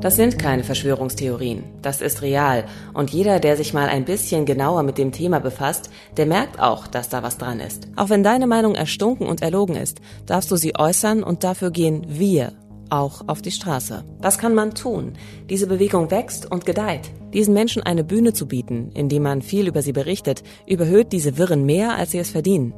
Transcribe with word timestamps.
Das 0.00 0.16
sind 0.16 0.38
keine 0.38 0.64
Verschwörungstheorien, 0.64 1.62
das 1.82 2.00
ist 2.00 2.22
real. 2.22 2.64
Und 2.94 3.10
jeder, 3.10 3.38
der 3.38 3.58
sich 3.58 3.74
mal 3.74 3.88
ein 3.90 4.06
bisschen 4.06 4.46
genauer 4.46 4.82
mit 4.82 4.96
dem 4.96 5.12
Thema 5.12 5.40
befasst, 5.40 5.90
der 6.16 6.24
merkt 6.24 6.58
auch, 6.58 6.86
dass 6.86 7.10
da 7.10 7.22
was 7.22 7.36
dran 7.36 7.60
ist. 7.60 7.86
Auch 7.96 8.08
wenn 8.08 8.22
deine 8.22 8.46
Meinung 8.46 8.74
erstunken 8.74 9.26
und 9.26 9.42
erlogen 9.42 9.76
ist, 9.76 10.00
darfst 10.24 10.50
du 10.50 10.56
sie 10.56 10.74
äußern 10.74 11.22
und 11.22 11.44
dafür 11.44 11.70
gehen 11.70 12.06
wir 12.08 12.54
auch 12.88 13.28
auf 13.28 13.42
die 13.42 13.50
Straße. 13.50 14.02
Was 14.20 14.38
kann 14.38 14.54
man 14.54 14.74
tun? 14.74 15.12
Diese 15.50 15.66
Bewegung 15.66 16.10
wächst 16.10 16.50
und 16.50 16.64
gedeiht. 16.64 17.10
Diesen 17.34 17.52
Menschen 17.52 17.82
eine 17.82 18.02
Bühne 18.02 18.32
zu 18.32 18.48
bieten, 18.48 18.90
indem 18.94 19.24
man 19.24 19.42
viel 19.42 19.68
über 19.68 19.82
sie 19.82 19.92
berichtet, 19.92 20.42
überhöht 20.66 21.12
diese 21.12 21.36
Wirren 21.36 21.66
mehr, 21.66 21.94
als 21.96 22.12
sie 22.12 22.18
es 22.18 22.30
verdienen. 22.30 22.72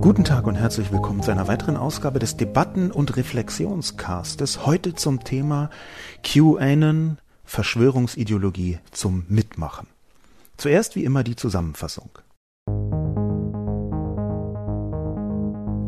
Guten 0.00 0.24
Tag 0.24 0.46
und 0.46 0.54
herzlich 0.54 0.90
willkommen 0.92 1.22
zu 1.22 1.30
einer 1.30 1.46
weiteren 1.46 1.76
Ausgabe 1.76 2.18
des 2.18 2.38
Debatten- 2.38 2.90
und 2.90 3.18
Reflexionscastes. 3.18 4.64
Heute 4.64 4.94
zum 4.94 5.24
Thema 5.24 5.68
QAnon, 6.22 7.18
Verschwörungsideologie 7.44 8.78
zum 8.92 9.26
Mitmachen. 9.28 9.88
Zuerst 10.56 10.96
wie 10.96 11.04
immer 11.04 11.22
die 11.22 11.36
Zusammenfassung. 11.36 12.08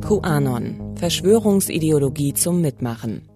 QAnon, 0.07 0.95
Verschwörungsideologie 0.97 2.35
zum 2.35 2.61
Mitmachen. 2.61 3.31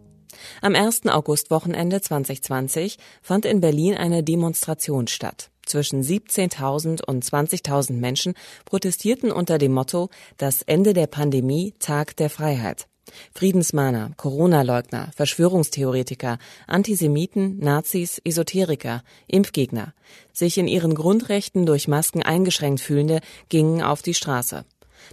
Am 0.60 0.74
1. 0.74 1.06
Augustwochenende 1.06 2.02
2020 2.02 2.98
fand 3.22 3.46
in 3.46 3.60
Berlin 3.60 3.94
eine 3.94 4.22
Demonstration 4.22 5.06
statt. 5.06 5.50
Zwischen 5.66 6.02
17.000 6.02 7.04
und 7.04 7.24
20.000 7.24 7.92
Menschen 7.94 8.34
protestierten 8.64 9.30
unter 9.30 9.58
dem 9.58 9.72
Motto 9.72 10.08
Das 10.38 10.62
Ende 10.62 10.94
der 10.94 11.08
Pandemie, 11.08 11.74
Tag 11.80 12.16
der 12.16 12.30
Freiheit. 12.30 12.86
Friedensmahner, 13.32 14.12
Corona-Leugner, 14.16 15.10
Verschwörungstheoretiker, 15.14 16.38
Antisemiten, 16.66 17.58
Nazis, 17.58 18.20
Esoteriker, 18.24 19.02
Impfgegner, 19.26 19.94
sich 20.32 20.58
in 20.58 20.66
ihren 20.66 20.94
Grundrechten 20.94 21.66
durch 21.66 21.88
Masken 21.88 22.22
eingeschränkt 22.22 22.80
fühlende, 22.80 23.20
gingen 23.48 23.82
auf 23.82 24.02
die 24.02 24.14
Straße. 24.14 24.64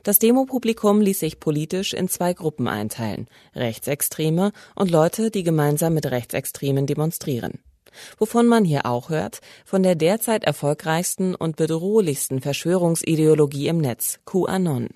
Das 0.02 0.18
Demopublikum 0.18 1.02
ließ 1.02 1.20
sich 1.20 1.40
politisch 1.40 1.94
in 1.94 2.08
zwei 2.08 2.34
Gruppen 2.34 2.68
einteilen, 2.68 3.28
Rechtsextreme 3.56 4.52
und 4.76 4.90
Leute, 4.90 5.30
die 5.30 5.44
gemeinsam 5.44 5.94
mit 5.94 6.08
Rechtsextremen 6.08 6.88
demonstrieren. 6.88 7.60
Wovon 8.18 8.48
man 8.48 8.66
hier 8.66 8.86
auch 8.86 9.10
hört, 9.10 9.42
von 9.66 9.84
der 9.84 9.96
derzeit 9.96 10.44
erfolgreichsten 10.44 11.36
und 11.36 11.56
bedrohlichsten 11.56 12.42
Verschwörungsideologie 12.42 13.68
im 13.68 13.78
Netz, 13.78 14.20
QAnon. 14.26 14.90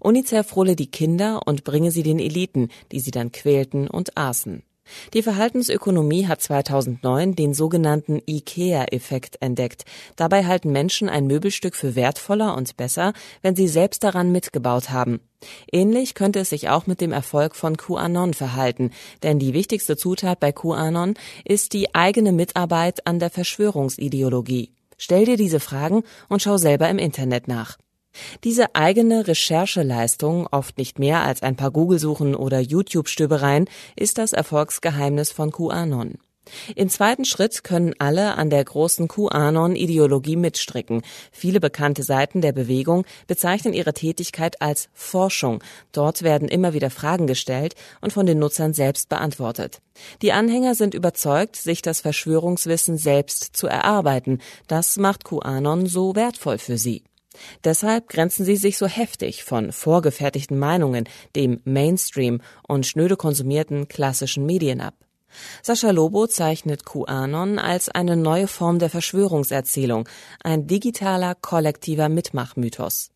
UNICEF 0.00 0.54
hole 0.54 0.76
die 0.76 0.90
Kinder 0.90 1.40
und 1.46 1.64
bringe 1.64 1.90
sie 1.90 2.02
den 2.02 2.18
Eliten, 2.18 2.68
die 2.92 3.00
sie 3.00 3.10
dann 3.10 3.32
quälten 3.32 3.88
und 3.88 4.16
aßen. 4.16 4.62
Die 5.14 5.22
Verhaltensökonomie 5.22 6.26
hat 6.26 6.40
2009 6.42 7.34
den 7.34 7.54
sogenannten 7.54 8.20
IKEA-Effekt 8.26 9.36
entdeckt. 9.40 9.84
Dabei 10.16 10.44
halten 10.44 10.72
Menschen 10.72 11.08
ein 11.08 11.26
Möbelstück 11.26 11.74
für 11.74 11.94
wertvoller 11.94 12.56
und 12.56 12.76
besser, 12.76 13.12
wenn 13.42 13.56
sie 13.56 13.68
selbst 13.68 14.04
daran 14.04 14.32
mitgebaut 14.32 14.90
haben. 14.90 15.20
Ähnlich 15.70 16.14
könnte 16.14 16.40
es 16.40 16.50
sich 16.50 16.68
auch 16.68 16.86
mit 16.86 17.00
dem 17.00 17.12
Erfolg 17.12 17.54
von 17.54 17.76
QAnon 17.76 18.34
verhalten, 18.34 18.90
denn 19.22 19.38
die 19.38 19.54
wichtigste 19.54 19.96
Zutat 19.96 20.40
bei 20.40 20.52
QAnon 20.52 21.14
ist 21.44 21.72
die 21.72 21.94
eigene 21.94 22.32
Mitarbeit 22.32 23.06
an 23.06 23.18
der 23.18 23.30
Verschwörungsideologie. 23.30 24.72
Stell 24.98 25.26
dir 25.26 25.36
diese 25.36 25.60
Fragen 25.60 26.04
und 26.28 26.42
schau 26.42 26.56
selber 26.56 26.88
im 26.88 26.98
Internet 26.98 27.48
nach. 27.48 27.76
Diese 28.44 28.74
eigene 28.74 29.26
Rechercheleistung, 29.26 30.46
oft 30.50 30.78
nicht 30.78 30.98
mehr 30.98 31.22
als 31.22 31.42
ein 31.42 31.56
paar 31.56 31.70
Google-Suchen 31.70 32.34
oder 32.34 32.60
YouTube-Stöbereien, 32.60 33.66
ist 33.96 34.18
das 34.18 34.32
Erfolgsgeheimnis 34.32 35.32
von 35.32 35.52
QAnon. 35.52 36.18
Im 36.74 36.88
zweiten 36.88 37.24
Schritt 37.24 37.64
können 37.64 37.94
alle 37.98 38.36
an 38.36 38.50
der 38.50 38.64
großen 38.64 39.08
QAnon-Ideologie 39.08 40.36
mitstricken. 40.36 41.02
Viele 41.32 41.60
bekannte 41.60 42.02
Seiten 42.02 42.40
der 42.40 42.52
Bewegung 42.52 43.04
bezeichnen 43.26 43.74
ihre 43.74 43.94
Tätigkeit 43.94 44.62
als 44.62 44.88
Forschung. 44.94 45.62
Dort 45.92 46.22
werden 46.22 46.48
immer 46.48 46.72
wieder 46.72 46.90
Fragen 46.90 47.26
gestellt 47.26 47.74
und 48.00 48.12
von 48.12 48.26
den 48.26 48.38
Nutzern 48.38 48.74
selbst 48.74 49.08
beantwortet. 49.08 49.80
Die 50.22 50.32
Anhänger 50.32 50.74
sind 50.74 50.94
überzeugt, 50.94 51.56
sich 51.56 51.82
das 51.82 52.00
Verschwörungswissen 52.00 52.98
selbst 52.98 53.56
zu 53.56 53.66
erarbeiten. 53.66 54.40
Das 54.68 54.96
macht 54.98 55.24
QAnon 55.24 55.86
so 55.86 56.14
wertvoll 56.14 56.58
für 56.58 56.78
sie. 56.78 57.02
Deshalb 57.64 58.08
grenzen 58.08 58.44
sie 58.44 58.56
sich 58.56 58.78
so 58.78 58.86
heftig 58.86 59.44
von 59.44 59.72
vorgefertigten 59.72 60.58
Meinungen, 60.58 61.08
dem 61.34 61.60
Mainstream 61.64 62.40
und 62.66 62.86
schnöde 62.86 63.16
konsumierten 63.16 63.88
klassischen 63.88 64.46
Medien 64.46 64.80
ab. 64.80 64.94
Sascha 65.62 65.90
Lobo 65.90 66.26
zeichnet 66.26 66.84
QAnon 66.86 67.58
als 67.58 67.88
eine 67.88 68.16
neue 68.16 68.46
Form 68.46 68.78
der 68.78 68.90
Verschwörungserzählung, 68.90 70.08
ein 70.42 70.66
digitaler 70.66 71.34
kollektiver 71.34 72.08
Mitmachmythos. 72.08 73.10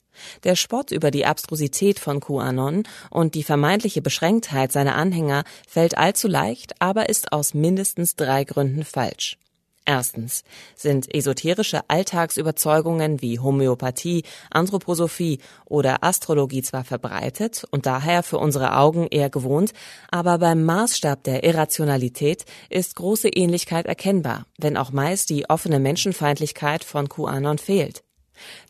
Der 0.45 0.57
Spott 0.57 0.91
über 0.91 1.11
die 1.11 1.25
Abstrusität 1.25 1.99
von 1.99 2.21
QAnon 2.21 2.83
und 3.11 3.35
die 3.35 3.43
vermeintliche 3.43 4.03
Beschränktheit 4.03 4.73
seiner 4.73 4.97
Anhänger 4.97 5.45
fällt 5.67 5.97
allzu 5.97 6.29
leicht, 6.29 6.75
aber 6.81 7.09
ist 7.09 7.33
aus 7.33 7.55
mindestens 7.55 8.17
drei 8.17 8.45
Gründen 8.45 8.85
falsch. 8.85 9.39
Erstens 9.87 10.45
sind 10.77 11.13
esoterische 11.13 11.81
Alltagsüberzeugungen 11.89 13.23
wie 13.23 13.39
Homöopathie, 13.41 14.25
Anthroposophie 14.51 15.39
oder 15.65 16.05
Astrologie 16.05 16.63
zwar 16.63 16.85
verbreitet 16.85 17.65
und 17.71 17.87
daher 17.87 18.23
für 18.23 18.39
unsere 18.39 18.77
Augen 18.77 19.07
eher 19.09 19.31
gewohnt, 19.31 19.73
aber 20.11 20.39
beim 20.39 20.65
Maßstab 20.65 21.25
der 21.25 21.45
Irrationalität 21.45 22.45
ist 22.69 22.97
große 22.97 23.29
Ähnlichkeit 23.31 23.87
erkennbar, 23.87 24.47
wenn 24.59 24.77
auch 24.77 24.93
meist 24.93 25.31
die 25.31 25.49
offene 25.49 25.81
Menschenfeindlichkeit 25.81 26.85
von 26.85 27.09
QAnon 27.09 27.59
fehlt. 27.59 28.05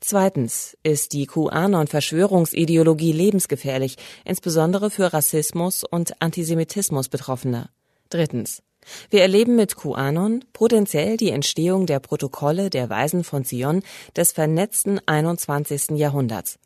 Zweitens 0.00 0.76
ist 0.82 1.12
die 1.12 1.26
QAnon-Verschwörungsideologie 1.26 3.12
lebensgefährlich, 3.12 3.96
insbesondere 4.24 4.90
für 4.90 5.12
Rassismus 5.12 5.84
und 5.84 6.20
Antisemitismus 6.22 7.08
Betroffene. 7.08 7.68
Drittens 8.08 8.62
wir 9.10 9.22
erleben 9.22 9.56
mit 9.56 9.76
QAnon 9.76 10.44
potenziell 10.52 11.16
die 11.16 11.30
Entstehung 11.30 11.86
der 11.86 12.00
Protokolle 12.00 12.70
der 12.70 12.88
Weisen 12.88 13.24
von 13.24 13.44
Zion 13.44 13.82
des 14.16 14.32
vernetzten 14.32 15.00
21. 15.06 15.90
Jahrhunderts. 15.90 16.58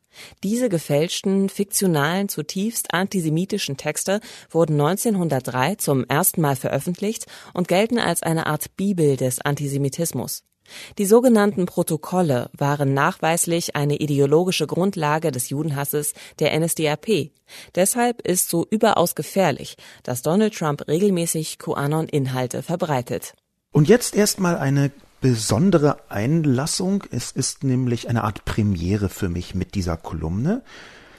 Diese 0.42 0.68
gefälschten, 0.68 1.48
fiktionalen, 1.48 2.28
zutiefst 2.28 2.94
antisemitischen 2.94 3.76
Texte 3.76 4.20
wurden 4.50 4.80
1903 4.80 5.74
zum 5.76 6.04
ersten 6.04 6.40
Mal 6.40 6.56
veröffentlicht 6.56 7.26
und 7.52 7.68
gelten 7.68 7.98
als 7.98 8.22
eine 8.22 8.46
Art 8.46 8.76
Bibel 8.76 9.16
des 9.16 9.40
Antisemitismus. 9.40 10.44
Die 10.98 11.06
sogenannten 11.06 11.66
Protokolle 11.66 12.50
waren 12.52 12.94
nachweislich 12.94 13.76
eine 13.76 13.96
ideologische 13.96 14.66
Grundlage 14.66 15.30
des 15.30 15.50
Judenhasses 15.50 16.14
der 16.38 16.58
NSDAP. 16.58 17.30
Deshalb 17.74 18.22
ist 18.22 18.48
so 18.48 18.66
überaus 18.70 19.14
gefährlich, 19.14 19.76
dass 20.02 20.22
Donald 20.22 20.54
Trump 20.54 20.86
regelmäßig 20.88 21.58
QAnon-Inhalte 21.58 22.62
verbreitet. 22.62 23.34
Und 23.72 23.88
jetzt 23.88 24.14
erstmal 24.14 24.56
eine 24.56 24.90
besondere 25.20 25.98
Einlassung. 26.10 27.04
Es 27.10 27.32
ist 27.32 27.64
nämlich 27.64 28.08
eine 28.08 28.24
Art 28.24 28.44
Premiere 28.44 29.08
für 29.08 29.28
mich 29.28 29.54
mit 29.54 29.74
dieser 29.74 29.96
Kolumne. 29.96 30.62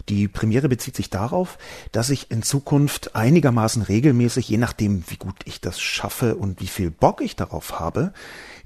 Die 0.09 0.27
Premiere 0.27 0.69
bezieht 0.69 0.95
sich 0.95 1.09
darauf, 1.09 1.57
dass 1.91 2.11
ich 2.11 2.29
in 2.29 2.43
Zukunft 2.43 3.15
einigermaßen 3.15 3.81
regelmäßig, 3.81 4.47
je 4.47 4.57
nachdem, 4.57 5.03
wie 5.07 5.15
gut 5.15 5.35
ich 5.45 5.61
das 5.61 5.81
schaffe 5.81 6.35
und 6.35 6.61
wie 6.61 6.67
viel 6.67 6.91
Bock 6.91 7.21
ich 7.21 7.35
darauf 7.35 7.79
habe, 7.79 8.13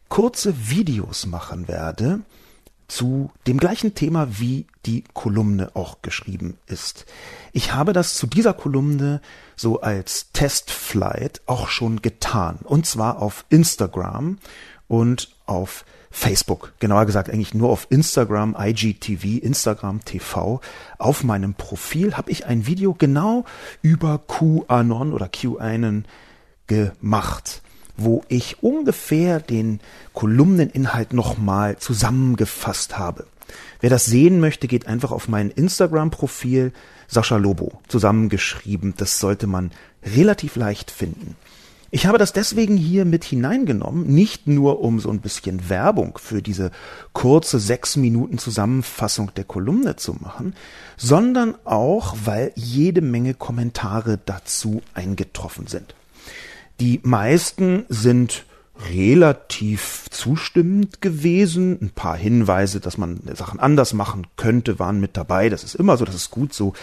kurze 0.09 0.69
Videos 0.69 1.25
machen 1.25 1.67
werde 1.67 2.21
zu 2.89 3.31
dem 3.47 3.57
gleichen 3.57 3.93
Thema, 3.93 4.39
wie 4.39 4.65
die 4.85 5.03
Kolumne 5.13 5.71
auch 5.75 6.01
geschrieben 6.01 6.57
ist. 6.65 7.05
Ich 7.53 7.73
habe 7.73 7.93
das 7.93 8.15
zu 8.15 8.27
dieser 8.27 8.53
Kolumne 8.53 9.21
so 9.55 9.81
als 9.81 10.31
Testflight 10.33 11.41
auch 11.45 11.69
schon 11.69 12.01
getan. 12.01 12.59
Und 12.63 12.85
zwar 12.85 13.21
auf 13.21 13.45
Instagram 13.49 14.39
und 14.87 15.29
auf 15.45 15.85
Facebook. 16.11 16.73
Genauer 16.79 17.05
gesagt 17.05 17.29
eigentlich 17.29 17.53
nur 17.53 17.69
auf 17.69 17.85
Instagram, 17.91 18.55
IGTV, 18.59 19.43
Instagram 19.43 20.03
TV. 20.03 20.59
Auf 20.97 21.23
meinem 21.23 21.53
Profil 21.53 22.17
habe 22.17 22.31
ich 22.31 22.47
ein 22.47 22.65
Video 22.65 22.95
genau 22.95 23.45
über 23.83 24.19
QAnon 24.27 25.13
oder 25.13 25.29
QAnon 25.29 26.05
gemacht. 26.65 27.61
Wo 28.03 28.23
ich 28.27 28.63
ungefähr 28.63 29.39
den 29.39 29.79
Kolumneninhalt 30.13 31.13
nochmal 31.13 31.77
zusammengefasst 31.77 32.97
habe. 32.97 33.25
Wer 33.81 33.89
das 33.89 34.05
sehen 34.05 34.39
möchte, 34.39 34.67
geht 34.67 34.87
einfach 34.87 35.11
auf 35.11 35.27
mein 35.27 35.49
Instagram-Profil 35.49 36.73
Sascha 37.07 37.37
Lobo 37.37 37.81
zusammengeschrieben. 37.87 38.93
Das 38.97 39.19
sollte 39.19 39.47
man 39.47 39.71
relativ 40.03 40.55
leicht 40.55 40.91
finden. 40.91 41.35
Ich 41.91 42.05
habe 42.05 42.19
das 42.19 42.33
deswegen 42.33 42.77
hier 42.77 43.03
mit 43.03 43.23
hineingenommen, 43.23 44.05
nicht 44.05 44.45
nur 44.45 44.81
um 44.81 44.99
so 44.99 45.09
ein 45.09 45.21
bisschen 45.21 45.69
Werbung 45.69 46.19
für 46.21 46.43
diese 46.43 46.69
kurze 47.13 47.59
sechs 47.59 47.95
Minuten 47.95 48.37
Zusammenfassung 48.37 49.31
der 49.33 49.43
Kolumne 49.43 49.95
zu 49.95 50.13
machen, 50.13 50.53
sondern 50.97 51.55
auch, 51.65 52.15
weil 52.25 52.51
jede 52.55 53.01
Menge 53.01 53.33
Kommentare 53.33 54.19
dazu 54.23 54.83
eingetroffen 54.93 55.65
sind. 55.65 55.95
Die 56.79 56.99
meisten 57.03 57.85
sind 57.89 58.45
relativ 58.91 60.05
zustimmend 60.09 61.01
gewesen. 61.01 61.77
Ein 61.81 61.89
paar 61.89 62.15
Hinweise, 62.15 62.79
dass 62.79 62.97
man 62.97 63.19
Sachen 63.35 63.59
anders 63.59 63.93
machen 63.93 64.27
könnte, 64.37 64.79
waren 64.79 64.99
mit 64.99 65.17
dabei. 65.17 65.49
Das 65.49 65.63
ist 65.63 65.75
immer 65.75 65.97
so, 65.97 66.05
das 66.05 66.15
ist 66.15 66.31
gut 66.31 66.53
so. 66.53 66.73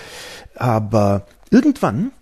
Aber 0.55 1.27
irgendwann 1.51 2.13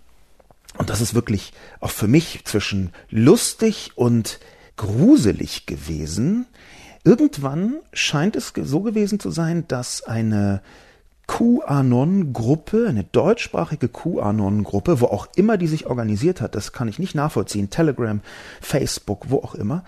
und 0.77 0.89
das 0.89 1.01
ist 1.01 1.13
wirklich 1.13 1.53
auch 1.79 1.91
für 1.91 2.07
mich 2.07 2.43
zwischen 2.45 2.91
lustig 3.09 3.91
und 3.95 4.39
gruselig 4.75 5.65
gewesen. 5.65 6.45
Irgendwann 7.03 7.75
scheint 7.93 8.35
es 8.35 8.53
so 8.55 8.81
gewesen 8.81 9.19
zu 9.19 9.31
sein, 9.31 9.67
dass 9.67 10.03
eine 10.03 10.61
QAnon-Gruppe, 11.27 12.85
eine 12.87 13.03
deutschsprachige 13.03 13.87
QAnon-Gruppe, 13.87 15.01
wo 15.01 15.05
auch 15.05 15.27
immer 15.35 15.57
die 15.57 15.67
sich 15.67 15.87
organisiert 15.87 16.41
hat, 16.41 16.55
das 16.55 16.71
kann 16.71 16.87
ich 16.87 16.99
nicht 16.99 17.15
nachvollziehen, 17.15 17.69
Telegram, 17.69 18.21
Facebook, 18.61 19.29
wo 19.29 19.37
auch 19.37 19.55
immer, 19.55 19.83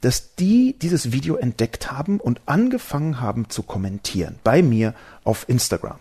dass 0.00 0.34
die 0.34 0.78
dieses 0.78 1.12
Video 1.12 1.36
entdeckt 1.36 1.92
haben 1.92 2.20
und 2.20 2.40
angefangen 2.46 3.20
haben 3.20 3.50
zu 3.50 3.62
kommentieren 3.62 4.36
bei 4.42 4.62
mir 4.62 4.94
auf 5.24 5.48
Instagram. 5.48 5.98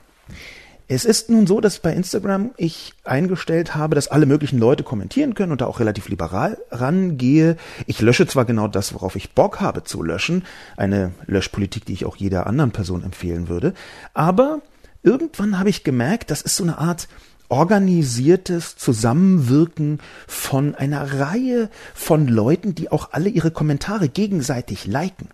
Es 0.91 1.06
ist 1.06 1.30
nun 1.30 1.45
so, 1.45 1.62
dass 1.62 1.77
bei 1.77 1.94
Instagram 1.94 2.50
ich 2.57 2.95
eingestellt 3.03 3.75
habe, 3.75 3.94
dass 3.94 4.07
alle 4.07 4.25
möglichen 4.25 4.57
Leute 4.57 4.83
kommentieren 4.83 5.36
können 5.36 5.51
und 5.51 5.62
da 5.62 5.68
auch 5.68 5.80
relativ 5.80 6.09
liberal 6.09 6.57
rangehe. 6.71 7.57
Ich 7.86 8.01
lösche 8.01 8.25
zwar 8.25 8.45
genau 8.45 8.68
das, 8.68 8.95
worauf 8.95 9.15
ich 9.15 9.36
Bock 9.36 9.62
habe 9.62 9.83
zu 9.83 10.01
löschen, 10.01 10.45
eine 10.77 11.12
Löschpolitik, 11.27 11.86
die 11.86 11.94
ich 11.94 12.06
auch 12.06 12.15
jeder 12.15 12.47
anderen 12.47 12.71
Person 12.71 13.03
empfehlen 13.03 13.50
würde, 13.50 13.75
aber 14.15 14.62
irgendwann 15.03 15.59
habe 15.59 15.69
ich 15.69 15.83
gemerkt, 15.83 16.31
das 16.31 16.41
ist 16.41 16.56
so 16.56 16.63
eine 16.63 16.80
Art 16.80 17.07
organisiertes 17.50 18.75
Zusammenwirken 18.75 20.00
von 20.25 20.74
einer 20.74 21.19
Reihe 21.19 21.69
von 21.94 22.27
Leuten, 22.27 22.74
die 22.74 22.91
auch 22.91 23.09
alle 23.12 23.30
ihre 23.30 23.51
Kommentare 23.51 24.09
gegenseitig 24.09 24.88
liken. 24.88 25.30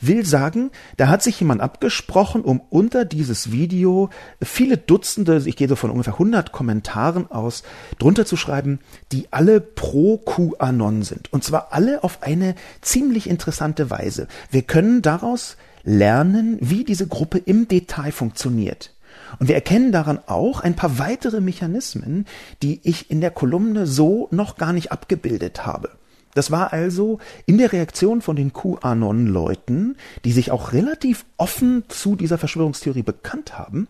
Will 0.00 0.24
sagen, 0.24 0.70
da 0.96 1.08
hat 1.08 1.22
sich 1.22 1.38
jemand 1.40 1.60
abgesprochen, 1.60 2.42
um 2.42 2.60
unter 2.70 3.04
dieses 3.04 3.52
Video 3.52 4.10
viele 4.42 4.76
Dutzende, 4.76 5.42
ich 5.44 5.56
gehe 5.56 5.68
so 5.68 5.76
von 5.76 5.90
ungefähr 5.90 6.14
100 6.14 6.52
Kommentaren 6.52 7.30
aus, 7.30 7.62
drunter 7.98 8.26
zu 8.26 8.36
schreiben, 8.36 8.80
die 9.12 9.28
alle 9.30 9.60
pro 9.60 10.18
QAnon 10.18 11.02
sind. 11.02 11.32
Und 11.32 11.44
zwar 11.44 11.72
alle 11.72 12.02
auf 12.04 12.22
eine 12.22 12.54
ziemlich 12.80 13.28
interessante 13.28 13.90
Weise. 13.90 14.26
Wir 14.50 14.62
können 14.62 15.02
daraus 15.02 15.56
lernen, 15.84 16.58
wie 16.60 16.84
diese 16.84 17.06
Gruppe 17.06 17.38
im 17.38 17.68
Detail 17.68 18.12
funktioniert. 18.12 18.94
Und 19.38 19.48
wir 19.48 19.54
erkennen 19.54 19.92
daran 19.92 20.18
auch 20.26 20.60
ein 20.60 20.76
paar 20.76 20.98
weitere 20.98 21.40
Mechanismen, 21.40 22.26
die 22.62 22.80
ich 22.82 23.10
in 23.10 23.20
der 23.20 23.30
Kolumne 23.30 23.86
so 23.86 24.28
noch 24.30 24.56
gar 24.56 24.72
nicht 24.72 24.92
abgebildet 24.92 25.66
habe. 25.66 25.90
Das 26.34 26.50
war 26.50 26.72
also 26.72 27.18
in 27.46 27.58
der 27.58 27.72
Reaktion 27.72 28.22
von 28.22 28.36
den 28.36 28.52
QAnon-Leuten, 28.52 29.96
die 30.24 30.32
sich 30.32 30.50
auch 30.50 30.72
relativ 30.72 31.24
offen 31.36 31.84
zu 31.88 32.14
dieser 32.14 32.38
Verschwörungstheorie 32.38 33.02
bekannt 33.02 33.58
haben, 33.58 33.88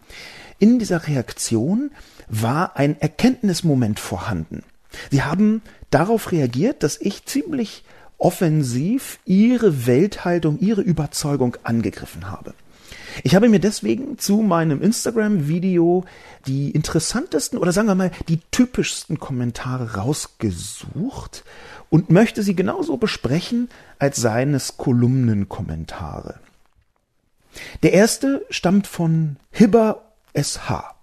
in 0.59 0.79
dieser 0.79 1.07
Reaktion 1.07 1.91
war 2.29 2.77
ein 2.77 3.01
Erkenntnismoment 3.01 3.99
vorhanden. 3.99 4.63
Sie 5.11 5.23
haben 5.23 5.63
darauf 5.91 6.33
reagiert, 6.33 6.83
dass 6.83 7.01
ich 7.01 7.25
ziemlich 7.25 7.85
offensiv 8.19 9.19
ihre 9.25 9.87
Welthaltung, 9.87 10.59
ihre 10.59 10.83
Überzeugung 10.83 11.57
angegriffen 11.63 12.31
habe. 12.31 12.55
Ich 13.23 13.35
habe 13.35 13.49
mir 13.49 13.61
deswegen 13.61 14.19
zu 14.19 14.39
meinem 14.39 14.83
Instagram-Video 14.83 16.05
die 16.47 16.71
interessantesten 16.71 17.59
oder 17.59 17.73
sagen 17.73 17.89
wir 17.89 17.95
mal 17.95 18.11
die 18.29 18.41
typischsten 18.51 19.19
Kommentare 19.19 19.95
rausgesucht 19.95 21.45
und 21.91 22.09
möchte 22.09 22.43
sie 22.43 22.57
genauso 22.57 22.97
besprechen 22.97 23.69
als 23.99 24.17
seines 24.17 24.79
Kolumnenkommentare. 24.79 26.41
Der 27.83 27.93
erste 27.93 28.47
stammt 28.49 28.87
von 28.87 29.37
Hibber 29.51 30.03
SH. 30.33 30.95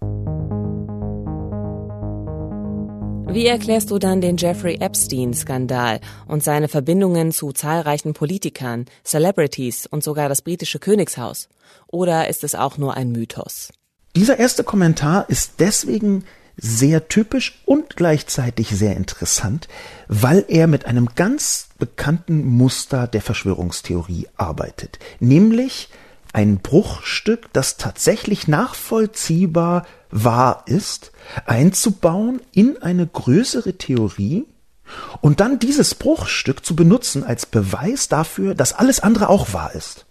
Wie 3.29 3.45
erklärst 3.45 3.91
du 3.91 3.99
dann 3.99 4.21
den 4.21 4.37
Jeffrey 4.37 4.77
Epstein-Skandal 4.79 5.99
und 6.27 6.43
seine 6.43 6.69
Verbindungen 6.69 7.33
zu 7.33 7.51
zahlreichen 7.51 8.13
Politikern, 8.13 8.85
Celebrities 9.03 9.85
und 9.85 10.01
sogar 10.01 10.29
das 10.29 10.41
britische 10.41 10.79
Königshaus? 10.79 11.49
Oder 11.87 12.29
ist 12.29 12.45
es 12.45 12.55
auch 12.55 12.77
nur 12.77 12.95
ein 12.95 13.11
Mythos? 13.11 13.73
Dieser 14.15 14.39
erste 14.39 14.63
Kommentar 14.63 15.29
ist 15.29 15.59
deswegen 15.59 16.23
sehr 16.57 17.07
typisch 17.07 17.61
und 17.65 17.95
gleichzeitig 17.95 18.69
sehr 18.69 18.97
interessant, 18.97 19.67
weil 20.07 20.43
er 20.47 20.67
mit 20.67 20.85
einem 20.85 21.09
ganz 21.15 21.69
bekannten 21.77 22.45
Muster 22.45 23.07
der 23.07 23.21
Verschwörungstheorie 23.21 24.27
arbeitet, 24.35 24.97
nämlich 25.19 25.89
ein 26.33 26.57
Bruchstück, 26.57 27.51
das 27.53 27.77
tatsächlich 27.77 28.47
nachvollziehbar 28.47 29.85
wahr 30.09 30.63
ist, 30.65 31.11
einzubauen 31.45 32.41
in 32.51 32.81
eine 32.81 33.05
größere 33.05 33.77
Theorie 33.77 34.45
und 35.21 35.39
dann 35.39 35.59
dieses 35.59 35.95
Bruchstück 35.95 36.65
zu 36.65 36.75
benutzen 36.75 37.23
als 37.23 37.45
Beweis 37.45 38.07
dafür, 38.07 38.55
dass 38.55 38.73
alles 38.73 38.99
andere 38.99 39.29
auch 39.29 39.53
wahr 39.53 39.73
ist. 39.75 40.05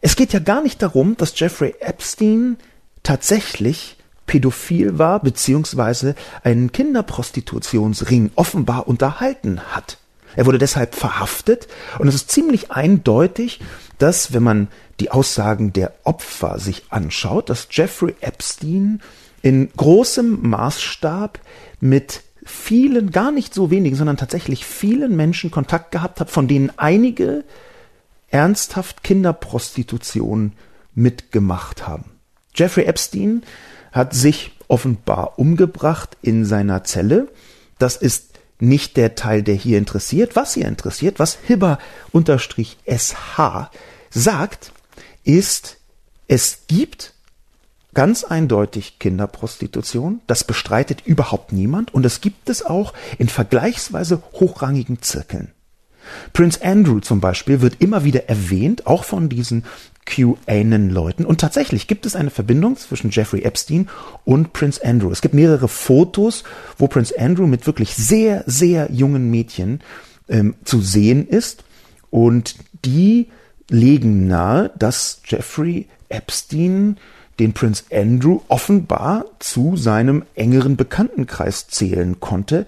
Es 0.00 0.16
geht 0.16 0.32
ja 0.32 0.40
gar 0.40 0.62
nicht 0.62 0.82
darum, 0.82 1.16
dass 1.16 1.38
Jeffrey 1.38 1.74
Epstein 1.80 2.58
tatsächlich 3.02 3.96
pädophil 4.26 4.98
war 4.98 5.20
beziehungsweise 5.20 6.14
einen 6.42 6.72
Kinderprostitutionsring 6.72 8.30
offenbar 8.34 8.88
unterhalten 8.88 9.60
hat. 9.72 9.98
Er 10.36 10.46
wurde 10.46 10.58
deshalb 10.58 10.94
verhaftet 10.94 11.68
und 11.98 12.08
es 12.08 12.14
ist 12.14 12.30
ziemlich 12.30 12.72
eindeutig, 12.72 13.60
dass 13.98 14.32
wenn 14.32 14.42
man 14.42 14.68
die 15.00 15.10
Aussagen 15.10 15.72
der 15.72 15.92
Opfer 16.04 16.58
sich 16.58 16.84
anschaut, 16.90 17.50
dass 17.50 17.68
Jeffrey 17.70 18.14
Epstein 18.20 19.00
in 19.42 19.70
großem 19.76 20.48
Maßstab 20.48 21.38
mit 21.80 22.22
vielen, 22.44 23.10
gar 23.10 23.30
nicht 23.30 23.54
so 23.54 23.70
wenigen, 23.70 23.96
sondern 23.96 24.16
tatsächlich 24.16 24.64
vielen 24.64 25.16
Menschen 25.16 25.50
Kontakt 25.50 25.92
gehabt 25.92 26.20
hat, 26.20 26.30
von 26.30 26.48
denen 26.48 26.72
einige 26.76 27.44
ernsthaft 28.28 29.02
Kinderprostitution 29.02 30.52
mitgemacht 30.94 31.86
haben. 31.86 32.12
Jeffrey 32.54 32.84
Epstein 32.84 33.42
hat 33.94 34.12
sich 34.12 34.52
offenbar 34.68 35.38
umgebracht 35.38 36.18
in 36.20 36.44
seiner 36.44 36.84
Zelle. 36.84 37.28
Das 37.78 37.96
ist 37.96 38.34
nicht 38.58 38.96
der 38.96 39.14
Teil, 39.14 39.42
der 39.42 39.54
hier 39.54 39.78
interessiert. 39.78 40.36
Was 40.36 40.54
hier 40.54 40.66
interessiert, 40.66 41.18
was 41.18 41.38
Hibber-SH 41.46 41.80
sagt, 44.10 44.72
ist, 45.22 45.76
es 46.26 46.58
gibt 46.66 47.14
ganz 47.94 48.24
eindeutig 48.24 48.98
Kinderprostitution. 48.98 50.20
Das 50.26 50.42
bestreitet 50.44 51.06
überhaupt 51.06 51.52
niemand. 51.52 51.94
Und 51.94 52.04
es 52.04 52.20
gibt 52.20 52.50
es 52.50 52.64
auch 52.64 52.92
in 53.18 53.28
vergleichsweise 53.28 54.22
hochrangigen 54.32 55.02
Zirkeln. 55.02 55.52
Prince 56.32 56.62
Andrew 56.62 57.00
zum 57.00 57.20
Beispiel 57.20 57.60
wird 57.60 57.80
immer 57.80 58.04
wieder 58.04 58.28
erwähnt, 58.28 58.86
auch 58.86 59.04
von 59.04 59.28
diesen 59.28 59.64
QAnon-Leuten. 60.06 61.24
Und 61.24 61.40
tatsächlich 61.40 61.86
gibt 61.86 62.06
es 62.06 62.16
eine 62.16 62.30
Verbindung 62.30 62.76
zwischen 62.76 63.10
Jeffrey 63.10 63.42
Epstein 63.42 63.88
und 64.24 64.52
Prince 64.52 64.84
Andrew. 64.84 65.10
Es 65.10 65.20
gibt 65.20 65.34
mehrere 65.34 65.68
Fotos, 65.68 66.44
wo 66.78 66.88
Prince 66.88 67.18
Andrew 67.18 67.46
mit 67.46 67.66
wirklich 67.66 67.94
sehr, 67.94 68.44
sehr 68.46 68.90
jungen 68.92 69.30
Mädchen 69.30 69.80
ähm, 70.28 70.54
zu 70.64 70.80
sehen 70.80 71.26
ist. 71.28 71.64
Und 72.10 72.56
die 72.84 73.28
legen 73.70 74.26
nahe, 74.26 74.70
dass 74.78 75.20
Jeffrey 75.24 75.88
Epstein 76.08 76.96
den 77.38 77.52
Prince 77.52 77.84
Andrew 77.92 78.40
offenbar 78.48 79.24
zu 79.40 79.76
seinem 79.76 80.22
engeren 80.34 80.76
Bekanntenkreis 80.76 81.66
zählen 81.68 82.20
konnte, 82.20 82.66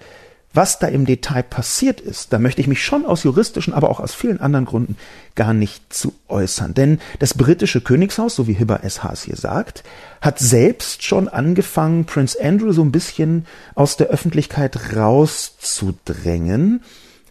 was 0.57 0.79
da 0.79 0.87
im 0.87 1.05
Detail 1.05 1.43
passiert 1.43 2.01
ist, 2.01 2.33
da 2.33 2.39
möchte 2.39 2.59
ich 2.59 2.67
mich 2.67 2.83
schon 2.83 3.05
aus 3.05 3.23
juristischen, 3.23 3.73
aber 3.73 3.89
auch 3.89 4.01
aus 4.01 4.13
vielen 4.13 4.41
anderen 4.41 4.65
Gründen 4.65 4.97
gar 5.35 5.53
nicht 5.53 5.93
zu 5.93 6.13
äußern. 6.27 6.73
Denn 6.73 6.99
das 7.19 7.35
britische 7.35 7.79
Königshaus, 7.79 8.35
so 8.35 8.47
wie 8.47 8.53
Hibber 8.53 8.81
SH 8.83 9.05
es 9.13 9.23
hier 9.23 9.37
sagt, 9.37 9.85
hat 10.19 10.39
selbst 10.39 11.03
schon 11.03 11.29
angefangen, 11.29 12.03
Prince 12.03 12.37
Andrew 12.43 12.73
so 12.73 12.81
ein 12.81 12.91
bisschen 12.91 13.45
aus 13.75 13.95
der 13.95 14.07
Öffentlichkeit 14.07 14.95
rauszudrängen, 14.97 16.81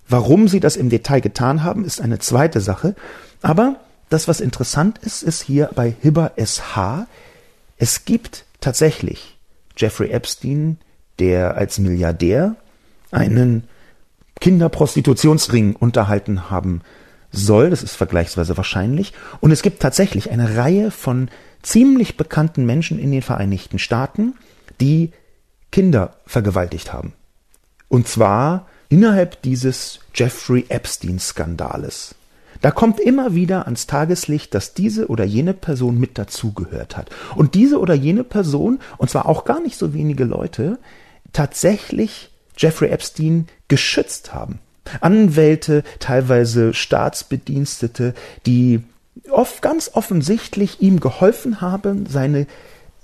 Warum 0.08 0.48
sie 0.48 0.60
das 0.60 0.76
im 0.76 0.88
Detail 0.88 1.20
getan 1.20 1.64
haben, 1.64 1.84
ist 1.84 2.00
eine 2.00 2.18
zweite 2.18 2.60
Sache. 2.60 2.94
Aber 3.42 3.80
das, 4.08 4.28
was 4.28 4.40
interessant 4.40 4.98
ist, 4.98 5.22
ist 5.22 5.42
hier 5.42 5.70
bei 5.74 5.94
Hibber 6.00 6.32
SH, 6.36 7.06
es 7.76 8.04
gibt 8.04 8.44
tatsächlich 8.60 9.36
Jeffrey 9.76 10.10
Epstein, 10.10 10.78
der 11.18 11.56
als 11.56 11.78
Milliardär 11.78 12.56
einen 13.10 13.64
Kinderprostitutionsring 14.40 15.76
unterhalten 15.76 16.50
haben 16.50 16.82
soll. 17.30 17.70
Das 17.70 17.82
ist 17.82 17.96
vergleichsweise 17.96 18.56
wahrscheinlich. 18.56 19.12
Und 19.40 19.50
es 19.50 19.62
gibt 19.62 19.80
tatsächlich 19.80 20.30
eine 20.30 20.56
Reihe 20.56 20.90
von 20.90 21.28
ziemlich 21.62 22.16
bekannten 22.16 22.66
Menschen 22.66 22.98
in 22.98 23.10
den 23.10 23.22
Vereinigten 23.22 23.78
Staaten, 23.78 24.34
die 24.80 25.12
Kinder 25.72 26.16
vergewaltigt 26.26 26.92
haben. 26.92 27.12
Und 27.88 28.08
zwar 28.08 28.66
innerhalb 28.88 29.42
dieses 29.42 30.00
Jeffrey 30.14 30.66
Epstein-Skandales. 30.68 32.14
Da 32.62 32.70
kommt 32.70 33.00
immer 33.00 33.34
wieder 33.34 33.66
ans 33.66 33.86
Tageslicht, 33.86 34.54
dass 34.54 34.74
diese 34.74 35.08
oder 35.08 35.24
jene 35.24 35.52
Person 35.54 35.98
mit 35.98 36.18
dazugehört 36.18 36.96
hat. 36.96 37.10
Und 37.34 37.54
diese 37.54 37.78
oder 37.78 37.94
jene 37.94 38.24
Person, 38.24 38.78
und 38.96 39.10
zwar 39.10 39.26
auch 39.26 39.44
gar 39.44 39.60
nicht 39.60 39.76
so 39.76 39.92
wenige 39.92 40.24
Leute, 40.24 40.78
tatsächlich 41.32 42.30
Jeffrey 42.56 42.90
Epstein 42.90 43.46
geschützt 43.68 44.34
haben. 44.34 44.58
Anwälte, 45.00 45.82
teilweise 45.98 46.72
Staatsbedienstete, 46.72 48.14
die 48.46 48.80
oft 49.30 49.62
ganz 49.62 49.90
offensichtlich 49.94 50.80
ihm 50.80 51.00
geholfen 51.00 51.60
haben, 51.60 52.06
seine 52.06 52.46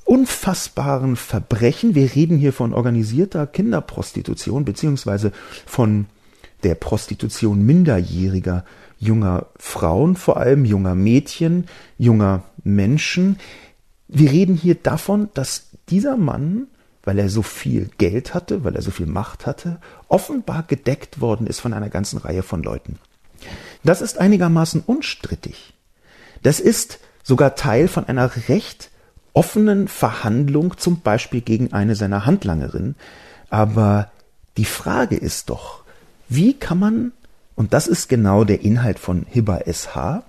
unfassbaren 0.05 1.17
Verbrechen, 1.17 1.95
wir 1.95 2.15
reden 2.15 2.37
hier 2.37 2.53
von 2.53 2.73
organisierter 2.73 3.47
Kinderprostitution 3.47 4.65
beziehungsweise 4.65 5.33
von 5.67 6.07
der 6.63 6.75
Prostitution 6.75 7.65
minderjähriger 7.65 8.65
junger 8.99 9.47
Frauen, 9.57 10.17
vor 10.17 10.37
allem 10.37 10.65
junger 10.65 10.95
Mädchen, 10.95 11.67
junger 11.99 12.45
Menschen. 12.63 13.39
Wir 14.07 14.31
reden 14.31 14.55
hier 14.55 14.77
davon, 14.77 15.29
dass 15.35 15.71
dieser 15.89 16.17
Mann, 16.17 16.69
weil 17.05 17.19
er 17.19 17.29
so 17.29 17.43
viel 17.43 17.91
Geld 17.99 18.35
hatte, 18.35 18.65
weil 18.65 18.77
er 18.77 18.83
so 18.83 18.91
viel 18.91 19.07
Macht 19.07 19.47
hatte, 19.47 19.79
offenbar 20.09 20.63
gedeckt 20.63 21.21
worden 21.21 21.47
ist 21.47 21.61
von 21.61 21.73
einer 21.73 21.91
ganzen 21.91 22.19
Reihe 22.19 22.43
von 22.43 22.63
Leuten. 22.63 22.99
Das 23.85 24.01
ist 24.01 24.19
einigermaßen 24.19 24.83
unstrittig. 24.87 25.75
Das 26.43 26.61
ist 26.61 27.01
sogar 27.23 27.55
Teil 27.55 27.89
von 27.89 28.07
einer 28.07 28.31
recht 28.49 28.91
offenen 29.33 29.89
Verhandlung, 29.89 30.77
zum 30.77 31.01
Beispiel 31.01 31.41
gegen 31.41 31.73
eine 31.73 31.97
seiner 31.97 32.27
Handlangerinnen. 32.27 32.97
Aber 33.51 34.11
die 34.57 34.65
Frage 34.65 35.17
ist 35.17 35.51
doch, 35.51 35.83
wie 36.29 36.55
kann 36.55 36.79
man, 36.79 37.13
und 37.55 37.73
das 37.73 37.87
ist 37.87 38.09
genau 38.09 38.45
der 38.45 38.61
Inhalt 38.63 38.99
von 38.99 39.27
Hibber 39.29 39.63
SH, 39.67 40.23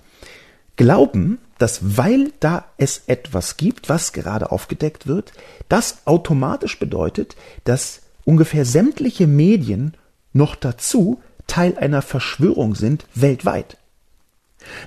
glauben, 0.76 1.38
dass 1.58 1.96
weil 1.96 2.32
da 2.40 2.64
es 2.76 3.02
etwas 3.06 3.56
gibt, 3.56 3.88
was 3.88 4.12
gerade 4.12 4.50
aufgedeckt 4.50 5.06
wird, 5.06 5.32
das 5.68 5.98
automatisch 6.06 6.78
bedeutet, 6.78 7.36
dass 7.64 8.02
ungefähr 8.24 8.64
sämtliche 8.64 9.26
Medien 9.26 9.94
noch 10.32 10.56
dazu 10.56 11.20
Teil 11.46 11.76
einer 11.78 12.02
Verschwörung 12.02 12.74
sind 12.74 13.06
weltweit. 13.14 13.76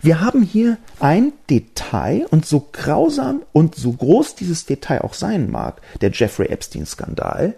Wir 0.02 0.22
haben 0.22 0.42
hier 0.42 0.78
ein 1.00 1.34
Detail 1.50 2.26
und 2.32 2.46
so 2.46 2.68
grausam 2.72 3.44
und 3.54 3.76
so 3.76 3.92
groß 3.92 4.36
dieses 4.36 4.66
Detail 4.66 5.02
auch 5.02 5.14
sein 5.14 5.52
mag, 5.52 5.82
der 6.02 6.12
Jeffrey 6.12 6.48
Epstein-Skandal, 6.48 7.56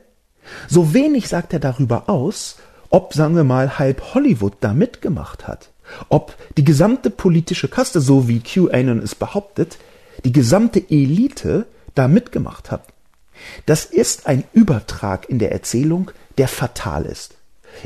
so 0.68 0.94
wenig 0.94 1.28
sagt 1.28 1.54
er 1.54 1.60
darüber 1.60 2.10
aus, 2.10 2.58
ob, 2.90 3.14
sagen 3.14 3.36
wir 3.36 3.44
mal, 3.44 3.78
halb 3.78 4.14
Hollywood 4.14 4.54
da 4.62 4.74
mitgemacht 4.74 5.48
hat, 5.48 5.70
ob 6.10 6.36
die 6.58 6.64
gesamte 6.64 7.10
politische 7.10 7.68
Kaste, 7.68 8.02
so 8.02 8.28
wie 8.28 8.40
QAnon 8.40 9.00
es 9.00 9.16
behauptet, 9.16 9.78
die 10.26 10.32
gesamte 10.32 10.80
Elite 10.90 11.66
da 11.96 12.08
mitgemacht 12.08 12.72
hat. 12.72 12.84
Das 13.66 13.86
ist 13.86 14.28
ein 14.28 14.44
Übertrag 14.54 15.30
in 15.30 15.40
der 15.40 15.52
Erzählung, 15.52 16.12
der 16.38 16.48
fatal 16.48 17.06
ist. 17.06 17.36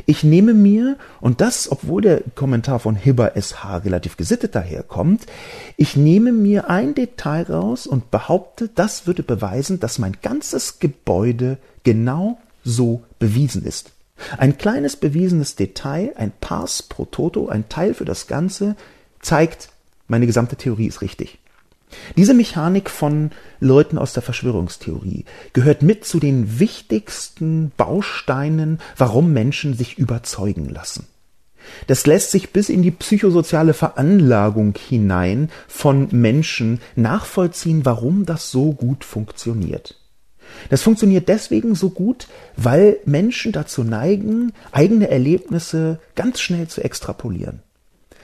Ich 0.06 0.24
nehme 0.24 0.54
mir, 0.54 0.96
und 1.20 1.40
das, 1.40 1.70
obwohl 1.70 2.02
der 2.02 2.22
Kommentar 2.34 2.80
von 2.80 2.96
Hibber 2.96 3.32
SH 3.40 3.84
relativ 3.84 4.16
gesittet 4.16 4.54
daherkommt, 4.54 5.26
ich 5.76 5.94
nehme 5.94 6.32
mir 6.32 6.70
ein 6.70 6.94
Detail 6.94 7.44
raus 7.44 7.86
und 7.86 8.10
behaupte, 8.10 8.68
das 8.74 9.06
würde 9.06 9.22
beweisen, 9.22 9.80
dass 9.80 9.98
mein 9.98 10.16
ganzes 10.22 10.78
Gebäude 10.78 11.58
genau 11.84 12.38
so 12.64 13.02
bewiesen 13.18 13.64
ist. 13.64 13.93
Ein 14.38 14.58
kleines 14.58 14.96
bewiesenes 14.96 15.56
Detail, 15.56 16.12
ein 16.16 16.32
Pars 16.40 16.82
pro 16.82 17.04
Toto, 17.04 17.48
ein 17.48 17.68
Teil 17.68 17.94
für 17.94 18.04
das 18.04 18.26
Ganze, 18.26 18.76
zeigt, 19.20 19.70
meine 20.08 20.26
gesamte 20.26 20.56
Theorie 20.56 20.86
ist 20.86 21.02
richtig. 21.02 21.38
Diese 22.16 22.34
Mechanik 22.34 22.90
von 22.90 23.30
Leuten 23.60 23.98
aus 23.98 24.12
der 24.12 24.22
Verschwörungstheorie 24.22 25.24
gehört 25.52 25.82
mit 25.82 26.04
zu 26.04 26.18
den 26.18 26.58
wichtigsten 26.58 27.72
Bausteinen, 27.76 28.80
warum 28.96 29.32
Menschen 29.32 29.74
sich 29.74 29.98
überzeugen 29.98 30.68
lassen. 30.68 31.06
Das 31.86 32.06
lässt 32.06 32.30
sich 32.30 32.52
bis 32.52 32.68
in 32.68 32.82
die 32.82 32.90
psychosoziale 32.90 33.72
Veranlagung 33.72 34.74
hinein 34.76 35.50
von 35.66 36.08
Menschen 36.10 36.80
nachvollziehen, 36.94 37.84
warum 37.84 38.26
das 38.26 38.50
so 38.50 38.72
gut 38.72 39.04
funktioniert. 39.04 39.98
Das 40.70 40.82
funktioniert 40.82 41.28
deswegen 41.28 41.74
so 41.74 41.90
gut, 41.90 42.28
weil 42.56 42.98
Menschen 43.04 43.52
dazu 43.52 43.84
neigen, 43.84 44.52
eigene 44.72 45.08
Erlebnisse 45.08 45.98
ganz 46.14 46.40
schnell 46.40 46.68
zu 46.68 46.82
extrapolieren. 46.82 47.60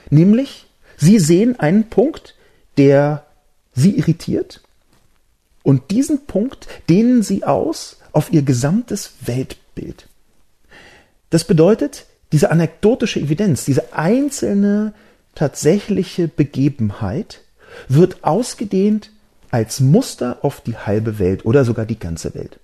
Nämlich, 0.09 0.67
sie 0.97 1.19
sehen 1.19 1.59
einen 1.59 1.89
Punkt, 1.89 2.35
der 2.77 3.25
sie 3.73 3.97
irritiert 3.97 4.61
und 5.63 5.91
diesen 5.91 6.25
Punkt 6.25 6.67
dehnen 6.89 7.23
sie 7.23 7.43
aus 7.43 7.97
auf 8.11 8.31
ihr 8.33 8.41
gesamtes 8.41 9.13
Weltbild. 9.21 10.07
Das 11.29 11.45
bedeutet, 11.45 12.05
diese 12.31 12.51
anekdotische 12.51 13.19
Evidenz, 13.19 13.65
diese 13.65 13.93
einzelne 13.93 14.93
tatsächliche 15.35 16.27
Begebenheit 16.27 17.41
wird 17.87 18.23
ausgedehnt 18.23 19.11
als 19.51 19.79
Muster 19.79 20.39
auf 20.41 20.61
die 20.61 20.77
halbe 20.77 21.19
Welt 21.19 21.45
oder 21.45 21.65
sogar 21.65 21.85
die 21.85 21.99
ganze 21.99 22.33
Welt. 22.33 22.59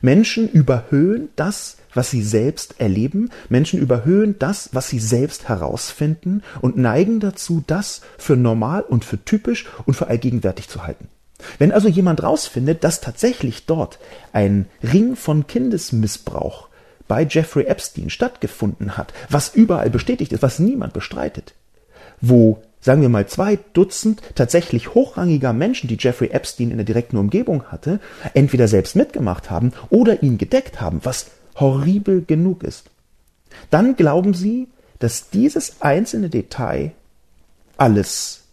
Menschen 0.00 0.48
überhöhen 0.48 1.30
das, 1.36 1.78
was 1.94 2.10
sie 2.10 2.22
selbst 2.22 2.80
erleben, 2.80 3.30
Menschen 3.48 3.80
überhöhen 3.80 4.38
das, 4.38 4.70
was 4.72 4.88
sie 4.88 4.98
selbst 4.98 5.48
herausfinden 5.48 6.42
und 6.60 6.76
neigen 6.76 7.20
dazu, 7.20 7.64
das 7.66 8.02
für 8.18 8.36
normal 8.36 8.82
und 8.82 9.04
für 9.04 9.24
typisch 9.24 9.66
und 9.86 9.94
für 9.94 10.08
allgegenwärtig 10.08 10.68
zu 10.68 10.86
halten. 10.86 11.08
Wenn 11.58 11.72
also 11.72 11.88
jemand 11.88 12.22
rausfindet, 12.22 12.84
dass 12.84 13.00
tatsächlich 13.00 13.66
dort 13.66 13.98
ein 14.32 14.66
Ring 14.82 15.16
von 15.16 15.46
Kindesmissbrauch 15.46 16.68
bei 17.08 17.26
Jeffrey 17.28 17.64
Epstein 17.64 18.10
stattgefunden 18.10 18.96
hat, 18.96 19.12
was 19.30 19.54
überall 19.54 19.90
bestätigt 19.90 20.32
ist, 20.32 20.42
was 20.42 20.58
niemand 20.58 20.92
bestreitet, 20.92 21.54
wo 22.20 22.62
sagen 22.86 23.02
wir 23.02 23.08
mal 23.08 23.26
zwei 23.26 23.58
Dutzend 23.72 24.22
tatsächlich 24.36 24.94
hochrangiger 24.94 25.52
Menschen, 25.52 25.88
die 25.88 25.98
Jeffrey 25.98 26.28
Epstein 26.28 26.70
in 26.70 26.76
der 26.76 26.86
direkten 26.86 27.16
Umgebung 27.16 27.64
hatte, 27.64 27.98
entweder 28.32 28.68
selbst 28.68 28.94
mitgemacht 28.94 29.50
haben 29.50 29.72
oder 29.90 30.22
ihn 30.22 30.38
gedeckt 30.38 30.80
haben, 30.80 31.00
was 31.02 31.26
horribel 31.56 32.24
genug 32.24 32.62
ist. 32.62 32.88
Dann 33.70 33.96
glauben 33.96 34.34
sie, 34.34 34.68
dass 35.00 35.30
dieses 35.30 35.82
einzelne 35.82 36.30
Detail 36.30 36.92
alles 37.76 38.44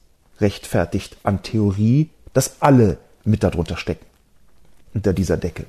rechtfertigt 0.41 1.15
an 1.21 1.43
Theorie, 1.43 2.09
dass 2.33 2.59
alle 2.59 2.97
mit 3.23 3.43
darunter 3.43 3.77
stecken, 3.77 4.05
unter 4.95 5.13
dieser 5.13 5.37
Decke. 5.37 5.65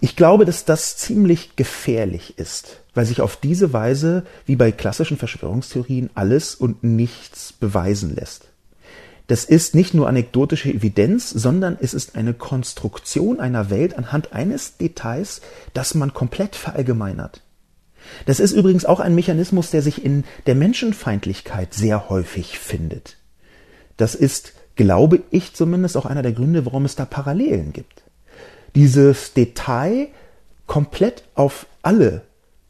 Ich 0.00 0.14
glaube, 0.14 0.44
dass 0.44 0.64
das 0.64 0.96
ziemlich 0.96 1.56
gefährlich 1.56 2.38
ist, 2.38 2.80
weil 2.94 3.04
sich 3.04 3.20
auf 3.20 3.36
diese 3.36 3.72
Weise, 3.72 4.24
wie 4.46 4.54
bei 4.54 4.70
klassischen 4.70 5.16
Verschwörungstheorien, 5.16 6.10
alles 6.14 6.54
und 6.54 6.84
nichts 6.84 7.52
beweisen 7.52 8.14
lässt. 8.14 8.46
Das 9.26 9.44
ist 9.44 9.74
nicht 9.74 9.94
nur 9.94 10.08
anekdotische 10.08 10.70
Evidenz, 10.70 11.28
sondern 11.30 11.76
es 11.80 11.94
ist 11.94 12.14
eine 12.14 12.32
Konstruktion 12.32 13.40
einer 13.40 13.70
Welt 13.70 13.98
anhand 13.98 14.32
eines 14.32 14.76
Details, 14.76 15.40
das 15.74 15.94
man 15.94 16.14
komplett 16.14 16.54
verallgemeinert. 16.54 17.42
Das 18.24 18.40
ist 18.40 18.52
übrigens 18.52 18.84
auch 18.86 19.00
ein 19.00 19.16
Mechanismus, 19.16 19.70
der 19.70 19.82
sich 19.82 20.04
in 20.04 20.24
der 20.46 20.54
Menschenfeindlichkeit 20.54 21.74
sehr 21.74 22.08
häufig 22.08 22.58
findet. 22.58 23.16
Das 23.96 24.14
ist, 24.14 24.52
glaube 24.76 25.22
ich 25.30 25.54
zumindest, 25.54 25.96
auch 25.96 26.06
einer 26.06 26.22
der 26.22 26.32
Gründe, 26.32 26.64
warum 26.64 26.84
es 26.84 26.94
da 26.94 27.04
Parallelen 27.04 27.72
gibt 27.72 28.04
dieses 28.74 29.32
Detail 29.34 30.08
komplett 30.66 31.24
auf 31.34 31.66
alle, 31.82 32.22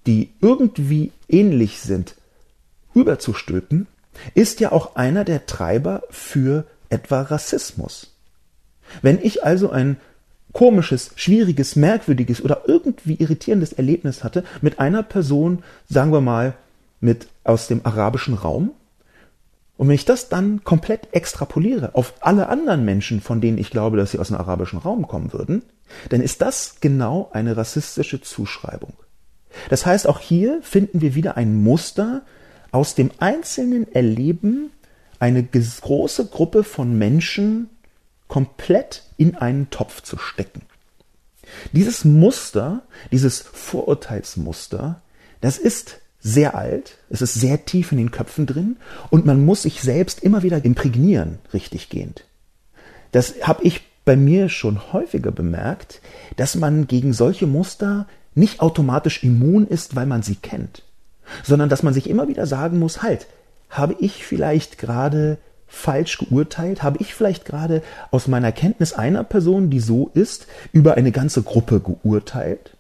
die 0.06 0.30
irgendwie 0.40 1.12
ähnlich 1.28 1.80
sind, 1.80 2.14
überzustülpen, 2.94 3.86
ist 4.34 4.60
ja 4.60 4.72
auch 4.72 4.96
einer 4.96 5.24
der 5.24 5.46
Treiber 5.46 6.02
für 6.10 6.64
etwa 6.88 7.22
Rassismus. 7.22 8.14
Wenn 9.02 9.18
ich 9.22 9.44
also 9.44 9.70
ein 9.70 9.98
komisches, 10.52 11.10
schwieriges, 11.16 11.76
merkwürdiges 11.76 12.42
oder 12.42 12.62
irgendwie 12.66 13.14
irritierendes 13.14 13.74
Erlebnis 13.74 14.24
hatte 14.24 14.44
mit 14.62 14.80
einer 14.80 15.02
Person, 15.02 15.62
sagen 15.88 16.12
wir 16.12 16.20
mal, 16.20 16.54
mit 17.00 17.28
aus 17.44 17.68
dem 17.68 17.84
arabischen 17.84 18.34
Raum. 18.34 18.72
Und 19.76 19.88
wenn 19.88 19.94
ich 19.94 20.04
das 20.04 20.28
dann 20.28 20.64
komplett 20.64 21.08
extrapoliere 21.12 21.94
auf 21.94 22.14
alle 22.20 22.48
anderen 22.48 22.84
Menschen, 22.84 23.20
von 23.20 23.40
denen 23.40 23.58
ich 23.58 23.70
glaube, 23.70 23.96
dass 23.96 24.10
sie 24.10 24.18
aus 24.18 24.28
dem 24.28 24.36
arabischen 24.36 24.80
Raum 24.80 25.06
kommen 25.06 25.32
würden, 25.32 25.62
dann 26.08 26.20
ist 26.20 26.42
das 26.42 26.76
genau 26.80 27.30
eine 27.32 27.56
rassistische 27.56 28.20
Zuschreibung. 28.20 28.92
Das 29.70 29.86
heißt, 29.86 30.06
auch 30.06 30.20
hier 30.20 30.60
finden 30.62 31.00
wir 31.00 31.14
wieder 31.14 31.36
ein 31.36 31.54
Muster 31.54 32.22
aus 32.70 32.94
dem 32.94 33.10
einzelnen 33.18 33.90
Erleben, 33.92 34.70
eine 35.18 35.42
große 35.42 36.26
Gruppe 36.26 36.64
von 36.64 36.96
Menschen 36.96 37.70
komplett 38.28 39.04
in 39.16 39.36
einen 39.36 39.70
Topf 39.70 40.02
zu 40.02 40.18
stecken. 40.18 40.62
Dieses 41.72 42.04
Muster, 42.04 42.82
dieses 43.10 43.40
Vorurteilsmuster, 43.40 45.02
das 45.40 45.58
ist 45.58 46.00
sehr 46.20 46.54
alt, 46.54 46.98
es 47.08 47.22
ist 47.22 47.34
sehr 47.34 47.64
tief 47.64 47.92
in 47.92 47.98
den 47.98 48.10
Köpfen 48.10 48.46
drin 48.46 48.76
und 49.10 49.24
man 49.24 49.44
muss 49.44 49.62
sich 49.62 49.80
selbst 49.80 50.22
immer 50.22 50.42
wieder 50.42 50.64
imprägnieren, 50.64 51.38
richtig 51.54 51.88
gehend. 51.88 52.24
Das 53.12 53.34
habe 53.42 53.62
ich 53.64 53.82
bei 54.08 54.16
mir 54.16 54.48
schon 54.48 54.94
häufiger 54.94 55.32
bemerkt, 55.32 56.00
dass 56.36 56.54
man 56.54 56.86
gegen 56.86 57.12
solche 57.12 57.46
Muster 57.46 58.06
nicht 58.34 58.60
automatisch 58.60 59.22
immun 59.22 59.66
ist, 59.66 59.96
weil 59.96 60.06
man 60.06 60.22
sie 60.22 60.36
kennt, 60.36 60.82
sondern 61.44 61.68
dass 61.68 61.82
man 61.82 61.92
sich 61.92 62.08
immer 62.08 62.26
wieder 62.26 62.46
sagen 62.46 62.78
muss, 62.78 63.02
halt, 63.02 63.26
habe 63.68 63.96
ich 64.00 64.24
vielleicht 64.24 64.78
gerade 64.78 65.36
falsch 65.66 66.16
geurteilt? 66.16 66.82
Habe 66.82 66.96
ich 67.00 67.12
vielleicht 67.12 67.44
gerade 67.44 67.82
aus 68.10 68.28
meiner 68.28 68.50
Kenntnis 68.50 68.94
einer 68.94 69.24
Person, 69.24 69.68
die 69.68 69.80
so 69.80 70.10
ist, 70.14 70.46
über 70.72 70.94
eine 70.94 71.12
ganze 71.12 71.42
Gruppe 71.42 71.78
geurteilt? 71.80 72.78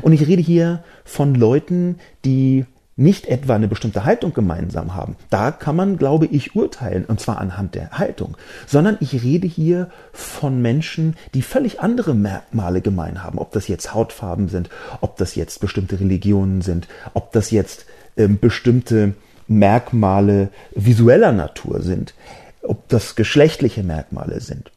Und 0.00 0.12
ich 0.12 0.28
rede 0.28 0.42
hier 0.42 0.84
von 1.04 1.34
Leuten, 1.34 1.98
die 2.24 2.66
nicht 3.02 3.26
etwa 3.26 3.54
eine 3.54 3.68
bestimmte 3.68 4.04
Haltung 4.04 4.32
gemeinsam 4.32 4.94
haben. 4.94 5.16
Da 5.30 5.50
kann 5.50 5.76
man, 5.76 5.96
glaube 5.98 6.26
ich, 6.26 6.54
urteilen, 6.56 7.04
und 7.04 7.20
zwar 7.20 7.38
anhand 7.38 7.74
der 7.74 7.90
Haltung, 7.98 8.36
sondern 8.66 8.96
ich 9.00 9.22
rede 9.22 9.46
hier 9.46 9.90
von 10.12 10.62
Menschen, 10.62 11.16
die 11.34 11.42
völlig 11.42 11.80
andere 11.80 12.14
Merkmale 12.14 12.80
gemein 12.80 13.22
haben, 13.22 13.38
ob 13.38 13.52
das 13.52 13.68
jetzt 13.68 13.92
Hautfarben 13.92 14.48
sind, 14.48 14.70
ob 15.00 15.16
das 15.16 15.34
jetzt 15.34 15.60
bestimmte 15.60 16.00
Religionen 16.00 16.62
sind, 16.62 16.88
ob 17.14 17.32
das 17.32 17.50
jetzt 17.50 17.86
ähm, 18.16 18.38
bestimmte 18.38 19.14
Merkmale 19.48 20.48
visueller 20.74 21.32
Natur 21.32 21.82
sind, 21.82 22.14
ob 22.62 22.88
das 22.88 23.16
geschlechtliche 23.16 23.82
Merkmale 23.82 24.40
sind. 24.40 24.70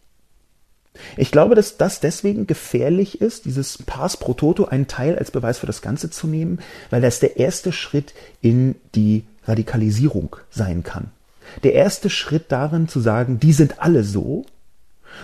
Ich 1.18 1.32
glaube, 1.32 1.56
dass 1.56 1.78
das 1.78 2.00
deswegen 2.00 2.48
gefährlich 2.48 3.22
ist, 3.22 3.46
dieses 3.46 3.80
Pass 3.80 4.18
pro 4.18 4.34
Toto 4.34 4.66
einen 4.66 4.88
Teil 4.88 5.18
als 5.18 5.32
Beweis 5.32 5.60
für 5.60 5.68
das 5.68 5.82
Ganze 5.82 6.10
zu 6.10 6.28
nehmen, 6.28 6.60
weil 6.90 7.02
das 7.02 7.20
der 7.20 7.38
erste 7.38 7.72
Schritt 7.72 8.14
in 8.42 8.75
die 8.96 9.24
Radikalisierung 9.46 10.36
sein 10.50 10.84
kann. 10.84 11.12
Der 11.64 11.74
erste 11.74 12.10
Schritt 12.10 12.46
darin 12.52 12.88
zu 12.88 13.00
sagen, 13.00 13.40
die 13.40 13.54
sind 13.54 13.80
alle 13.80 14.04
so 14.04 14.46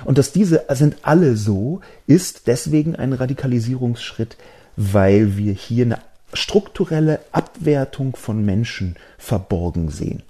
und 0.06 0.18
dass 0.18 0.32
diese 0.32 0.66
sind 0.70 0.98
alle 1.02 1.36
so, 1.36 1.82
ist 2.08 2.48
deswegen 2.48 2.96
ein 2.96 3.14
Radikalisierungsschritt, 3.14 4.38
weil 4.76 5.38
wir 5.38 5.54
hier 5.54 5.86
eine 5.86 6.00
strukturelle 6.34 7.20
Abwertung 7.32 8.16
von 8.16 8.46
Menschen 8.46 8.96
verborgen 9.18 9.90
sehen. 9.90 10.24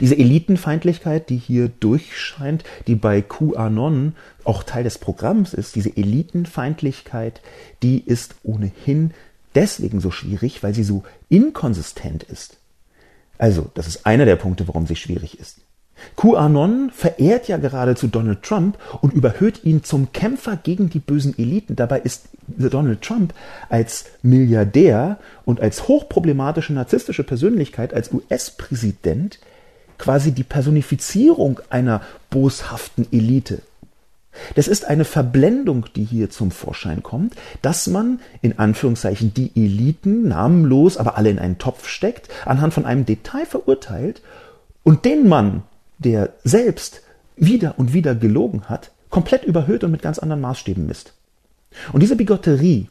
Diese 0.00 0.16
Elitenfeindlichkeit, 0.16 1.28
die 1.28 1.36
hier 1.36 1.68
durchscheint, 1.68 2.64
die 2.86 2.94
bei 2.94 3.22
QAnon 3.22 4.14
auch 4.44 4.62
Teil 4.62 4.84
des 4.84 4.98
Programms 4.98 5.54
ist, 5.54 5.74
diese 5.74 5.96
Elitenfeindlichkeit, 5.96 7.40
die 7.82 8.00
ist 8.00 8.36
ohnehin 8.42 9.12
deswegen 9.54 10.00
so 10.00 10.10
schwierig, 10.10 10.62
weil 10.62 10.74
sie 10.74 10.84
so 10.84 11.02
inkonsistent 11.28 12.22
ist. 12.22 12.58
Also, 13.38 13.70
das 13.74 13.86
ist 13.86 14.06
einer 14.06 14.24
der 14.24 14.36
Punkte, 14.36 14.66
warum 14.68 14.86
sie 14.86 14.96
schwierig 14.96 15.38
ist. 15.38 15.58
QAnon 16.16 16.90
verehrt 16.90 17.48
ja 17.48 17.56
geradezu 17.56 18.06
Donald 18.06 18.42
Trump 18.42 18.78
und 19.00 19.14
überhöht 19.14 19.64
ihn 19.64 19.82
zum 19.82 20.12
Kämpfer 20.12 20.56
gegen 20.56 20.90
die 20.90 20.98
bösen 20.98 21.38
Eliten. 21.38 21.74
Dabei 21.74 22.00
ist 22.00 22.28
Donald 22.46 23.02
Trump 23.02 23.34
als 23.68 24.04
Milliardär 24.22 25.18
und 25.44 25.60
als 25.60 25.88
hochproblematische 25.88 26.74
narzisstische 26.74 27.24
Persönlichkeit, 27.24 27.94
als 27.94 28.12
US-Präsident 28.12 29.38
quasi 29.98 30.32
die 30.32 30.44
Personifizierung 30.44 31.60
einer 31.70 32.02
boshaften 32.30 33.06
Elite. 33.12 33.62
Das 34.54 34.68
ist 34.68 34.84
eine 34.84 35.04
Verblendung, 35.04 35.86
die 35.94 36.04
hier 36.04 36.30
zum 36.30 36.50
Vorschein 36.50 37.02
kommt, 37.02 37.34
dass 37.62 37.86
man 37.86 38.20
in 38.42 38.58
Anführungszeichen 38.58 39.32
die 39.34 39.50
Eliten 39.54 40.28
namenlos, 40.28 40.96
aber 40.98 41.16
alle 41.16 41.30
in 41.30 41.38
einen 41.38 41.58
Topf 41.58 41.88
steckt, 41.88 42.28
anhand 42.44 42.74
von 42.74 42.84
einem 42.84 43.06
Detail 43.06 43.46
verurteilt 43.46 44.22
und 44.82 45.04
den 45.04 45.28
Mann, 45.28 45.62
der 45.98 46.34
selbst 46.44 47.02
wieder 47.36 47.74
und 47.78 47.92
wieder 47.92 48.14
gelogen 48.14 48.68
hat, 48.68 48.90
komplett 49.10 49.44
überhöht 49.44 49.84
und 49.84 49.90
mit 49.90 50.02
ganz 50.02 50.18
anderen 50.18 50.40
Maßstäben 50.42 50.86
misst. 50.86 51.14
Und 51.92 52.02
diese 52.02 52.16
Bigotterie, 52.16 52.88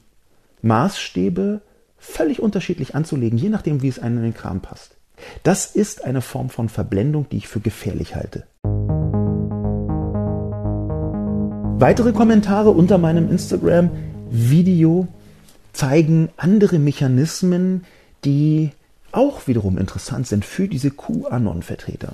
Maßstäbe 0.62 1.62
völlig 1.98 2.40
unterschiedlich 2.40 2.96
anzulegen, 2.96 3.38
je 3.38 3.50
nachdem, 3.50 3.82
wie 3.82 3.88
es 3.88 4.00
einem 4.00 4.18
in 4.18 4.24
den 4.24 4.34
Kram 4.34 4.62
passt, 4.62 4.95
das 5.44 5.66
ist 5.68 6.04
eine 6.04 6.22
Form 6.22 6.50
von 6.50 6.70
Verblendung, 6.70 7.28
die 7.30 7.38
ich 7.38 7.48
für 7.48 7.60
gefährlich 7.60 8.16
halte. 8.16 8.44
Weitere 11.78 12.14
Kommentare 12.14 12.72
unter 12.72 12.98
meinem 12.98 13.30
Instagram-Video 13.30 15.08
zeigen 15.74 16.30
andere 16.38 16.80
Mechanismen, 16.80 17.86
die 18.24 18.72
auch 19.12 19.48
wiederum 19.48 19.78
interessant 19.78 20.28
sind 20.28 20.46
für 20.46 20.68
diese 20.68 20.92
QAnon-Vertreter. 20.92 22.14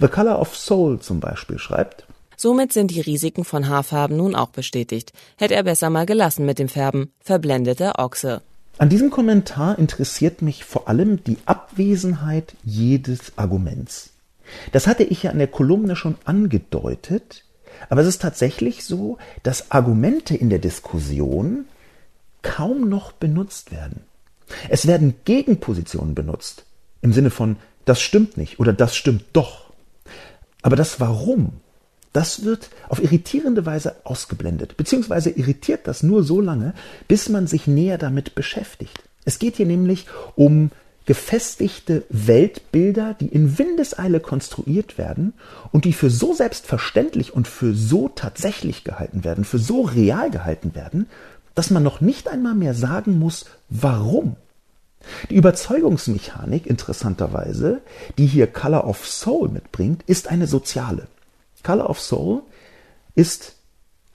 The 0.00 0.08
Color 0.08 0.40
of 0.40 0.56
Soul 0.56 1.00
zum 1.00 1.20
Beispiel 1.20 1.58
schreibt, 1.58 2.06
Somit 2.36 2.72
sind 2.72 2.90
die 2.90 3.00
Risiken 3.00 3.44
von 3.44 3.68
Haarfarben 3.68 4.16
nun 4.16 4.34
auch 4.34 4.48
bestätigt. 4.48 5.12
Hätte 5.36 5.54
er 5.54 5.62
besser 5.62 5.90
mal 5.90 6.06
gelassen 6.06 6.44
mit 6.46 6.58
dem 6.58 6.68
Färben. 6.68 7.12
Verblendeter 7.20 7.98
Ochse. 7.98 8.42
An 8.76 8.88
diesem 8.88 9.10
Kommentar 9.10 9.78
interessiert 9.78 10.42
mich 10.42 10.64
vor 10.64 10.88
allem 10.88 11.22
die 11.22 11.38
Abwesenheit 11.46 12.54
jedes 12.64 13.32
Arguments. 13.36 14.10
Das 14.72 14.86
hatte 14.86 15.04
ich 15.04 15.22
ja 15.22 15.30
in 15.30 15.38
der 15.38 15.48
Kolumne 15.48 15.94
schon 15.94 16.16
angedeutet, 16.24 17.44
aber 17.88 18.00
es 18.00 18.08
ist 18.08 18.22
tatsächlich 18.22 18.84
so, 18.84 19.18
dass 19.42 19.70
Argumente 19.70 20.36
in 20.36 20.50
der 20.50 20.58
Diskussion 20.58 21.66
kaum 22.42 22.88
noch 22.88 23.12
benutzt 23.12 23.70
werden. 23.70 24.02
Es 24.68 24.86
werden 24.86 25.14
Gegenpositionen 25.24 26.14
benutzt, 26.14 26.66
im 27.00 27.12
Sinne 27.12 27.30
von 27.30 27.56
das 27.84 28.00
stimmt 28.00 28.36
nicht 28.36 28.58
oder 28.58 28.72
das 28.72 28.96
stimmt 28.96 29.24
doch. 29.32 29.72
Aber 30.62 30.76
das 30.76 31.00
Warum 31.00 31.60
das 32.14 32.44
wird 32.44 32.70
auf 32.88 33.02
irritierende 33.02 33.66
Weise 33.66 33.96
ausgeblendet, 34.04 34.76
beziehungsweise 34.78 35.30
irritiert 35.30 35.86
das 35.86 36.02
nur 36.02 36.22
so 36.22 36.40
lange, 36.40 36.72
bis 37.08 37.28
man 37.28 37.46
sich 37.46 37.66
näher 37.66 37.98
damit 37.98 38.34
beschäftigt. 38.34 39.02
Es 39.24 39.38
geht 39.38 39.56
hier 39.56 39.66
nämlich 39.66 40.06
um 40.36 40.70
gefestigte 41.06 42.04
Weltbilder, 42.08 43.14
die 43.14 43.26
in 43.26 43.58
Windeseile 43.58 44.20
konstruiert 44.20 44.96
werden 44.96 45.34
und 45.72 45.84
die 45.84 45.92
für 45.92 46.08
so 46.08 46.32
selbstverständlich 46.32 47.34
und 47.34 47.48
für 47.48 47.74
so 47.74 48.08
tatsächlich 48.08 48.84
gehalten 48.84 49.24
werden, 49.24 49.44
für 49.44 49.58
so 49.58 49.82
real 49.82 50.30
gehalten 50.30 50.74
werden, 50.74 51.08
dass 51.56 51.70
man 51.70 51.82
noch 51.82 52.00
nicht 52.00 52.28
einmal 52.28 52.54
mehr 52.54 52.74
sagen 52.74 53.18
muss, 53.18 53.46
warum. 53.68 54.36
Die 55.30 55.34
Überzeugungsmechanik, 55.34 56.64
interessanterweise, 56.66 57.82
die 58.16 58.26
hier 58.26 58.46
Color 58.46 58.86
of 58.86 59.06
Soul 59.06 59.48
mitbringt, 59.48 60.04
ist 60.06 60.28
eine 60.28 60.46
soziale. 60.46 61.08
Color 61.64 61.90
of 61.90 62.00
Soul 62.00 62.42
ist 63.16 63.56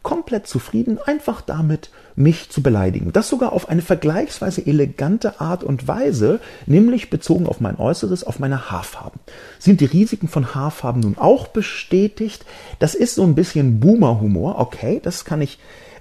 komplett 0.02 0.48
zufrieden, 0.48 0.98
einfach 1.06 1.42
damit, 1.42 1.90
mich 2.16 2.50
zu 2.50 2.64
beleidigen. 2.64 3.12
Das 3.12 3.30
sogar 3.30 3.54
auf 3.54 3.70
eine 3.70 3.82
vergleichsweise 3.82 4.66
elegante 4.66 5.40
Art 5.42 5.64
und 5.64 5.88
Weise, 5.88 6.40
nämlich 6.66 7.10
bezogen 7.10 7.48
auf 7.48 7.60
mein 7.60 7.78
Äußeres, 7.78 8.24
auf 8.24 8.40
meine 8.40 8.72
Haarfarben. 8.72 9.20
Sind 9.58 9.82
die 9.82 9.86
Risiken 9.86 10.28
von 10.28 10.56
Haarfarben 10.56 11.02
nun 11.02 11.18
auch 11.18 11.48
bestätigt? 11.48 12.46
Das 12.80 12.96
ist 12.96 13.16
so 13.16 13.24
ein 13.24 13.36
bisschen 13.36 13.80
Boomer-Humor, 13.80 14.58
okay, 14.60 15.00
das 15.04 15.26
kann 15.26 15.42
ich 15.42 15.60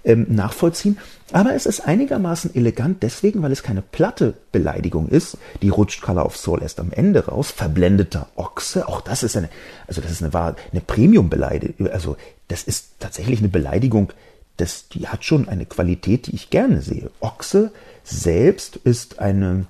ähm, 0.09 0.27
nachvollziehen. 0.31 0.99
Aber 1.31 1.55
es 1.55 1.67
ist 1.67 1.81
einigermaßen 1.81 2.55
elegant 2.55 3.03
deswegen, 3.03 3.43
weil 3.43 3.53
es 3.53 3.63
keine 3.63 3.83
platte 3.83 4.35
Beleidigung 4.51 5.09
ist. 5.09 5.37
Die 5.61 5.69
rutscht 5.69 6.01
Color 6.01 6.25
of 6.25 6.37
Soul 6.37 6.63
erst 6.63 6.81
am 6.81 6.91
Ende 6.91 7.27
raus. 7.27 7.53
Verblendeter 7.53 8.29
Ochse. 8.35 8.89
Auch 8.89 9.03
das 9.03 9.23
ist 9.23 9.37
eine, 9.37 9.51
also 9.87 10.01
das 10.01 10.11
ist 10.11 10.23
eine, 10.23 10.35
eine 10.35 10.81
Premium-Beleidigung. 10.81 11.89
Also 11.89 12.17
das 12.49 12.65
ist 12.65 12.95
tatsächlich 12.99 13.41
eine 13.41 13.51
Beleidigung. 13.51 14.13
Das, 14.57 14.89
die 14.89 15.07
hat 15.07 15.25
schon 15.25 15.49
eine 15.49 15.67
Qualität, 15.67 16.27
die 16.27 16.35
ich 16.35 16.51
gerne 16.51 16.81
sehe. 16.81 17.11
Ochse 17.21 17.71
selbst 18.03 18.77
ist 18.77 19.19
eine, 19.19 19.67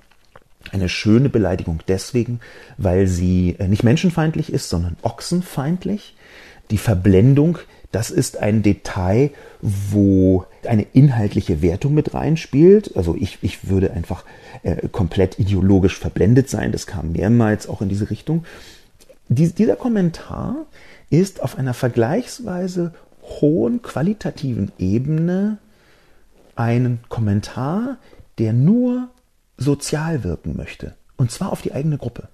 eine 0.71 0.87
schöne 0.87 1.27
Beleidigung 1.27 1.81
deswegen, 1.89 2.39
weil 2.77 3.07
sie 3.07 3.57
äh, 3.59 3.67
nicht 3.67 3.83
menschenfeindlich 3.83 4.53
ist, 4.53 4.69
sondern 4.69 4.95
ochsenfeindlich. 5.01 6.15
Die 6.71 6.77
Verblendung 6.77 7.57
Das 7.91 8.11
ist 8.11 8.37
ein 8.37 8.61
Detail, 8.61 9.31
wo 9.61 10.45
eine 10.67 10.85
inhaltliche 10.93 11.61
Wertung 11.61 11.95
mit 11.95 12.13
reinspielt. 12.13 12.95
Also 12.95 13.15
ich, 13.15 13.39
ich 13.41 13.67
würde 13.67 13.91
einfach 13.91 14.25
äh, 14.61 14.87
komplett 14.89 15.39
ideologisch 15.39 15.97
verblendet 15.97 16.49
sein. 16.49 16.71
Das 16.71 16.85
kam 16.85 17.13
mehrmals 17.13 17.67
auch 17.67 17.81
in 17.81 17.89
diese 17.89 18.09
Richtung. 18.11 18.45
Dies, 19.27 19.55
dieser 19.55 19.75
Kommentar 19.75 20.67
ist 21.09 21.41
auf 21.41 21.57
einer 21.57 21.73
vergleichsweise 21.73 22.93
hohen 23.23 23.81
qualitativen 23.81 24.71
Ebene 24.77 25.57
ein 26.55 26.99
Kommentar, 27.09 27.97
der 28.37 28.53
nur 28.53 29.09
sozial 29.57 30.23
wirken 30.23 30.55
möchte. 30.55 30.95
Und 31.17 31.31
zwar 31.31 31.51
auf 31.51 31.61
die 31.61 31.73
eigene 31.73 31.97
Gruppe. 31.97 32.27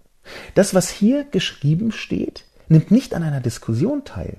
Das, 0.54 0.74
was 0.74 0.90
hier 0.90 1.24
geschrieben 1.24 1.92
steht, 1.92 2.46
nimmt 2.68 2.92
nicht 2.92 3.14
an 3.14 3.24
einer 3.24 3.42
Diskussion 3.42 4.04
teil. 4.04 4.38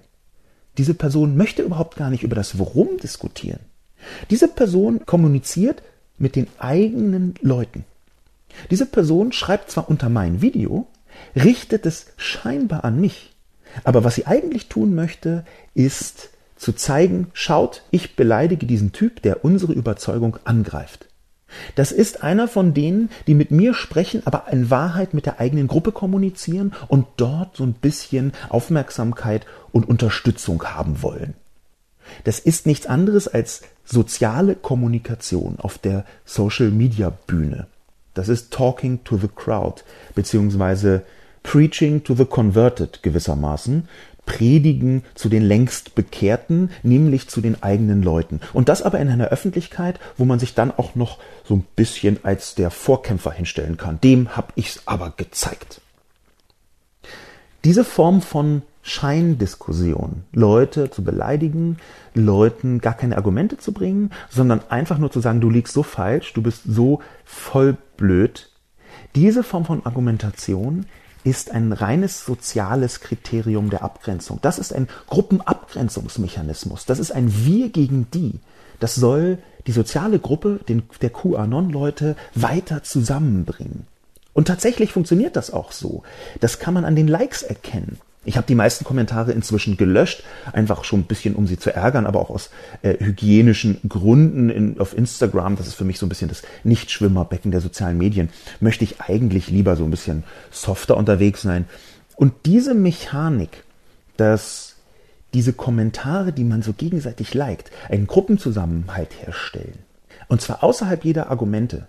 Diese 0.79 0.95
Person 0.95 1.37
möchte 1.37 1.63
überhaupt 1.63 1.97
gar 1.97 2.11
nicht 2.11 2.23
über 2.23 2.37
das 2.37 2.59
Worum 2.59 2.99
diskutieren. 2.99 3.61
Diese 4.31 4.49
Person 4.49 5.05
kommuniziert 5.07 5.83
mit 6.19 6.37
den 6.37 6.47
eigenen 6.59 7.35
Leuten. 7.41 7.85
Diese 8.71 8.87
Person 8.87 9.33
schreibt 9.33 9.71
zwar 9.71 9.89
unter 9.89 10.09
mein 10.09 10.41
Video, 10.43 10.87
richtet 11.35 11.87
es 11.87 12.07
scheinbar 12.17 12.85
an 12.85 13.01
mich, 13.01 13.35
aber 13.85 14.05
was 14.05 14.15
sie 14.15 14.27
eigentlich 14.27 14.69
tun 14.69 14.95
möchte, 14.95 15.45
ist 15.75 16.31
zu 16.57 16.73
zeigen, 16.73 17.29
schaut, 17.35 17.83
ich 17.91 18.17
beleidige 18.17 18.67
diesen 18.67 18.93
Typ, 18.93 19.21
der 19.23 19.45
unsere 19.45 19.73
Überzeugung 19.73 20.39
angreift. 20.45 21.07
Das 21.75 21.93
ist 21.93 22.23
einer 22.23 22.49
von 22.49 22.75
denen, 22.75 23.11
die 23.27 23.35
mit 23.35 23.51
mir 23.51 23.75
sprechen, 23.75 24.23
aber 24.25 24.47
in 24.51 24.71
Wahrheit 24.71 25.15
mit 25.15 25.27
der 25.27 25.41
eigenen 25.41 25.69
Gruppe 25.69 25.93
kommunizieren 25.93 26.73
und 26.89 27.07
dort 27.17 27.57
so 27.57 27.65
ein 27.65 27.75
bisschen 27.75 28.33
Aufmerksamkeit 28.49 29.47
und 29.73 29.89
Unterstützung 29.89 30.63
haben 30.65 31.03
wollen. 31.03 31.35
Das 32.25 32.39
ist 32.39 32.67
nichts 32.67 32.87
anderes 32.87 33.29
als 33.29 33.63
soziale 33.85 34.55
Kommunikation 34.55 35.57
auf 35.59 35.79
der 35.79 36.05
Social 36.25 36.71
Media 36.71 37.11
Bühne. 37.11 37.67
Das 38.15 38.29
ist 38.29 38.53
Talking 38.53 39.05
to 39.05 39.19
the 39.19 39.29
Crowd, 39.29 39.83
beziehungsweise 40.15 41.03
Preaching 41.43 42.03
to 42.03 42.15
the 42.15 42.25
Converted 42.25 43.03
gewissermaßen. 43.03 43.89
Predigen 44.27 45.05
zu 45.15 45.29
den 45.29 45.43
längst 45.43 45.95
Bekehrten, 45.95 46.71
nämlich 46.83 47.29
zu 47.29 47.41
den 47.41 47.63
eigenen 47.63 48.03
Leuten. 48.03 48.41
Und 48.53 48.69
das 48.69 48.83
aber 48.83 48.99
in 48.99 49.09
einer 49.09 49.29
Öffentlichkeit, 49.29 49.99
wo 50.19 50.25
man 50.25 50.39
sich 50.39 50.55
dann 50.55 50.71
auch 50.71 50.95
noch 50.95 51.19
so 51.45 51.55
ein 51.55 51.65
bisschen 51.77 52.19
als 52.25 52.55
der 52.55 52.71
Vorkämpfer 52.71 53.31
hinstellen 53.31 53.79
kann. 53.79 54.01
Dem 54.03 54.37
hab 54.37 54.53
ich's 54.57 54.83
aber 54.85 55.15
gezeigt. 55.17 55.81
Diese 57.65 57.85
Form 57.85 58.21
von 58.21 58.63
Scheindiskussion, 58.83 60.23
Leute 60.33 60.91
zu 60.91 61.03
beleidigen, 61.03 61.79
Leuten 62.15 62.81
gar 62.81 62.95
keine 62.95 63.17
Argumente 63.17 63.59
zu 63.59 63.73
bringen, 63.73 64.13
sondern 64.31 64.61
einfach 64.69 64.99
nur 64.99 65.11
zu 65.11 65.21
sagen, 65.21 65.41
du 65.41 65.51
liegst 65.51 65.75
so 65.75 65.83
falsch, 65.83 66.33
du 66.35 66.43
bist 66.43 66.63
so 66.65 67.01
voll 67.25 67.77
blöd. 67.97 68.51
Diese 69.17 69.43
Form 69.43 69.65
von 69.65 69.85
Argumentation 69.85 70.87
ist 71.27 71.51
ein 71.51 71.73
reines 71.73 72.25
soziales 72.25 73.01
Kriterium 73.01 73.69
der 73.69 73.83
Abgrenzung. 73.83 74.39
Das 74.43 74.61
ist 74.61 74.73
ein 74.73 74.87
Gruppenabgrenzungsmechanismus. 75.09 76.87
Das 76.87 77.01
ist 77.01 77.11
ein 77.11 77.45
Wir 77.45 77.69
gegen 77.71 78.07
die. 78.15 78.39
Das 78.79 78.95
soll 78.95 79.39
die 79.67 79.73
soziale 79.73 80.21
Gruppe 80.21 80.61
den, 80.69 80.85
der 81.03 81.11
QAnon-Leute 81.11 82.15
weiter 82.37 82.85
zusammenbringen. 82.85 83.89
Und 84.35 84.47
tatsächlich 84.47 84.93
funktioniert 84.93 85.35
das 85.35 85.51
auch 85.51 85.73
so. 85.73 86.05
Das 86.39 86.61
kann 86.61 86.75
man 86.75 86.85
an 86.85 86.95
den 86.95 87.09
Likes 87.09 87.43
erkennen. 87.43 87.99
Ich 88.27 88.37
habe 88.37 88.47
die 88.47 88.57
meisten 88.57 88.85
Kommentare 88.85 89.33
inzwischen 89.33 89.77
gelöscht, 89.77 90.25
einfach 90.53 90.85
schon 90.85 91.01
ein 91.01 91.05
bisschen, 91.05 91.37
um 91.37 91.47
sie 91.47 91.59
zu 91.59 91.73
ärgern, 91.75 92.07
aber 92.07 92.21
auch 92.21 92.31
aus 92.31 92.51
äh, 92.83 92.95
hygienischen 92.99 93.81
Gründen 93.89 94.51
in, 94.51 94.81
auf 94.81 94.97
Instagram. 94.97 95.57
Das 95.57 95.69
ist 95.69 95.75
für 95.75 95.85
mich 95.85 95.99
so 95.99 96.07
ein 96.07 96.09
bisschen 96.09 96.29
das 96.29 96.43
Nichtschwimmerbecken 96.65 97.53
der 97.53 97.61
sozialen 97.61 97.99
Medien. 97.99 98.31
Möchte 98.61 98.85
ich 98.85 99.01
eigentlich 99.01 99.49
lieber 99.49 99.77
so 99.77 99.85
ein 99.85 99.91
bisschen 99.91 100.25
softer 100.51 100.97
unterwegs 100.97 101.43
sein. 101.43 101.67
Und 102.17 102.33
diese 102.47 102.75
Mechanik, 102.75 103.63
dass 104.17 104.75
diese 105.33 105.53
Kommentare, 105.53 106.33
die 106.33 106.45
man 106.45 106.63
so 106.63 106.73
gegenseitig 106.73 107.33
liked, 107.33 107.71
einen 107.89 108.07
Gruppenzusammenhalt 108.07 109.11
herstellen. 109.23 109.79
Und 110.29 110.41
zwar 110.41 110.65
außerhalb 110.65 111.05
jeder 111.05 111.31
Argumente. 111.31 111.87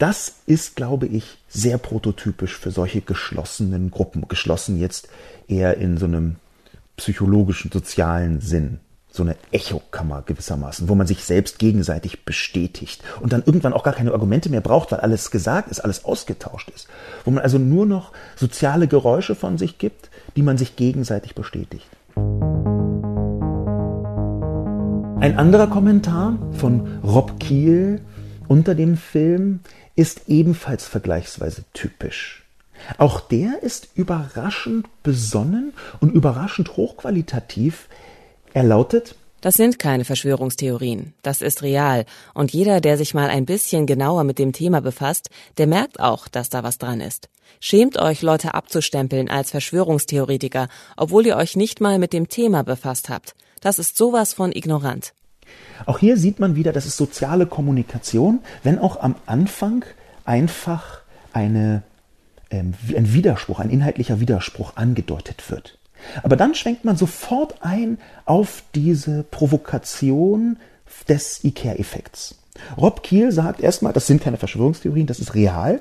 Das 0.00 0.36
ist, 0.46 0.76
glaube 0.76 1.06
ich, 1.06 1.36
sehr 1.46 1.76
prototypisch 1.76 2.56
für 2.56 2.70
solche 2.70 3.02
geschlossenen 3.02 3.90
Gruppen. 3.90 4.26
Geschlossen 4.28 4.80
jetzt 4.80 5.10
eher 5.46 5.76
in 5.76 5.98
so 5.98 6.06
einem 6.06 6.36
psychologischen, 6.96 7.70
sozialen 7.70 8.40
Sinn. 8.40 8.80
So 9.10 9.24
eine 9.24 9.36
Echokammer 9.52 10.22
gewissermaßen, 10.22 10.88
wo 10.88 10.94
man 10.94 11.06
sich 11.06 11.24
selbst 11.24 11.58
gegenseitig 11.58 12.24
bestätigt 12.24 13.02
und 13.20 13.34
dann 13.34 13.42
irgendwann 13.44 13.74
auch 13.74 13.82
gar 13.82 13.92
keine 13.92 14.12
Argumente 14.12 14.48
mehr 14.48 14.62
braucht, 14.62 14.90
weil 14.90 15.00
alles 15.00 15.30
gesagt 15.30 15.70
ist, 15.70 15.80
alles 15.80 16.06
ausgetauscht 16.06 16.70
ist. 16.74 16.88
Wo 17.26 17.30
man 17.30 17.42
also 17.42 17.58
nur 17.58 17.84
noch 17.84 18.12
soziale 18.36 18.88
Geräusche 18.88 19.34
von 19.34 19.58
sich 19.58 19.76
gibt, 19.76 20.08
die 20.34 20.42
man 20.42 20.56
sich 20.56 20.76
gegenseitig 20.76 21.34
bestätigt. 21.34 21.86
Ein 25.20 25.36
anderer 25.36 25.66
Kommentar 25.66 26.38
von 26.52 27.00
Rob 27.04 27.38
Kiel 27.38 28.00
unter 28.48 28.74
dem 28.74 28.96
Film 28.96 29.60
ist 30.00 30.22
ebenfalls 30.28 30.86
vergleichsweise 30.86 31.64
typisch. 31.74 32.42
Auch 32.96 33.20
der 33.20 33.62
ist 33.62 33.88
überraschend 33.94 34.86
besonnen 35.02 35.74
und 36.00 36.14
überraschend 36.14 36.78
hochqualitativ. 36.78 37.86
Er 38.54 38.62
lautet 38.62 39.14
Das 39.42 39.56
sind 39.56 39.78
keine 39.78 40.06
Verschwörungstheorien, 40.06 41.12
das 41.20 41.42
ist 41.42 41.62
real, 41.62 42.06
und 42.32 42.52
jeder, 42.52 42.80
der 42.80 42.96
sich 42.96 43.12
mal 43.12 43.28
ein 43.28 43.44
bisschen 43.44 43.84
genauer 43.86 44.24
mit 44.24 44.38
dem 44.38 44.52
Thema 44.54 44.80
befasst, 44.80 45.28
der 45.58 45.66
merkt 45.66 46.00
auch, 46.00 46.28
dass 46.28 46.48
da 46.48 46.62
was 46.62 46.78
dran 46.78 47.02
ist. 47.02 47.28
Schämt 47.60 47.98
euch, 47.98 48.22
Leute 48.22 48.54
abzustempeln 48.54 49.28
als 49.28 49.50
Verschwörungstheoretiker, 49.50 50.68
obwohl 50.96 51.26
ihr 51.26 51.36
euch 51.36 51.56
nicht 51.56 51.82
mal 51.82 51.98
mit 51.98 52.14
dem 52.14 52.28
Thema 52.28 52.62
befasst 52.64 53.10
habt. 53.10 53.34
Das 53.60 53.78
ist 53.78 53.98
sowas 53.98 54.32
von 54.32 54.52
ignorant. 54.52 55.12
Auch 55.86 55.98
hier 55.98 56.16
sieht 56.16 56.40
man 56.40 56.56
wieder, 56.56 56.72
das 56.72 56.86
ist 56.86 56.96
soziale 56.96 57.46
Kommunikation, 57.46 58.40
wenn 58.62 58.78
auch 58.78 59.00
am 59.00 59.14
Anfang 59.26 59.84
einfach 60.24 61.00
eine, 61.32 61.82
ähm, 62.50 62.74
ein 62.94 63.12
Widerspruch, 63.12 63.60
ein 63.60 63.70
inhaltlicher 63.70 64.20
Widerspruch 64.20 64.76
angedeutet 64.76 65.50
wird. 65.50 65.78
Aber 66.22 66.36
dann 66.36 66.54
schwenkt 66.54 66.84
man 66.84 66.96
sofort 66.96 67.56
ein 67.60 67.98
auf 68.24 68.62
diese 68.74 69.22
Provokation 69.24 70.56
des 71.08 71.44
IKEA-Effekts. 71.44 72.36
Rob 72.76 73.02
Kiel 73.02 73.32
sagt 73.32 73.60
erstmal, 73.60 73.92
das 73.92 74.06
sind 74.06 74.22
keine 74.22 74.36
Verschwörungstheorien, 74.36 75.06
das 75.06 75.20
ist 75.20 75.34
real. 75.34 75.80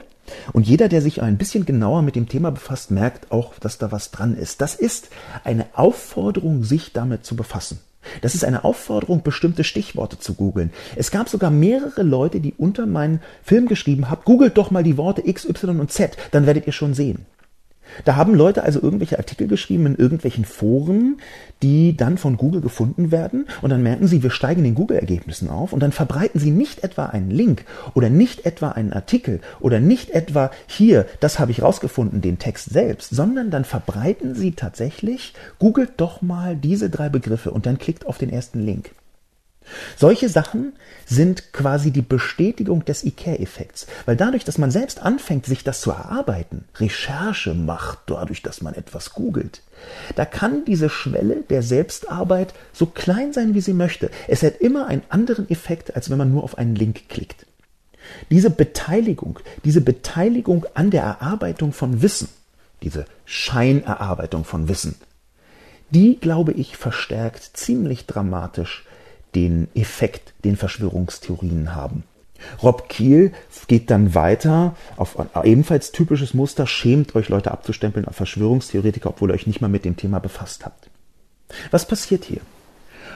Und 0.54 0.68
jeder, 0.68 0.90
der 0.90 1.02
sich 1.02 1.22
ein 1.22 1.38
bisschen 1.38 1.66
genauer 1.66 2.04
mit 2.04 2.16
dem 2.16 2.28
Thema 2.28 2.52
befasst, 2.52 2.92
merkt 2.92 3.32
auch, 3.32 3.58
dass 3.60 3.80
da 3.80 3.92
was 3.92 4.12
dran 4.12 4.38
ist. 4.38 4.62
Das 4.62 4.76
ist 4.76 5.10
eine 5.44 5.66
Aufforderung, 5.74 6.64
sich 6.64 6.94
damit 6.94 7.26
zu 7.26 7.36
befassen. 7.36 7.80
Das 8.22 8.36
ist 8.36 8.44
eine 8.44 8.64
Aufforderung, 8.64 9.24
bestimmte 9.24 9.64
Stichworte 9.64 10.20
zu 10.20 10.34
googeln. 10.34 10.72
Es 10.96 11.12
gab 11.12 11.30
sogar 11.30 11.52
mehrere 11.52 12.04
Leute, 12.04 12.40
die 12.40 12.54
unter 12.58 12.86
meinen 12.86 13.22
Film 13.44 13.68
geschrieben 13.68 14.10
haben, 14.10 14.22
googelt 14.26 14.58
doch 14.58 14.72
mal 14.72 14.84
die 14.84 14.98
Worte 14.98 15.28
X, 15.28 15.46
Y 15.46 15.80
und 15.80 15.92
Z, 15.92 16.18
dann 16.32 16.46
werdet 16.46 16.68
ihr 16.68 16.74
schon 16.74 16.94
sehen. 16.94 17.26
Da 18.06 18.16
haben 18.16 18.34
Leute 18.34 18.64
also 18.64 18.82
irgendwelche 18.82 19.18
Artikel 19.18 19.48
geschrieben 19.48 19.86
in 19.86 19.96
irgendwelchen 19.96 20.46
Foren, 20.46 21.18
die 21.62 21.96
dann 21.96 22.18
von 22.18 22.38
Google 22.38 22.62
gefunden 22.62 23.12
werden 23.12 23.48
und 23.62 23.70
dann 23.70 23.84
merken 23.84 24.08
sie, 24.08 24.24
wir 24.24 24.30
steigen 24.30 24.64
den 24.64 24.76
Google-Ergebnissen 24.76 25.50
auf 25.50 25.74
und 25.74 25.82
dann 25.82 25.92
verbreiten 25.92 26.40
sie 26.40 26.52
nicht 26.52 26.84
etwa 26.84 27.08
einen 27.08 27.32
Link 27.32 27.66
oder 27.94 28.10
nicht 28.10 28.46
etwa 28.46 28.70
einen 28.70 28.94
Artikel 28.94 29.42
oder 29.60 29.80
nicht 29.80 30.12
etwa 30.12 30.52
hier, 30.68 31.06
das 31.20 31.40
habe 31.40 31.52
ich 31.52 31.62
rausgefunden, 31.62 32.22
den 32.22 32.40
Text 32.40 32.70
selbst, 32.70 33.10
sondern 33.10 33.52
dann 33.52 33.66
verbreiten 33.66 34.36
sie 34.36 34.52
tatsächlich, 34.52 35.34
googelt 35.60 35.92
doch 35.98 36.22
mal 36.22 36.56
diese 36.56 36.90
drei 36.90 37.10
Begriffe 37.10 37.52
und 37.52 37.66
dann 37.66 37.78
klickt 37.78 38.06
auf 38.06 38.18
den 38.18 38.30
ersten 38.30 38.60
Link. 38.66 38.92
Solche 39.98 40.30
Sachen 40.30 40.74
sind 41.06 41.54
quasi 41.54 41.92
die 41.92 42.02
Bestätigung 42.02 42.86
des 42.86 43.04
IKEA-Effekts, 43.04 43.88
weil 44.06 44.16
dadurch, 44.16 44.46
dass 44.46 44.58
man 44.58 44.72
selbst 44.72 45.02
anfängt, 45.02 45.46
sich 45.46 45.64
das 45.64 45.82
zu 45.82 45.92
erarbeiten, 45.92 46.66
Recherche 46.76 47.54
macht, 47.54 48.00
dadurch, 48.08 48.42
dass 48.42 48.62
man 48.62 48.76
etwas 48.76 49.14
googelt, 49.14 49.62
da 50.16 50.26
kann 50.26 50.66
diese 50.66 50.90
Schwelle 50.90 51.44
der 51.50 51.64
Selbstarbeit 51.64 52.54
so 52.74 52.86
klein 52.86 53.34
sein, 53.34 53.54
wie 53.54 53.62
sie 53.62 53.74
möchte. 53.74 54.12
Es 54.28 54.44
hat 54.44 54.58
immer 54.58 54.88
einen 54.88 55.04
anderen 55.10 55.50
Effekt, 55.50 55.96
als 55.96 56.10
wenn 56.10 56.18
man 56.18 56.32
nur 56.32 56.44
auf 56.44 56.58
einen 56.58 56.76
Link 56.76 57.10
klickt. 57.10 57.46
Diese 58.30 58.50
Beteiligung, 58.50 59.40
diese 59.64 59.82
Beteiligung 59.82 60.66
an 60.74 60.90
der 60.90 61.04
Erarbeitung 61.04 61.74
von 61.74 62.02
Wissen, 62.02 62.30
diese 62.82 63.06
Scheinerarbeitung 63.26 64.46
von 64.46 64.68
Wissen, 64.68 64.96
die, 65.92 66.20
glaube 66.20 66.52
ich, 66.54 66.78
verstärkt 66.78 67.58
ziemlich 67.58 68.06
dramatisch 68.06 68.86
den 69.36 69.68
Effekt, 69.76 70.34
den 70.44 70.56
Verschwörungstheorien 70.56 71.76
haben. 71.76 72.04
Rob 72.64 72.88
Kiel 72.88 73.34
geht 73.68 73.92
dann 73.92 74.16
weiter 74.16 74.76
auf 74.96 75.18
ebenfalls 75.44 75.92
typisches 75.92 76.34
Muster, 76.34 76.68
schämt 76.68 77.16
euch 77.16 77.30
Leute 77.30 77.52
abzustempeln 77.52 78.08
auf 78.08 78.16
Verschwörungstheoretiker, 78.16 79.10
obwohl 79.10 79.32
ihr 79.32 79.34
euch 79.34 79.48
nicht 79.48 79.62
mal 79.62 79.68
mit 79.68 79.86
dem 79.86 79.98
Thema 79.98 80.20
befasst 80.20 80.66
habt. 80.66 80.90
Was 81.72 81.88
passiert 81.88 82.26
hier? 82.26 82.42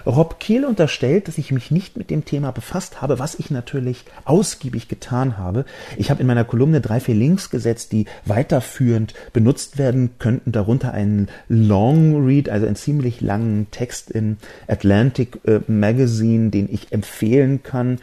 Rob 0.05 0.39
Kiel 0.39 0.65
unterstellt, 0.65 1.27
dass 1.27 1.37
ich 1.37 1.51
mich 1.51 1.71
nicht 1.71 1.97
mit 1.97 2.09
dem 2.09 2.25
Thema 2.25 2.51
befasst 2.51 3.01
habe, 3.01 3.19
was 3.19 3.35
ich 3.35 3.51
natürlich 3.51 4.05
ausgiebig 4.25 4.87
getan 4.87 5.37
habe. 5.37 5.65
Ich 5.97 6.11
habe 6.11 6.21
in 6.21 6.27
meiner 6.27 6.43
Kolumne 6.43 6.81
drei, 6.81 6.99
vier 6.99 7.15
Links 7.15 7.49
gesetzt, 7.49 7.91
die 7.91 8.05
weiterführend 8.25 9.13
benutzt 9.31 9.77
werden 9.77 10.11
könnten, 10.19 10.51
darunter 10.51 10.93
einen 10.93 11.29
Long 11.47 12.25
Read, 12.25 12.49
also 12.49 12.65
einen 12.65 12.75
ziemlich 12.75 13.21
langen 13.21 13.67
Text 13.71 14.11
in 14.11 14.37
Atlantic 14.67 15.39
äh, 15.45 15.59
Magazine, 15.67 16.49
den 16.49 16.71
ich 16.71 16.91
empfehlen 16.91 17.63
kann 17.63 17.99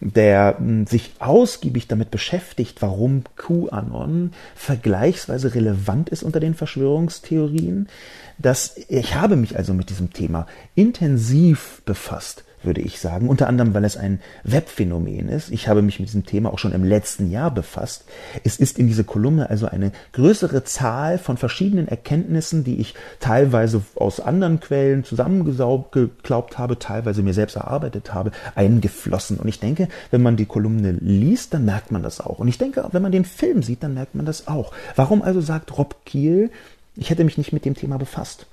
der 0.00 0.56
hm, 0.58 0.86
sich 0.86 1.12
ausgiebig 1.18 1.88
damit 1.88 2.10
beschäftigt, 2.10 2.80
warum 2.82 3.24
QAnon 3.36 4.32
vergleichsweise 4.54 5.54
relevant 5.54 6.08
ist 6.08 6.22
unter 6.22 6.40
den 6.40 6.54
Verschwörungstheorien, 6.54 7.88
dass 8.38 8.76
ich 8.88 9.14
habe 9.14 9.36
mich 9.36 9.56
also 9.56 9.74
mit 9.74 9.90
diesem 9.90 10.12
Thema 10.12 10.46
intensiv 10.74 11.82
befasst 11.84 12.44
würde 12.62 12.80
ich 12.80 13.00
sagen. 13.00 13.28
Unter 13.28 13.46
anderem, 13.46 13.74
weil 13.74 13.84
es 13.84 13.96
ein 13.96 14.20
Webphänomen 14.44 15.28
ist. 15.28 15.50
Ich 15.50 15.68
habe 15.68 15.82
mich 15.82 15.98
mit 16.00 16.08
diesem 16.08 16.26
Thema 16.26 16.52
auch 16.52 16.58
schon 16.58 16.72
im 16.72 16.84
letzten 16.84 17.30
Jahr 17.30 17.52
befasst. 17.52 18.04
Es 18.44 18.56
ist 18.56 18.78
in 18.78 18.86
diese 18.86 19.04
Kolumne 19.04 19.50
also 19.50 19.66
eine 19.66 19.92
größere 20.12 20.64
Zahl 20.64 21.18
von 21.18 21.36
verschiedenen 21.36 21.88
Erkenntnissen, 21.88 22.64
die 22.64 22.80
ich 22.80 22.94
teilweise 23.20 23.82
aus 23.94 24.20
anderen 24.20 24.60
Quellen 24.60 25.04
zusammengeglaubt 25.04 26.58
habe, 26.58 26.78
teilweise 26.78 27.22
mir 27.22 27.34
selbst 27.34 27.56
erarbeitet 27.56 28.12
habe, 28.14 28.32
eingeflossen. 28.54 29.38
Und 29.38 29.48
ich 29.48 29.60
denke, 29.60 29.88
wenn 30.10 30.22
man 30.22 30.36
die 30.36 30.46
Kolumne 30.46 30.92
liest, 30.92 31.54
dann 31.54 31.64
merkt 31.64 31.92
man 31.92 32.02
das 32.02 32.20
auch. 32.20 32.38
Und 32.38 32.48
ich 32.48 32.58
denke, 32.58 32.88
wenn 32.92 33.02
man 33.02 33.12
den 33.12 33.24
Film 33.24 33.62
sieht, 33.62 33.82
dann 33.82 33.94
merkt 33.94 34.14
man 34.14 34.26
das 34.26 34.48
auch. 34.48 34.72
Warum 34.96 35.22
also 35.22 35.40
sagt 35.40 35.78
Rob 35.78 36.04
Kiel, 36.04 36.50
ich 36.98 37.10
hätte 37.10 37.24
mich 37.24 37.38
nicht 37.38 37.52
mit 37.52 37.64
dem 37.64 37.74
Thema 37.74 37.96
befasst? 37.96 38.46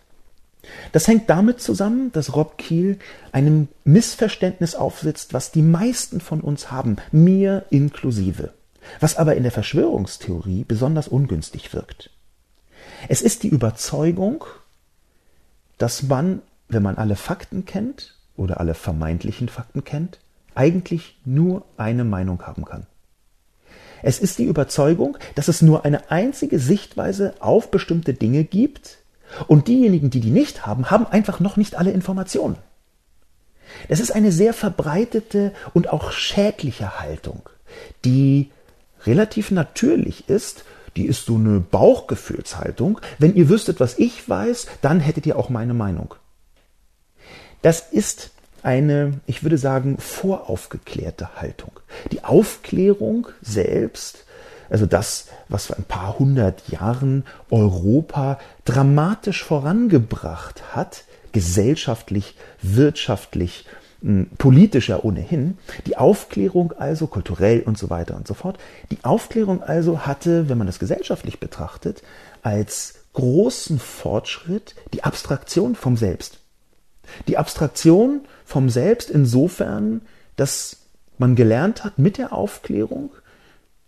Das 0.91 1.07
hängt 1.07 1.29
damit 1.29 1.61
zusammen, 1.61 2.11
dass 2.11 2.35
Rob 2.35 2.57
Kiel 2.57 2.97
einem 3.31 3.67
Missverständnis 3.83 4.75
aufsitzt, 4.75 5.33
was 5.33 5.51
die 5.51 5.61
meisten 5.61 6.21
von 6.21 6.41
uns 6.41 6.71
haben, 6.71 6.97
mir 7.11 7.65
inklusive, 7.69 8.53
was 8.99 9.17
aber 9.17 9.35
in 9.35 9.43
der 9.43 9.51
Verschwörungstheorie 9.51 10.63
besonders 10.67 11.07
ungünstig 11.07 11.73
wirkt. 11.73 12.09
Es 13.07 13.21
ist 13.21 13.43
die 13.43 13.49
Überzeugung, 13.49 14.45
dass 15.77 16.03
man, 16.03 16.41
wenn 16.67 16.83
man 16.83 16.97
alle 16.97 17.15
Fakten 17.15 17.65
kennt 17.65 18.15
oder 18.35 18.59
alle 18.59 18.73
vermeintlichen 18.73 19.49
Fakten 19.49 19.83
kennt, 19.83 20.19
eigentlich 20.55 21.19
nur 21.25 21.65
eine 21.77 22.05
Meinung 22.05 22.41
haben 22.43 22.65
kann. 22.65 22.87
Es 24.01 24.19
ist 24.19 24.37
die 24.39 24.45
Überzeugung, 24.45 25.17
dass 25.35 25.47
es 25.47 25.61
nur 25.61 25.85
eine 25.85 26.11
einzige 26.11 26.59
Sichtweise 26.59 27.33
auf 27.39 27.71
bestimmte 27.71 28.13
Dinge 28.13 28.43
gibt, 28.43 28.99
und 29.47 29.67
diejenigen, 29.67 30.09
die 30.09 30.19
die 30.19 30.31
nicht 30.31 30.65
haben, 30.65 30.89
haben 30.89 31.05
einfach 31.05 31.39
noch 31.39 31.57
nicht 31.57 31.75
alle 31.75 31.91
Informationen. 31.91 32.57
Das 33.89 33.99
ist 33.99 34.11
eine 34.11 34.31
sehr 34.31 34.53
verbreitete 34.53 35.51
und 35.73 35.89
auch 35.89 36.11
schädliche 36.11 36.99
Haltung, 36.99 37.49
die 38.05 38.51
relativ 39.05 39.51
natürlich 39.51 40.29
ist. 40.29 40.65
Die 40.95 41.05
ist 41.05 41.25
so 41.25 41.35
eine 41.35 41.59
Bauchgefühlshaltung. 41.59 43.01
Wenn 43.19 43.35
ihr 43.35 43.49
wüsstet, 43.49 43.81
was 43.81 43.99
ich 43.99 44.27
weiß, 44.29 44.67
dann 44.81 45.01
hättet 45.01 45.25
ihr 45.25 45.37
auch 45.37 45.49
meine 45.49 45.73
Meinung. 45.73 46.15
Das 47.61 47.91
ist 47.91 48.31
eine, 48.65 49.21
ich 49.25 49.43
würde 49.43 49.57
sagen, 49.57 49.97
voraufgeklärte 49.97 51.35
Haltung. 51.35 51.79
Die 52.11 52.23
Aufklärung 52.23 53.27
selbst 53.41 54.25
also 54.69 54.85
das, 54.85 55.27
was 55.47 55.67
vor 55.67 55.77
ein 55.77 55.83
paar 55.83 56.17
hundert 56.19 56.69
Jahren 56.69 57.23
Europa 57.49 58.39
dramatisch 58.65 59.43
vorangebracht 59.43 60.75
hat, 60.75 61.03
gesellschaftlich, 61.31 62.35
wirtschaftlich, 62.61 63.65
hm, 64.01 64.27
politisch 64.37 64.89
ja 64.89 64.99
ohnehin, 65.03 65.57
die 65.85 65.97
Aufklärung 65.97 66.73
also 66.73 67.07
kulturell 67.07 67.61
und 67.61 67.77
so 67.77 67.89
weiter 67.89 68.15
und 68.15 68.27
so 68.27 68.33
fort, 68.33 68.57
die 68.91 69.03
Aufklärung 69.03 69.61
also 69.61 70.05
hatte, 70.05 70.49
wenn 70.49 70.57
man 70.57 70.67
das 70.67 70.79
gesellschaftlich 70.79 71.39
betrachtet, 71.39 72.01
als 72.41 72.95
großen 73.13 73.79
Fortschritt 73.79 74.75
die 74.93 75.03
Abstraktion 75.03 75.75
vom 75.75 75.95
Selbst. 75.97 76.39
Die 77.27 77.37
Abstraktion 77.37 78.21
vom 78.45 78.69
Selbst 78.69 79.09
insofern, 79.09 80.01
dass 80.35 80.77
man 81.17 81.35
gelernt 81.35 81.83
hat 81.83 81.97
mit 81.97 82.17
der 82.17 82.33
Aufklärung, 82.33 83.11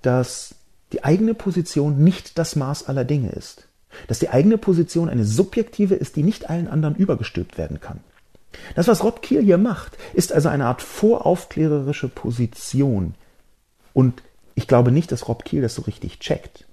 dass 0.01 0.55
die 0.93 1.03
eigene 1.03 1.33
Position 1.33 2.03
nicht 2.03 2.37
das 2.37 2.55
Maß 2.55 2.87
aller 2.87 3.05
Dinge 3.05 3.29
ist. 3.31 3.67
Dass 4.07 4.19
die 4.19 4.29
eigene 4.29 4.57
Position 4.57 5.09
eine 5.09 5.25
subjektive 5.25 5.95
ist, 5.95 6.15
die 6.15 6.23
nicht 6.23 6.49
allen 6.49 6.67
anderen 6.67 6.95
übergestülpt 6.95 7.57
werden 7.57 7.79
kann. 7.79 7.99
Das, 8.75 8.87
was 8.87 9.03
Rob 9.03 9.21
Kiel 9.21 9.41
hier 9.43 9.57
macht, 9.57 9.97
ist 10.13 10.31
also 10.31 10.49
eine 10.49 10.65
Art 10.65 10.81
voraufklärerische 10.81 12.07
Position. 12.07 13.15
Und 13.93 14.23
ich 14.55 14.67
glaube 14.67 14.91
nicht, 14.91 15.11
dass 15.11 15.27
Rob 15.27 15.45
Kiel 15.45 15.61
das 15.61 15.75
so 15.75 15.83
richtig 15.83 16.19
checkt. 16.19 16.65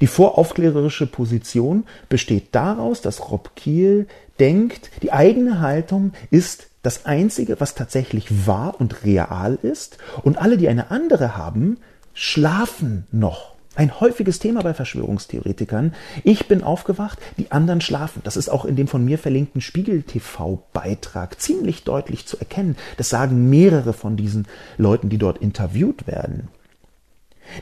Die 0.00 0.06
voraufklärerische 0.06 1.06
Position 1.06 1.84
besteht 2.08 2.54
daraus, 2.54 3.00
dass 3.00 3.30
Rob 3.30 3.54
Kiel 3.56 4.06
denkt, 4.38 4.90
die 5.02 5.12
eigene 5.12 5.60
Haltung 5.60 6.12
ist 6.30 6.68
das 6.84 7.06
Einzige, 7.06 7.60
was 7.60 7.74
tatsächlich 7.74 8.46
wahr 8.46 8.76
und 8.78 9.04
real 9.04 9.58
ist, 9.62 9.98
und 10.22 10.38
alle, 10.38 10.56
die 10.56 10.68
eine 10.68 10.90
andere 10.90 11.36
haben, 11.36 11.78
schlafen 12.12 13.06
noch. 13.10 13.54
Ein 13.74 13.98
häufiges 13.98 14.38
Thema 14.38 14.62
bei 14.62 14.72
Verschwörungstheoretikern. 14.72 15.94
Ich 16.22 16.46
bin 16.46 16.62
aufgewacht, 16.62 17.18
die 17.38 17.50
anderen 17.50 17.80
schlafen. 17.80 18.20
Das 18.22 18.36
ist 18.36 18.48
auch 18.48 18.64
in 18.64 18.76
dem 18.76 18.86
von 18.86 19.04
mir 19.04 19.18
verlinkten 19.18 19.60
Spiegel-TV-Beitrag 19.60 21.40
ziemlich 21.40 21.82
deutlich 21.82 22.26
zu 22.26 22.38
erkennen. 22.38 22.76
Das 22.98 23.08
sagen 23.08 23.50
mehrere 23.50 23.92
von 23.92 24.16
diesen 24.16 24.46
Leuten, 24.76 25.08
die 25.08 25.18
dort 25.18 25.38
interviewt 25.38 26.06
werden. 26.06 26.48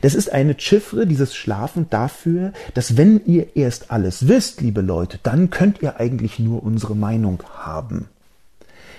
Das 0.02 0.14
ist 0.14 0.32
eine 0.32 0.58
Chiffre, 0.58 1.06
dieses 1.06 1.34
Schlafen 1.34 1.86
dafür, 1.88 2.52
dass 2.74 2.96
wenn 2.96 3.24
ihr 3.24 3.56
erst 3.56 3.90
alles 3.90 4.28
wisst, 4.28 4.60
liebe 4.60 4.80
Leute, 4.80 5.18
dann 5.22 5.48
könnt 5.50 5.80
ihr 5.80 5.98
eigentlich 5.98 6.38
nur 6.38 6.62
unsere 6.62 6.94
Meinung 6.94 7.42
haben. 7.54 8.08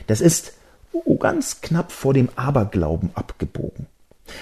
Das 0.07 0.21
ist 0.21 0.53
oh, 0.91 1.17
ganz 1.17 1.61
knapp 1.61 1.91
vor 1.91 2.13
dem 2.13 2.29
Aberglauben 2.35 3.11
abgebogen. 3.13 3.87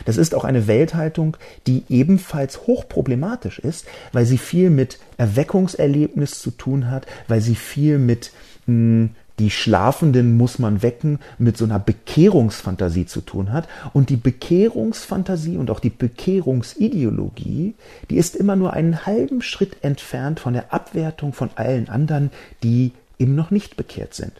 Das 0.05 0.17
ist 0.17 0.35
auch 0.35 0.43
eine 0.43 0.67
Welthaltung, 0.67 1.37
die 1.67 1.83
ebenfalls 1.89 2.67
hochproblematisch 2.67 3.59
ist, 3.59 3.87
weil 4.11 4.25
sie 4.25 4.37
viel 4.37 4.69
mit 4.69 4.99
Erweckungserlebnis 5.17 6.39
zu 6.39 6.51
tun 6.51 6.89
hat, 6.89 7.07
weil 7.27 7.41
sie 7.41 7.55
viel 7.55 7.97
mit 7.97 8.31
mh, 8.67 8.73
hm, 8.73 9.09
die 9.39 9.49
Schlafenden 9.49 10.37
muss 10.37 10.59
man 10.59 10.83
wecken, 10.83 11.17
mit 11.39 11.57
so 11.57 11.65
einer 11.65 11.79
Bekehrungsfantasie 11.79 13.07
zu 13.07 13.21
tun 13.21 13.51
hat. 13.51 13.67
Und 13.91 14.11
die 14.11 14.17
Bekehrungsfantasie 14.17 15.57
und 15.57 15.71
auch 15.71 15.79
die 15.79 15.89
Bekehrungsideologie, 15.89 17.73
die 18.11 18.17
ist 18.17 18.35
immer 18.35 18.55
nur 18.55 18.73
einen 18.73 19.05
halben 19.07 19.41
Schritt 19.41 19.83
entfernt 19.83 20.39
von 20.39 20.53
der 20.53 20.71
Abwertung 20.71 21.33
von 21.33 21.49
allen 21.55 21.89
anderen, 21.89 22.29
die 22.61 22.91
eben 23.17 23.33
noch 23.33 23.49
nicht 23.49 23.77
bekehrt 23.77 24.13
sind. 24.13 24.33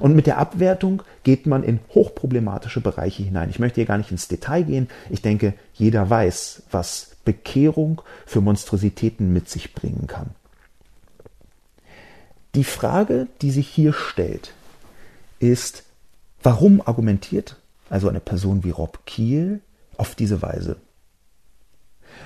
Und 0.00 0.14
mit 0.14 0.26
der 0.26 0.38
Abwertung 0.38 1.02
geht 1.22 1.46
man 1.46 1.62
in 1.62 1.80
hochproblematische 1.94 2.80
Bereiche 2.80 3.22
hinein. 3.22 3.50
Ich 3.50 3.58
möchte 3.58 3.76
hier 3.76 3.86
gar 3.86 3.98
nicht 3.98 4.10
ins 4.10 4.28
Detail 4.28 4.62
gehen. 4.62 4.88
Ich 5.10 5.22
denke, 5.22 5.54
jeder 5.74 6.08
weiß, 6.08 6.64
was 6.70 7.16
Bekehrung 7.24 8.02
für 8.24 8.40
Monstrositäten 8.40 9.32
mit 9.32 9.48
sich 9.48 9.74
bringen 9.74 10.06
kann. 10.06 10.30
Die 12.54 12.64
Frage, 12.64 13.26
die 13.42 13.50
sich 13.50 13.68
hier 13.68 13.92
stellt, 13.92 14.54
ist, 15.38 15.84
warum 16.42 16.80
argumentiert 16.80 17.56
also 17.90 18.08
eine 18.08 18.20
Person 18.20 18.64
wie 18.64 18.70
Rob 18.70 19.04
Kiel 19.04 19.60
auf 19.96 20.14
diese 20.14 20.40
Weise? 20.40 20.76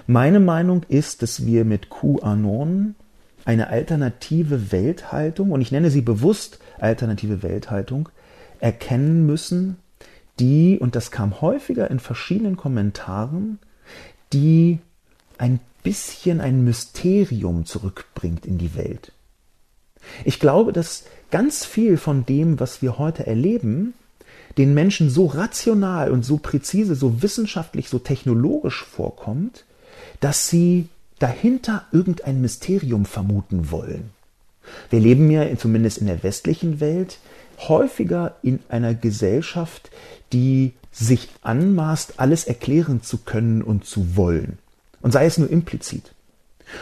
Meine 0.07 0.41
Meinung 0.41 0.85
ist, 0.89 1.23
dass 1.23 1.45
wir 1.47 1.65
mit 1.65 1.91
QAnon 1.91 2.95
eine 3.45 3.69
alternative 3.69 4.73
Welthaltung, 4.73 5.51
und 5.53 5.61
ich 5.61 5.73
nenne 5.73 5.91
sie 5.91 6.03
bewusst 6.03 6.59
alternative 6.79 7.43
Welthaltung, 7.43 8.09
erkennen 8.61 9.27
müssen, 9.27 9.77
die, 10.39 10.79
und 10.79 10.97
das 10.97 11.11
kam 11.11 11.41
häufiger 11.41 11.91
in 11.91 12.01
verschiedenen 12.01 12.57
Kommentaren, 12.57 13.59
die 14.33 14.79
ein 15.39 15.61
bisschen 15.83 16.41
ein 16.41 16.65
Mysterium 16.65 17.65
zurückbringt 17.67 18.47
in 18.47 18.59
die 18.59 18.75
Welt. 18.75 19.13
Ich 20.25 20.41
glaube, 20.41 20.73
dass 20.73 21.05
ganz 21.31 21.65
viel 21.65 21.97
von 21.97 22.27
dem, 22.27 22.61
was 22.61 22.83
wir 22.83 22.99
heute 22.99 23.27
erleben, 23.27 23.95
den 24.59 24.75
Menschen 24.75 25.11
so 25.11 25.27
rational 25.27 26.11
und 26.11 26.25
so 26.25 26.39
präzise, 26.39 26.95
so 26.95 27.23
wissenschaftlich, 27.23 27.89
so 27.89 27.99
technologisch 27.99 28.85
vorkommt, 28.85 29.65
dass 30.21 30.49
sie 30.49 30.89
dahinter 31.21 31.87
irgendein 31.93 32.41
Mysterium 32.41 33.05
vermuten 33.05 33.71
wollen. 33.71 34.11
Wir 34.91 35.01
leben 35.01 35.31
ja 35.31 35.57
zumindest 35.57 35.99
in 35.99 36.09
der 36.09 36.23
westlichen 36.23 36.81
Welt 36.81 37.19
häufiger 37.69 38.37
in 38.43 38.61
einer 38.69 38.95
Gesellschaft, 38.95 39.91
die 40.33 40.73
sich 40.91 41.29
anmaßt, 41.43 42.15
alles 42.19 42.45
erklären 42.45 43.03
zu 43.03 43.19
können 43.19 43.63
und 43.63 43.85
zu 43.85 44.17
wollen. 44.17 44.59
Und 45.03 45.13
sei 45.13 45.27
es 45.27 45.39
nur 45.39 45.51
implizit. 45.51 46.13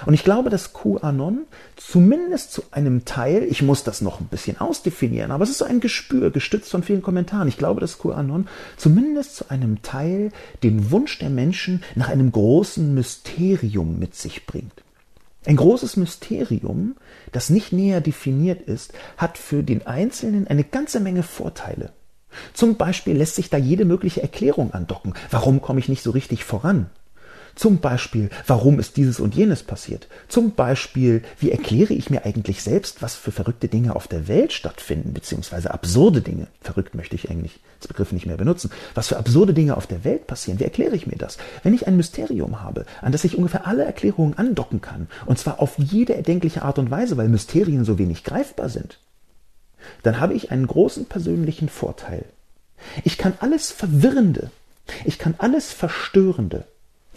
Und 0.06 0.14
ich 0.14 0.24
glaube, 0.24 0.50
dass 0.50 0.72
QAnon 0.72 1.46
zumindest 1.76 2.52
zu 2.52 2.62
einem 2.70 3.04
Teil, 3.04 3.44
ich 3.44 3.62
muss 3.62 3.84
das 3.84 4.00
noch 4.00 4.20
ein 4.20 4.26
bisschen 4.26 4.60
ausdefinieren, 4.60 5.30
aber 5.30 5.44
es 5.44 5.50
ist 5.50 5.58
so 5.58 5.64
ein 5.64 5.80
Gespür, 5.80 6.30
gestützt 6.30 6.70
von 6.70 6.82
vielen 6.82 7.02
Kommentaren. 7.02 7.48
Ich 7.48 7.58
glaube, 7.58 7.80
dass 7.80 7.98
QAnon 7.98 8.48
zumindest 8.76 9.36
zu 9.36 9.50
einem 9.50 9.82
Teil 9.82 10.32
den 10.62 10.90
Wunsch 10.90 11.18
der 11.18 11.30
Menschen 11.30 11.82
nach 11.94 12.08
einem 12.08 12.32
großen 12.32 12.94
Mysterium 12.94 13.98
mit 13.98 14.14
sich 14.14 14.46
bringt. 14.46 14.82
Ein 15.46 15.56
großes 15.56 15.96
Mysterium, 15.96 16.96
das 17.32 17.48
nicht 17.48 17.72
näher 17.72 18.00
definiert 18.00 18.62
ist, 18.62 18.92
hat 19.16 19.38
für 19.38 19.62
den 19.62 19.86
Einzelnen 19.86 20.46
eine 20.46 20.64
ganze 20.64 21.00
Menge 21.00 21.22
Vorteile. 21.22 21.92
Zum 22.52 22.76
Beispiel 22.76 23.16
lässt 23.16 23.36
sich 23.36 23.48
da 23.48 23.56
jede 23.56 23.84
mögliche 23.84 24.22
Erklärung 24.22 24.72
andocken. 24.74 25.14
Warum 25.30 25.62
komme 25.62 25.80
ich 25.80 25.88
nicht 25.88 26.02
so 26.02 26.10
richtig 26.10 26.44
voran? 26.44 26.90
Zum 27.58 27.78
Beispiel, 27.78 28.30
warum 28.46 28.78
ist 28.78 28.96
dieses 28.96 29.18
und 29.18 29.34
jenes 29.34 29.64
passiert? 29.64 30.06
Zum 30.28 30.52
Beispiel, 30.52 31.24
wie 31.40 31.50
erkläre 31.50 31.92
ich 31.92 32.08
mir 32.08 32.24
eigentlich 32.24 32.62
selbst, 32.62 33.02
was 33.02 33.16
für 33.16 33.32
verrückte 33.32 33.66
Dinge 33.66 33.96
auf 33.96 34.06
der 34.06 34.28
Welt 34.28 34.52
stattfinden, 34.52 35.12
beziehungsweise 35.12 35.72
absurde 35.72 36.20
Dinge. 36.20 36.46
Verrückt 36.60 36.94
möchte 36.94 37.16
ich 37.16 37.28
eigentlich 37.30 37.58
das 37.80 37.88
Begriff 37.88 38.12
nicht 38.12 38.26
mehr 38.26 38.36
benutzen. 38.36 38.70
Was 38.94 39.08
für 39.08 39.16
absurde 39.16 39.54
Dinge 39.54 39.76
auf 39.76 39.88
der 39.88 40.04
Welt 40.04 40.28
passieren, 40.28 40.60
wie 40.60 40.64
erkläre 40.64 40.94
ich 40.94 41.08
mir 41.08 41.16
das? 41.16 41.36
Wenn 41.64 41.74
ich 41.74 41.88
ein 41.88 41.96
Mysterium 41.96 42.62
habe, 42.62 42.86
an 43.02 43.10
das 43.10 43.24
ich 43.24 43.36
ungefähr 43.36 43.66
alle 43.66 43.82
Erklärungen 43.82 44.38
andocken 44.38 44.80
kann, 44.80 45.08
und 45.26 45.40
zwar 45.40 45.58
auf 45.58 45.76
jede 45.78 46.14
erdenkliche 46.14 46.62
Art 46.62 46.78
und 46.78 46.92
Weise, 46.92 47.16
weil 47.16 47.28
Mysterien 47.28 47.84
so 47.84 47.98
wenig 47.98 48.22
greifbar 48.22 48.68
sind, 48.68 49.00
dann 50.04 50.20
habe 50.20 50.34
ich 50.34 50.52
einen 50.52 50.68
großen 50.68 51.06
persönlichen 51.06 51.68
Vorteil. 51.68 52.24
Ich 53.02 53.18
kann 53.18 53.32
alles 53.40 53.72
Verwirrende, 53.72 54.52
ich 55.04 55.18
kann 55.18 55.34
alles 55.38 55.72
Verstörende, 55.72 56.64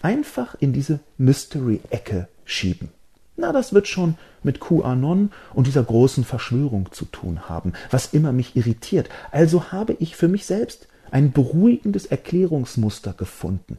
einfach 0.02 0.56
in 0.60 0.74
diese 0.74 1.00
Mystery-Ecke 1.18 2.28
schieben. 2.46 2.90
Na, 3.38 3.52
das 3.52 3.74
wird 3.74 3.88
schon 3.88 4.16
mit 4.44 4.60
QAnon 4.60 5.32
und 5.54 5.68
dieser 5.68 5.84
großen 5.84 6.24
Verschwörung 6.24 6.92
zu 6.92 7.06
tun 7.06 7.50
haben, 7.50 7.74
was 7.90 8.14
immer 8.14 8.32
mich 8.32 8.56
irritiert. 8.56 9.10
Also 9.32 9.72
habe 9.72 9.96
ich 10.00 10.16
für 10.16 10.28
mich 10.28 10.46
selbst 10.46 10.88
ein 11.12 11.32
beruhigendes 11.32 12.06
Erklärungsmuster 12.06 13.14
gefunden. 13.14 13.78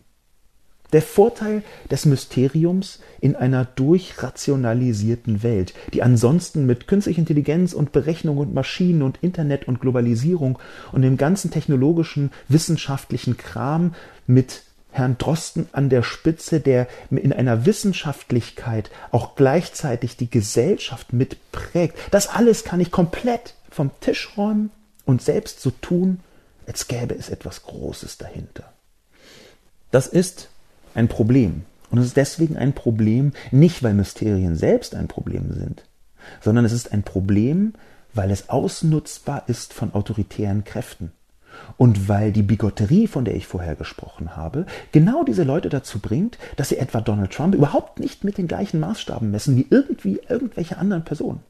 Der 0.93 1.01
Vorteil 1.01 1.63
des 1.91 2.05
Mysteriums 2.05 3.01
in 3.21 3.35
einer 3.35 3.65
durchrationalisierten 3.65 5.43
Welt, 5.43 5.73
die 5.95 6.03
ansonsten 6.03 6.67
mit 6.67 6.87
künstlicher 6.87 7.21
Intelligenz 7.21 7.73
und 7.73 7.93
Berechnung 7.93 8.37
und 8.37 8.53
Maschinen 8.53 9.03
und 9.03 9.19
Internet 9.23 9.67
und 9.69 9.81
Globalisierung 9.81 10.59
und 10.93 11.01
dem 11.01 11.17
ganzen 11.17 11.51
technologischen, 11.51 12.31
wissenschaftlichen 12.49 13.39
Kram 13.39 13.95
mit 14.27 14.65
Herrn 14.93 15.17
Drosten 15.19 15.69
an 15.73 15.89
der 15.89 16.03
Spitze, 16.03 16.61
der 16.61 16.87
in 17.11 17.33
einer 17.33 17.67
Wissenschaftlichkeit 17.67 18.91
auch 19.11 19.35
gleichzeitig 19.35 20.17
die 20.17 20.31
Gesellschaft 20.31 21.13
mitprägt. 21.13 21.97
Das 22.11 22.29
alles 22.29 22.63
kann 22.65 22.81
ich 22.81 22.91
komplett 22.91 23.55
vom 23.71 23.91
Tisch 24.01 24.37
räumen 24.37 24.71
und 25.05 25.23
selbst 25.23 25.61
so 25.61 25.71
tun, 25.71 26.21
als 26.67 26.89
gäbe 26.89 27.15
es 27.15 27.31
etwas 27.31 27.65
Großes 27.65 28.19
dahinter. 28.19 28.73
Das 29.91 30.07
ist 30.07 30.51
ein 30.95 31.09
Problem. 31.09 31.65
Und 31.91 31.99
es 31.99 32.07
ist 32.07 32.17
deswegen 32.17 32.57
ein 32.57 32.73
Problem, 32.73 33.33
nicht 33.51 33.83
weil 33.83 33.95
Mysterien 33.95 34.57
selbst 34.57 34.95
ein 34.95 35.09
Problem 35.09 35.53
sind, 35.53 35.85
sondern 36.41 36.65
es 36.65 36.73
ist 36.73 36.93
ein 36.93 37.03
Problem, 37.03 37.75
weil 38.15 38.31
es 38.31 38.49
ausnutzbar 38.49 39.45
ist 39.47 39.73
von 39.73 39.93
autoritären 39.95 40.65
Kräften. 40.65 41.13
Und 41.77 42.09
weil 42.09 42.33
die 42.33 42.43
Bigotterie, 42.43 43.07
von 43.07 43.25
der 43.25 43.35
ich 43.35 43.47
vorher 43.47 43.75
gesprochen 43.75 44.37
habe, 44.37 44.67
genau 44.93 45.25
diese 45.25 45.45
Leute 45.45 45.69
dazu 45.69 45.99
bringt, 45.99 46.39
dass 46.57 46.69
sie 46.69 46.79
etwa 46.79 47.01
Donald 47.01 47.33
Trump 47.33 47.55
überhaupt 47.55 47.99
nicht 47.99 48.25
mit 48.25 48.39
den 48.39 48.49
gleichen 48.49 48.81
Maßstaben 48.81 49.31
messen 49.31 49.57
wie 49.57 49.67
irgendwie 49.71 50.21
irgendwelche 50.29 50.79
anderen 50.79 51.05
Personen. 51.05 51.41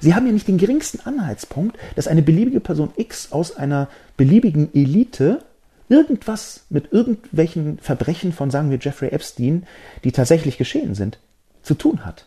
Sie 0.00 0.14
haben 0.14 0.26
ja 0.26 0.32
nicht 0.32 0.48
den 0.48 0.58
geringsten 0.58 1.00
Anhaltspunkt, 1.06 1.76
dass 1.96 2.08
eine 2.08 2.22
beliebige 2.22 2.60
Person 2.60 2.90
X 2.96 3.32
aus 3.32 3.56
einer 3.56 3.88
beliebigen 4.16 4.74
Elite 4.74 5.40
irgendwas 5.88 6.64
mit 6.70 6.92
irgendwelchen 6.92 7.78
Verbrechen 7.78 8.32
von, 8.32 8.50
sagen 8.50 8.70
wir, 8.70 8.78
Jeffrey 8.80 9.10
Epstein, 9.10 9.66
die 10.04 10.12
tatsächlich 10.12 10.58
geschehen 10.58 10.94
sind, 10.94 11.18
zu 11.62 11.74
tun 11.74 12.04
hat. 12.04 12.26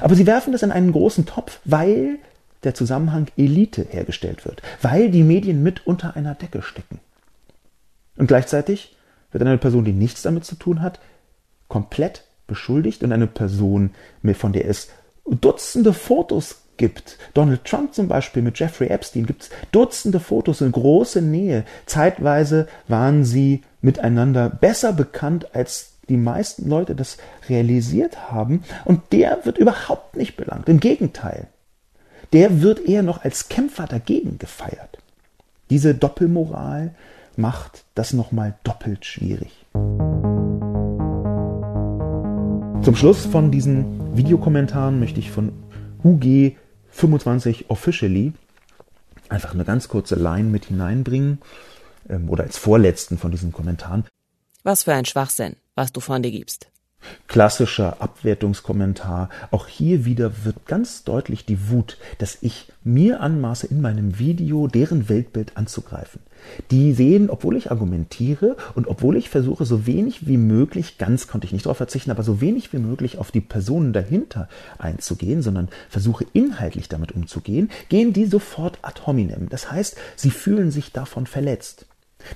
Aber 0.00 0.14
sie 0.14 0.26
werfen 0.26 0.52
das 0.52 0.62
in 0.62 0.72
einen 0.72 0.92
großen 0.92 1.26
Topf, 1.26 1.60
weil 1.64 2.18
der 2.64 2.74
Zusammenhang 2.74 3.26
Elite 3.36 3.86
hergestellt 3.88 4.44
wird, 4.44 4.62
weil 4.82 5.10
die 5.10 5.22
Medien 5.22 5.62
mit 5.62 5.86
unter 5.86 6.16
einer 6.16 6.34
Decke 6.34 6.62
stecken. 6.62 7.00
Und 8.16 8.26
gleichzeitig 8.26 8.96
wird 9.32 9.42
eine 9.42 9.58
Person, 9.58 9.84
die 9.84 9.92
nichts 9.92 10.22
damit 10.22 10.44
zu 10.44 10.54
tun 10.56 10.82
hat, 10.82 11.00
komplett 11.68 12.24
beschuldigt 12.46 13.02
und 13.02 13.12
eine 13.12 13.26
Person, 13.26 13.90
von 14.34 14.52
der 14.52 14.68
es 14.68 14.88
Dutzende 15.26 15.92
Fotos 15.94 16.62
gibt. 16.76 17.18
Donald 17.32 17.64
Trump 17.64 17.94
zum 17.94 18.08
Beispiel 18.08 18.42
mit 18.42 18.58
Jeffrey 18.58 18.88
Epstein 18.88 19.26
gibt 19.26 19.42
es 19.44 19.50
Dutzende 19.72 20.20
Fotos 20.20 20.60
in 20.60 20.72
großer 20.72 21.20
Nähe. 21.20 21.64
Zeitweise 21.86 22.68
waren 22.88 23.24
sie 23.24 23.62
miteinander 23.80 24.50
besser 24.50 24.92
bekannt, 24.92 25.54
als 25.54 25.94
die 26.08 26.16
meisten 26.16 26.68
Leute 26.68 26.94
das 26.94 27.16
realisiert 27.48 28.30
haben. 28.30 28.62
Und 28.84 29.00
der 29.12 29.40
wird 29.44 29.58
überhaupt 29.58 30.16
nicht 30.16 30.36
belangt. 30.36 30.68
Im 30.68 30.80
Gegenteil 30.80 31.48
der 32.34 32.60
wird 32.60 32.80
eher 32.80 33.04
noch 33.04 33.22
als 33.22 33.48
Kämpfer 33.48 33.86
dagegen 33.86 34.38
gefeiert. 34.38 34.98
Diese 35.70 35.94
Doppelmoral 35.94 36.92
macht 37.36 37.84
das 37.94 38.12
nochmal 38.12 38.56
doppelt 38.64 39.06
schwierig. 39.06 39.52
Zum 42.82 42.96
Schluss 42.96 43.24
von 43.24 43.52
diesen 43.52 44.16
Videokommentaren 44.16 44.98
möchte 44.98 45.20
ich 45.20 45.30
von 45.30 45.52
UG25 46.02 47.66
Officially 47.68 48.32
einfach 49.28 49.54
eine 49.54 49.64
ganz 49.64 49.86
kurze 49.86 50.16
Line 50.16 50.48
mit 50.48 50.64
hineinbringen 50.66 51.38
ähm, 52.08 52.28
oder 52.28 52.42
als 52.42 52.58
vorletzten 52.58 53.16
von 53.16 53.30
diesen 53.30 53.52
Kommentaren. 53.52 54.04
Was 54.64 54.82
für 54.82 54.92
ein 54.92 55.04
Schwachsinn, 55.04 55.54
was 55.76 55.92
du 55.92 56.00
von 56.00 56.22
dir 56.22 56.32
gibst. 56.32 56.66
Klassischer 57.26 58.00
Abwertungskommentar. 58.00 59.28
Auch 59.50 59.66
hier 59.66 60.04
wieder 60.04 60.44
wird 60.44 60.66
ganz 60.66 61.04
deutlich 61.04 61.44
die 61.44 61.70
Wut, 61.70 61.98
dass 62.18 62.38
ich 62.40 62.72
mir 62.82 63.20
anmaße, 63.20 63.66
in 63.66 63.80
meinem 63.80 64.18
Video 64.18 64.66
deren 64.66 65.08
Weltbild 65.08 65.56
anzugreifen. 65.56 66.20
Die 66.70 66.92
sehen, 66.92 67.30
obwohl 67.30 67.56
ich 67.56 67.70
argumentiere 67.70 68.56
und 68.74 68.86
obwohl 68.86 69.16
ich 69.16 69.30
versuche, 69.30 69.64
so 69.64 69.86
wenig 69.86 70.26
wie 70.26 70.36
möglich, 70.36 70.98
ganz 70.98 71.26
konnte 71.26 71.46
ich 71.46 71.52
nicht 71.52 71.66
darauf 71.66 71.78
verzichten, 71.78 72.10
aber 72.10 72.22
so 72.22 72.40
wenig 72.40 72.72
wie 72.72 72.78
möglich 72.78 73.18
auf 73.18 73.30
die 73.30 73.40
Personen 73.40 73.92
dahinter 73.92 74.48
einzugehen, 74.78 75.42
sondern 75.42 75.68
versuche 75.88 76.26
inhaltlich 76.32 76.88
damit 76.88 77.12
umzugehen, 77.12 77.70
gehen 77.88 78.12
die 78.12 78.26
sofort 78.26 78.78
ad 78.82 79.02
hominem. 79.06 79.48
Das 79.48 79.70
heißt, 79.70 79.96
sie 80.16 80.30
fühlen 80.30 80.70
sich 80.70 80.92
davon 80.92 81.26
verletzt. 81.26 81.86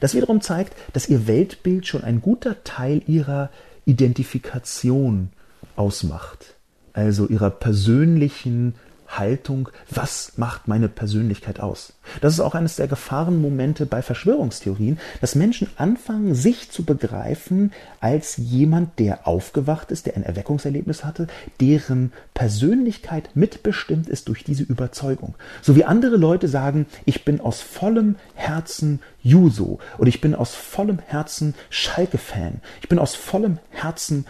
Das 0.00 0.14
wiederum 0.14 0.40
zeigt, 0.40 0.74
dass 0.92 1.08
ihr 1.08 1.26
Weltbild 1.26 1.86
schon 1.86 2.04
ein 2.04 2.20
guter 2.20 2.62
Teil 2.64 3.02
ihrer 3.06 3.50
Identifikation 3.88 5.30
ausmacht, 5.74 6.56
also 6.92 7.26
ihrer 7.26 7.50
persönlichen 7.50 8.74
Haltung, 9.08 9.70
was 9.90 10.32
macht 10.36 10.68
meine 10.68 10.88
Persönlichkeit 10.88 11.60
aus? 11.60 11.94
Das 12.20 12.34
ist 12.34 12.40
auch 12.40 12.54
eines 12.54 12.76
der 12.76 12.88
Gefahrenmomente 12.88 13.86
bei 13.86 14.02
Verschwörungstheorien, 14.02 14.98
dass 15.20 15.34
Menschen 15.34 15.70
anfangen, 15.76 16.34
sich 16.34 16.70
zu 16.70 16.84
begreifen 16.84 17.72
als 18.00 18.36
jemand, 18.36 18.98
der 18.98 19.26
aufgewacht 19.26 19.90
ist, 19.90 20.06
der 20.06 20.16
ein 20.16 20.22
Erweckungserlebnis 20.22 21.04
hatte, 21.04 21.26
deren 21.60 22.12
Persönlichkeit 22.34 23.30
mitbestimmt 23.34 24.08
ist 24.08 24.28
durch 24.28 24.44
diese 24.44 24.62
Überzeugung. 24.62 25.34
So 25.62 25.74
wie 25.74 25.84
andere 25.84 26.16
Leute 26.16 26.48
sagen, 26.48 26.86
ich 27.06 27.24
bin 27.24 27.40
aus 27.40 27.62
vollem 27.62 28.16
Herzen 28.34 29.00
Juso 29.22 29.78
oder 29.96 30.08
ich 30.08 30.20
bin 30.20 30.34
aus 30.34 30.54
vollem 30.54 30.98
Herzen 30.98 31.54
Schalke-Fan, 31.70 32.60
ich 32.82 32.88
bin 32.88 32.98
aus 32.98 33.14
vollem 33.14 33.58
Herzen 33.70 34.26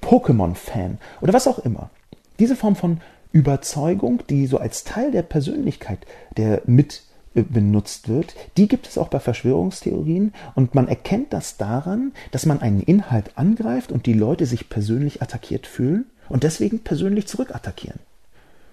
Pokémon-Fan 0.00 0.98
oder 1.20 1.32
was 1.32 1.46
auch 1.46 1.58
immer. 1.58 1.90
Diese 2.38 2.56
Form 2.56 2.76
von 2.76 3.00
Überzeugung, 3.32 4.22
die 4.28 4.46
so 4.46 4.58
als 4.58 4.84
Teil 4.84 5.10
der 5.10 5.22
Persönlichkeit 5.22 6.06
der 6.36 6.62
mit 6.66 7.02
äh, 7.34 7.42
benutzt 7.42 8.08
wird, 8.08 8.34
die 8.56 8.66
gibt 8.66 8.88
es 8.88 8.98
auch 8.98 9.08
bei 9.08 9.20
Verschwörungstheorien 9.20 10.32
und 10.54 10.74
man 10.74 10.88
erkennt 10.88 11.32
das 11.32 11.56
daran, 11.56 12.12
dass 12.32 12.46
man 12.46 12.60
einen 12.60 12.80
Inhalt 12.80 13.36
angreift 13.36 13.92
und 13.92 14.06
die 14.06 14.14
Leute 14.14 14.46
sich 14.46 14.68
persönlich 14.68 15.22
attackiert 15.22 15.66
fühlen 15.66 16.06
und 16.28 16.42
deswegen 16.42 16.80
persönlich 16.80 17.26
zurückattackieren. 17.26 18.00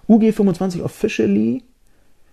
UG25 0.10 0.82
Officially 0.84 1.64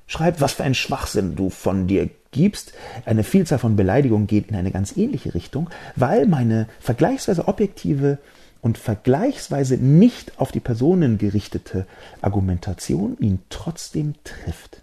schreibt, 0.07 0.41
was 0.41 0.53
für 0.53 0.64
ein 0.64 0.75
Schwachsinn 0.75 1.35
du 1.35 1.51
von 1.51 1.87
dir 1.87 2.09
gibst. 2.31 2.72
Eine 3.05 3.25
Vielzahl 3.25 3.59
von 3.59 3.77
Beleidigungen 3.77 4.27
geht 4.27 4.49
in 4.49 4.57
eine 4.57 4.70
ganz 4.70 4.97
ähnliche 4.97 5.35
Richtung, 5.35 5.70
weil 5.97 6.27
meine 6.27 6.68
vergleichsweise 6.81 7.49
objektive 7.49 8.18
und 8.65 8.79
vergleichsweise 8.79 9.77
nicht 9.77 10.41
auf 10.41 10.51
die 10.51 10.59
Personen 10.59 11.19
gerichtete 11.19 11.87
Argumentation 12.23 13.17
ihn 13.21 13.41
trotzdem 13.51 14.15
trifft. 14.25 14.81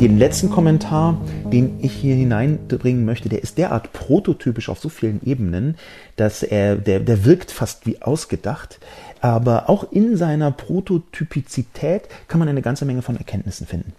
Den 0.00 0.18
letzten 0.18 0.50
Kommentar, 0.50 1.20
den 1.52 1.78
ich 1.80 1.92
hier 1.92 2.16
hineinbringen 2.16 3.04
möchte, 3.04 3.28
der 3.28 3.42
ist 3.44 3.58
derart 3.58 3.92
prototypisch 3.92 4.68
auf 4.68 4.80
so 4.80 4.88
vielen 4.88 5.24
Ebenen, 5.24 5.76
dass 6.16 6.42
er, 6.42 6.74
der, 6.74 6.98
der 6.98 7.24
wirkt 7.24 7.52
fast 7.52 7.86
wie 7.86 8.02
ausgedacht. 8.02 8.80
Aber 9.20 9.70
auch 9.70 9.92
in 9.92 10.16
seiner 10.16 10.50
Prototypizität 10.50 12.08
kann 12.26 12.40
man 12.40 12.48
eine 12.48 12.60
ganze 12.60 12.84
Menge 12.84 13.02
von 13.02 13.16
Erkenntnissen 13.16 13.68
finden. 13.68 13.92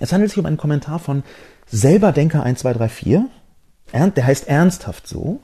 Es 0.00 0.12
handelt 0.12 0.30
sich 0.30 0.38
um 0.38 0.46
einen 0.46 0.56
Kommentar 0.56 0.98
von 0.98 1.22
Selberdenker 1.66 2.42
1234. 2.42 3.30
Der 4.16 4.26
heißt 4.26 4.48
ernsthaft 4.48 5.06
so. 5.06 5.40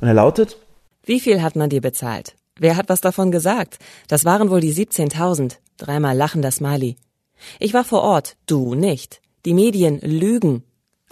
Und 0.00 0.08
er 0.08 0.14
lautet, 0.14 0.56
Wie 1.04 1.20
viel 1.20 1.42
hat 1.42 1.56
man 1.56 1.70
dir 1.70 1.80
bezahlt? 1.80 2.34
Wer 2.58 2.76
hat 2.76 2.88
was 2.88 3.00
davon 3.00 3.30
gesagt? 3.30 3.78
Das 4.08 4.24
waren 4.24 4.50
wohl 4.50 4.60
die 4.60 4.72
17.000. 4.72 5.56
Dreimal 5.76 6.16
lachender 6.16 6.50
Smiley. 6.50 6.96
Ich 7.58 7.74
war 7.74 7.84
vor 7.84 8.02
Ort, 8.02 8.36
du 8.46 8.74
nicht. 8.74 9.20
Die 9.44 9.54
Medien 9.54 10.00
lügen. 10.00 10.62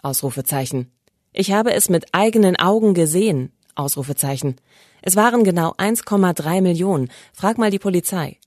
Ausrufezeichen. 0.02 0.90
Ich 1.32 1.52
habe 1.52 1.72
es 1.74 1.88
mit 1.88 2.06
eigenen 2.12 2.56
Augen 2.56 2.94
gesehen. 2.94 3.52
Ausrufezeichen. 3.74 4.56
Es 5.02 5.16
waren 5.16 5.44
genau 5.44 5.72
1,3 5.72 6.60
Millionen. 6.60 7.10
Frag 7.32 7.58
mal 7.58 7.70
die 7.70 7.78
Polizei. 7.78 8.38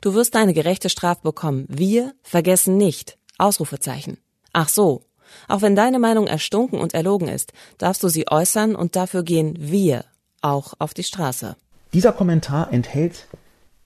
Du 0.00 0.14
wirst 0.14 0.34
deine 0.34 0.52
gerechte 0.52 0.88
Strafe 0.88 1.22
bekommen. 1.22 1.66
Wir 1.68 2.14
vergessen 2.22 2.76
nicht. 2.76 3.18
Ausrufezeichen. 3.38 4.18
Ach 4.52 4.68
so. 4.68 5.02
Auch 5.48 5.62
wenn 5.62 5.76
deine 5.76 5.98
Meinung 5.98 6.26
erstunken 6.26 6.78
und 6.78 6.94
erlogen 6.94 7.28
ist, 7.28 7.52
darfst 7.78 8.02
du 8.02 8.08
sie 8.08 8.28
äußern 8.28 8.74
und 8.74 8.96
dafür 8.96 9.22
gehen 9.22 9.56
wir 9.58 10.04
auch 10.40 10.74
auf 10.78 10.94
die 10.94 11.04
Straße. 11.04 11.56
Dieser 11.92 12.12
Kommentar 12.12 12.72
enthält 12.72 13.26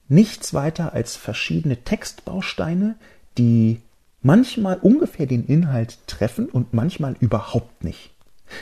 nichts 0.08 0.54
weiter 0.54 0.92
als 0.92 1.16
verschiedene 1.16 1.78
Textbausteine, 1.78 2.96
die 3.38 3.80
manchmal 4.22 4.78
ungefähr 4.78 5.26
den 5.26 5.46
Inhalt 5.46 5.98
treffen 6.06 6.48
und 6.48 6.72
manchmal 6.72 7.16
überhaupt 7.20 7.84
nicht. 7.84 8.10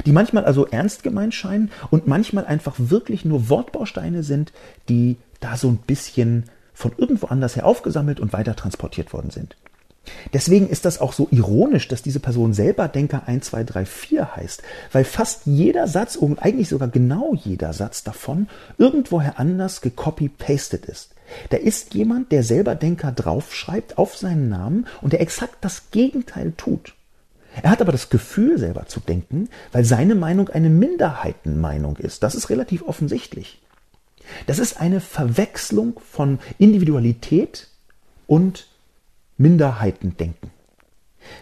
Die 0.07 0.13
manchmal 0.13 0.45
also 0.45 0.67
ernst 0.67 1.03
gemeint 1.03 1.35
scheinen 1.35 1.71
und 1.91 2.07
manchmal 2.07 2.47
einfach 2.47 2.75
wirklich 2.79 3.25
nur 3.25 3.49
Wortbausteine 3.51 4.23
sind, 4.23 4.53
die 4.89 5.17
da 5.41 5.57
so 5.57 5.69
ein 5.69 5.77
bisschen 5.77 6.45
von 6.73 6.93
irgendwo 6.97 7.27
anders 7.27 7.57
her 7.57 7.67
aufgesammelt 7.67 8.19
und 8.19 8.33
weiter 8.33 8.57
transportiert 8.57 9.13
worden 9.13 9.31
sind. 9.31 9.57
Deswegen 10.33 10.69
ist 10.69 10.85
das 10.85 11.01
auch 11.01 11.13
so 11.13 11.29
ironisch, 11.31 11.89
dass 11.89 12.03
diese 12.03 12.21
Person 12.21 12.53
selber 12.53 12.89
Denker 12.89 13.23
1, 13.27 13.47
2, 13.47 13.65
3, 13.65 13.87
4 13.87 14.37
heißt, 14.37 14.63
weil 14.93 15.05
fast 15.05 15.47
jeder 15.47 15.89
Satz 15.89 16.17
und 16.17 16.43
eigentlich 16.43 16.69
sogar 16.69 16.89
genau 16.89 17.35
jeder 17.35 17.73
Satz 17.73 18.05
davon 18.05 18.49
irgendwoher 18.79 19.39
anders 19.39 19.81
gecopy-pasted 19.81 20.85
ist. 20.87 21.15
Da 21.51 21.57
ist 21.57 21.95
jemand, 21.95 22.33
der 22.33 22.43
selber 22.43 22.75
Denker 22.75 23.13
draufschreibt 23.13 23.99
auf 23.99 24.17
seinen 24.17 24.49
Namen 24.49 24.87
und 25.01 25.13
der 25.13 25.21
exakt 25.21 25.57
das 25.63 25.91
Gegenteil 25.91 26.53
tut. 26.57 26.95
Er 27.63 27.71
hat 27.71 27.81
aber 27.81 27.93
das 27.93 28.11
Gefühl, 28.11 28.59
selber 28.59 28.87
zu 28.87 29.01
denken, 29.01 29.49
weil 29.73 29.85
seine 29.85 30.15
Meinung 30.15 30.49
eine 30.49 30.71
Minderheitenmeinung 30.71 31.97
ist. 31.97 32.23
Das 32.23 32.35
ist 32.35 32.51
relativ 32.51 32.83
offensichtlich. 32.83 33.63
Das 34.47 34.59
ist 34.59 34.81
eine 34.81 35.01
Verwechslung 35.01 36.01
von 36.11 36.39
Individualität 36.59 37.69
und 38.27 38.67
Minderheitendenken. 39.37 40.51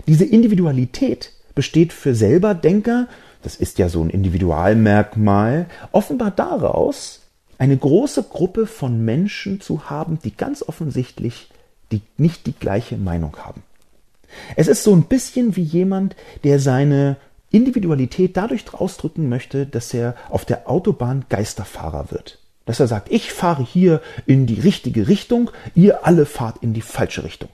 Diese 0.07 0.24
Individualität 0.24 1.32
besteht 1.55 1.93
für 1.93 2.14
selber 2.14 2.55
Denker, 2.55 3.09
das 3.43 3.57
ist 3.57 3.78
ja 3.78 3.88
so 3.88 4.03
ein 4.03 4.11
Individualmerkmal, 4.11 5.66
offenbar 5.90 6.30
daraus, 6.30 7.20
eine 7.59 7.76
große 7.76 8.24
Gruppe 8.24 8.66
von 8.66 9.05
Menschen 9.05 9.61
zu 9.61 9.90
haben, 9.90 10.18
die 10.24 10.34
ganz 10.34 10.62
offensichtlich 10.62 11.51
die, 11.90 12.01
nicht 12.16 12.47
die 12.47 12.55
gleiche 12.55 12.97
Meinung 12.97 13.36
haben. 13.38 13.62
Es 14.57 14.68
ist 14.68 14.82
so 14.82 14.95
ein 14.95 15.05
bisschen 15.05 15.57
wie 15.57 15.62
jemand, 15.62 16.16
der 16.43 16.59
seine 16.59 17.16
Individualität 17.51 18.36
dadurch 18.36 18.64
ausdrücken 18.72 19.28
möchte, 19.28 19.66
dass 19.66 19.93
er 19.93 20.16
auf 20.30 20.45
der 20.45 20.70
Autobahn 20.70 21.26
Geisterfahrer 21.28 22.11
wird. 22.11 22.38
Dass 22.64 22.80
er 22.80 22.86
sagt, 22.86 23.12
ich 23.12 23.32
fahre 23.32 23.62
hier 23.64 24.01
in 24.24 24.47
die 24.47 24.61
richtige 24.61 25.09
Richtung, 25.09 25.51
ihr 25.74 26.07
alle 26.07 26.24
fahrt 26.24 26.62
in 26.62 26.72
die 26.72 26.80
falsche 26.80 27.24
Richtung. 27.24 27.51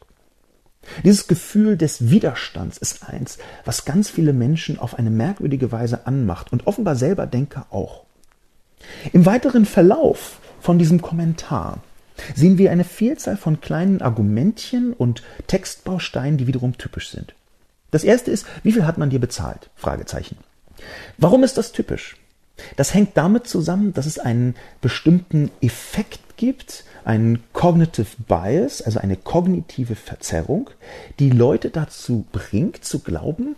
Dieses 1.04 1.26
Gefühl 1.26 1.76
des 1.76 2.10
Widerstands 2.10 2.78
ist 2.78 3.08
eins, 3.08 3.38
was 3.64 3.84
ganz 3.84 4.10
viele 4.10 4.32
Menschen 4.32 4.78
auf 4.78 4.98
eine 4.98 5.10
merkwürdige 5.10 5.72
Weise 5.72 6.06
anmacht 6.06 6.52
und 6.52 6.66
offenbar 6.66 6.96
selber 6.96 7.26
Denker 7.26 7.66
auch. 7.70 8.04
Im 9.12 9.26
weiteren 9.26 9.66
Verlauf 9.66 10.40
von 10.60 10.78
diesem 10.78 11.02
Kommentar 11.02 11.78
sehen 12.34 12.58
wir 12.58 12.70
eine 12.70 12.84
Vielzahl 12.84 13.36
von 13.36 13.60
kleinen 13.60 14.02
Argumentchen 14.02 14.92
und 14.92 15.22
Textbausteinen, 15.46 16.38
die 16.38 16.46
wiederum 16.46 16.76
typisch 16.78 17.10
sind. 17.10 17.34
Das 17.90 18.04
erste 18.04 18.30
ist, 18.30 18.46
wie 18.62 18.72
viel 18.72 18.86
hat 18.86 18.98
man 18.98 19.10
dir 19.10 19.20
bezahlt? 19.20 19.70
Fragezeichen. 19.76 20.36
Warum 21.16 21.42
ist 21.42 21.56
das 21.56 21.72
typisch? 21.72 22.16
Das 22.76 22.92
hängt 22.92 23.16
damit 23.16 23.46
zusammen, 23.46 23.92
dass 23.94 24.06
es 24.06 24.18
einen 24.18 24.56
bestimmten 24.80 25.50
Effekt 25.60 26.36
gibt, 26.36 26.84
einen 27.08 27.42
Cognitive 27.54 28.06
Bias, 28.28 28.82
also 28.82 29.00
eine 29.00 29.16
kognitive 29.16 29.94
Verzerrung, 29.94 30.68
die 31.18 31.30
Leute 31.30 31.70
dazu 31.70 32.26
bringt 32.32 32.84
zu 32.84 32.98
glauben, 32.98 33.56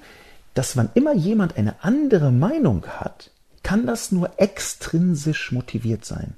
dass 0.55 0.77
wann 0.77 0.91
immer 0.95 1.15
jemand 1.15 1.57
eine 1.57 1.83
andere 1.83 2.31
Meinung 2.31 2.87
hat, 2.87 3.33
kann 3.65 3.87
das 3.87 4.13
nur 4.13 4.31
extrinsisch 4.37 5.51
motiviert 5.51 6.05
sein. 6.05 6.35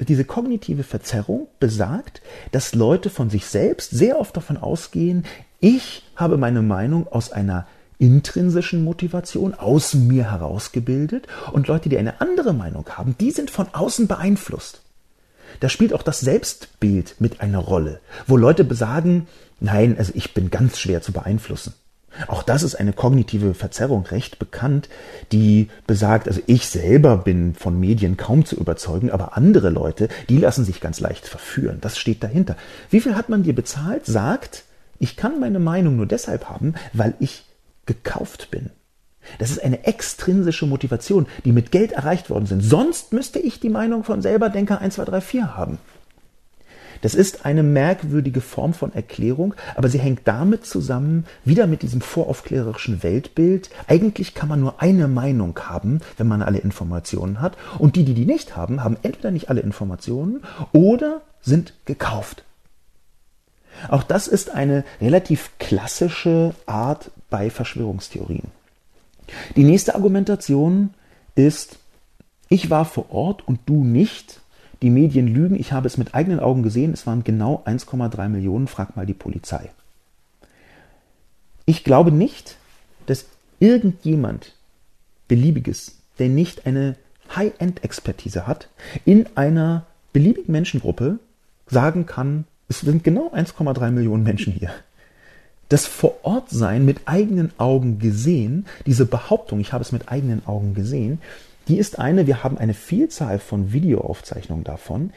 Diese 0.00 0.26
kognitive 0.26 0.82
Verzerrung 0.82 1.48
besagt, 1.58 2.20
dass 2.52 2.74
Leute 2.74 3.08
von 3.08 3.30
sich 3.30 3.46
selbst 3.46 3.90
sehr 3.90 4.18
oft 4.20 4.36
davon 4.36 4.58
ausgehen, 4.58 5.24
ich 5.60 6.04
habe 6.16 6.36
meine 6.36 6.60
Meinung 6.60 7.08
aus 7.08 7.32
einer 7.32 7.66
intrinsischen 7.98 8.84
Motivation 8.84 9.54
aus 9.54 9.94
mir 9.94 10.30
herausgebildet 10.30 11.28
und 11.52 11.66
Leute, 11.66 11.88
die 11.88 11.96
eine 11.96 12.20
andere 12.20 12.52
Meinung 12.52 12.86
haben, 12.90 13.16
die 13.18 13.30
sind 13.30 13.50
von 13.50 13.68
außen 13.72 14.06
beeinflusst. 14.06 14.82
Da 15.60 15.68
spielt 15.68 15.92
auch 15.92 16.02
das 16.02 16.20
Selbstbild 16.20 17.16
mit 17.18 17.40
einer 17.40 17.58
Rolle, 17.58 18.00
wo 18.26 18.36
Leute 18.36 18.64
besagen, 18.64 19.26
nein, 19.60 19.96
also 19.98 20.12
ich 20.14 20.34
bin 20.34 20.50
ganz 20.50 20.78
schwer 20.78 21.02
zu 21.02 21.12
beeinflussen. 21.12 21.74
Auch 22.28 22.42
das 22.42 22.62
ist 22.62 22.76
eine 22.76 22.92
kognitive 22.92 23.54
Verzerrung 23.54 24.06
recht 24.06 24.38
bekannt, 24.38 24.88
die 25.32 25.68
besagt, 25.86 26.28
also 26.28 26.40
ich 26.46 26.68
selber 26.68 27.18
bin 27.18 27.54
von 27.54 27.78
Medien 27.78 28.16
kaum 28.16 28.44
zu 28.44 28.56
überzeugen, 28.56 29.10
aber 29.10 29.36
andere 29.36 29.70
Leute, 29.70 30.08
die 30.28 30.38
lassen 30.38 30.64
sich 30.64 30.80
ganz 30.80 31.00
leicht 31.00 31.26
verführen. 31.26 31.78
Das 31.80 31.98
steht 31.98 32.22
dahinter. 32.22 32.56
Wie 32.90 33.00
viel 33.00 33.16
hat 33.16 33.28
man 33.28 33.42
dir 33.42 33.54
bezahlt? 33.54 34.06
Sagt, 34.06 34.64
ich 34.98 35.16
kann 35.16 35.40
meine 35.40 35.58
Meinung 35.58 35.96
nur 35.96 36.06
deshalb 36.06 36.48
haben, 36.48 36.74
weil 36.92 37.14
ich 37.20 37.44
gekauft 37.84 38.50
bin. 38.50 38.70
Das 39.38 39.50
ist 39.50 39.62
eine 39.62 39.84
extrinsische 39.86 40.66
Motivation, 40.66 41.26
die 41.44 41.52
mit 41.52 41.70
Geld 41.72 41.92
erreicht 41.92 42.30
worden 42.30 42.46
sind. 42.46 42.62
Sonst 42.62 43.12
müsste 43.12 43.38
ich 43.38 43.60
die 43.60 43.70
Meinung 43.70 44.04
von 44.04 44.22
selber 44.22 44.48
Denker 44.48 44.80
1, 44.80 44.94
2, 44.94 45.04
3, 45.04 45.20
4 45.20 45.56
haben. 45.56 45.78
Das 47.02 47.14
ist 47.14 47.44
eine 47.44 47.62
merkwürdige 47.62 48.40
Form 48.40 48.74
von 48.74 48.92
Erklärung, 48.94 49.54
aber 49.74 49.88
sie 49.88 49.98
hängt 49.98 50.22
damit 50.24 50.66
zusammen, 50.66 51.26
wieder 51.44 51.66
mit 51.66 51.82
diesem 51.82 52.00
voraufklärerischen 52.00 53.02
Weltbild. 53.02 53.70
Eigentlich 53.86 54.34
kann 54.34 54.48
man 54.48 54.60
nur 54.60 54.80
eine 54.82 55.08
Meinung 55.08 55.58
haben, 55.58 56.00
wenn 56.16 56.26
man 56.26 56.42
alle 56.42 56.58
Informationen 56.58 57.40
hat. 57.40 57.56
Und 57.78 57.96
die, 57.96 58.04
die 58.04 58.14
die 58.14 58.26
nicht 58.26 58.56
haben, 58.56 58.82
haben 58.82 58.96
entweder 59.02 59.30
nicht 59.30 59.50
alle 59.50 59.60
Informationen 59.60 60.42
oder 60.72 61.20
sind 61.40 61.74
gekauft. 61.84 62.44
Auch 63.88 64.02
das 64.02 64.26
ist 64.26 64.50
eine 64.50 64.84
relativ 65.00 65.50
klassische 65.58 66.54
Art 66.64 67.10
bei 67.28 67.50
Verschwörungstheorien. 67.50 68.50
Die 69.56 69.64
nächste 69.64 69.94
Argumentation 69.94 70.90
ist, 71.34 71.78
ich 72.48 72.70
war 72.70 72.84
vor 72.84 73.10
Ort 73.12 73.46
und 73.46 73.60
du 73.66 73.84
nicht. 73.84 74.40
Die 74.82 74.90
Medien 74.90 75.26
lügen, 75.26 75.58
ich 75.58 75.72
habe 75.72 75.86
es 75.86 75.96
mit 75.96 76.14
eigenen 76.14 76.38
Augen 76.38 76.62
gesehen, 76.62 76.92
es 76.92 77.06
waren 77.06 77.24
genau 77.24 77.62
1,3 77.64 78.28
Millionen, 78.28 78.66
frag 78.66 78.94
mal 78.94 79.06
die 79.06 79.14
Polizei. 79.14 79.70
Ich 81.64 81.82
glaube 81.82 82.12
nicht, 82.12 82.56
dass 83.06 83.24
irgendjemand 83.58 84.52
beliebiges, 85.28 85.96
der 86.18 86.28
nicht 86.28 86.66
eine 86.66 86.96
High-End-Expertise 87.34 88.46
hat, 88.46 88.68
in 89.04 89.26
einer 89.34 89.86
beliebigen 90.12 90.52
Menschengruppe 90.52 91.18
sagen 91.66 92.06
kann, 92.06 92.44
es 92.68 92.80
sind 92.80 93.02
genau 93.02 93.32
1,3 93.32 93.90
Millionen 93.90 94.22
Menschen 94.22 94.52
hier. 94.52 94.70
Das 95.68 95.86
Vorortsein 95.86 96.84
mit 96.84 97.00
eigenen 97.06 97.52
Augen 97.58 97.98
gesehen, 97.98 98.66
diese 98.86 99.04
Behauptung, 99.04 99.60
ich 99.60 99.72
habe 99.72 99.82
es 99.82 99.92
mit 99.92 100.08
eigenen 100.08 100.46
Augen 100.46 100.74
gesehen, 100.74 101.20
die 101.68 101.78
ist 101.78 101.98
eine, 101.98 102.26
wir 102.26 102.44
haben 102.44 102.58
eine 102.58 102.74
Vielzahl 102.74 103.40
von 103.40 103.72
Videoaufzeichnungen 103.72 104.62
davon, 104.62 105.10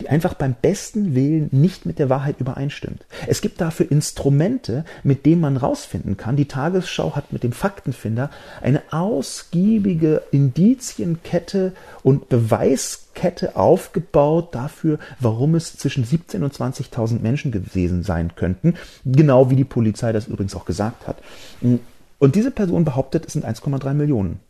die 0.00 0.08
einfach 0.08 0.34
beim 0.34 0.54
besten 0.60 1.14
Willen 1.14 1.48
nicht 1.52 1.86
mit 1.86 1.98
der 1.98 2.10
Wahrheit 2.10 2.40
übereinstimmt. 2.40 3.06
Es 3.26 3.40
gibt 3.40 3.60
dafür 3.60 3.90
Instrumente, 3.90 4.84
mit 5.02 5.24
denen 5.26 5.40
man 5.40 5.56
rausfinden 5.56 6.16
kann. 6.16 6.36
Die 6.36 6.48
Tagesschau 6.48 7.14
hat 7.14 7.32
mit 7.32 7.42
dem 7.42 7.52
Faktenfinder 7.52 8.30
eine 8.60 8.82
ausgiebige 8.90 10.22
Indizienkette 10.32 11.72
und 12.02 12.28
Beweiskette 12.28 13.56
aufgebaut 13.56 14.54
dafür, 14.54 14.98
warum 15.20 15.54
es 15.54 15.76
zwischen 15.76 16.04
17 16.04 16.42
und 16.42 16.52
20.000 16.52 17.20
Menschen 17.20 17.52
gewesen 17.52 18.02
sein 18.02 18.34
könnten. 18.34 18.74
Genau 19.04 19.50
wie 19.50 19.56
die 19.56 19.64
Polizei 19.64 20.12
das 20.12 20.26
übrigens 20.26 20.54
auch 20.54 20.64
gesagt 20.64 21.06
hat. 21.06 21.18
Und 21.60 22.34
diese 22.34 22.50
Person 22.50 22.84
behauptet, 22.84 23.26
es 23.26 23.34
sind 23.34 23.44
1,3 23.44 23.94
Millionen. 23.94 24.40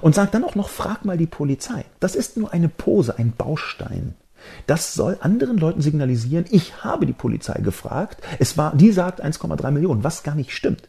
Und 0.00 0.14
sagt 0.14 0.34
dann 0.34 0.44
auch 0.44 0.54
noch, 0.54 0.68
frag 0.68 1.04
mal 1.04 1.18
die 1.18 1.26
Polizei. 1.26 1.84
Das 1.98 2.14
ist 2.14 2.36
nur 2.36 2.52
eine 2.52 2.68
Pose, 2.68 3.18
ein 3.18 3.32
Baustein. 3.36 4.14
Das 4.66 4.94
soll 4.94 5.18
anderen 5.20 5.58
Leuten 5.58 5.80
signalisieren, 5.82 6.44
ich 6.50 6.84
habe 6.84 7.06
die 7.06 7.12
Polizei 7.12 7.60
gefragt, 7.60 8.22
es 8.38 8.56
war, 8.56 8.74
die 8.74 8.92
sagt 8.92 9.24
1,3 9.24 9.70
Millionen, 9.70 10.04
was 10.04 10.22
gar 10.22 10.34
nicht 10.34 10.52
stimmt. 10.52 10.88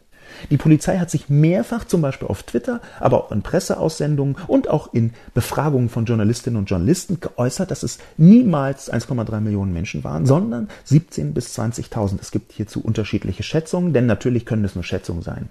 Die 0.50 0.56
Polizei 0.56 0.98
hat 0.98 1.10
sich 1.10 1.28
mehrfach, 1.28 1.84
zum 1.84 2.00
Beispiel 2.00 2.28
auf 2.28 2.42
Twitter, 2.42 2.80
aber 3.00 3.24
auch 3.24 3.32
in 3.32 3.42
Presseaussendungen 3.42 4.36
und 4.46 4.68
auch 4.68 4.92
in 4.92 5.12
Befragungen 5.34 5.88
von 5.88 6.04
Journalistinnen 6.04 6.58
und 6.58 6.70
Journalisten 6.70 7.20
geäußert, 7.20 7.70
dass 7.70 7.82
es 7.82 7.98
niemals 8.16 8.92
1,3 8.92 9.40
Millionen 9.40 9.72
Menschen 9.72 10.04
waren, 10.04 10.26
sondern 10.26 10.68
17 10.84 11.34
bis 11.34 11.58
20.000. 11.58 12.18
Es 12.20 12.30
gibt 12.30 12.52
hierzu 12.52 12.80
unterschiedliche 12.80 13.42
Schätzungen, 13.42 13.92
denn 13.92 14.06
natürlich 14.06 14.46
können 14.46 14.64
es 14.64 14.74
nur 14.74 14.84
Schätzungen 14.84 15.22
sein. 15.22 15.48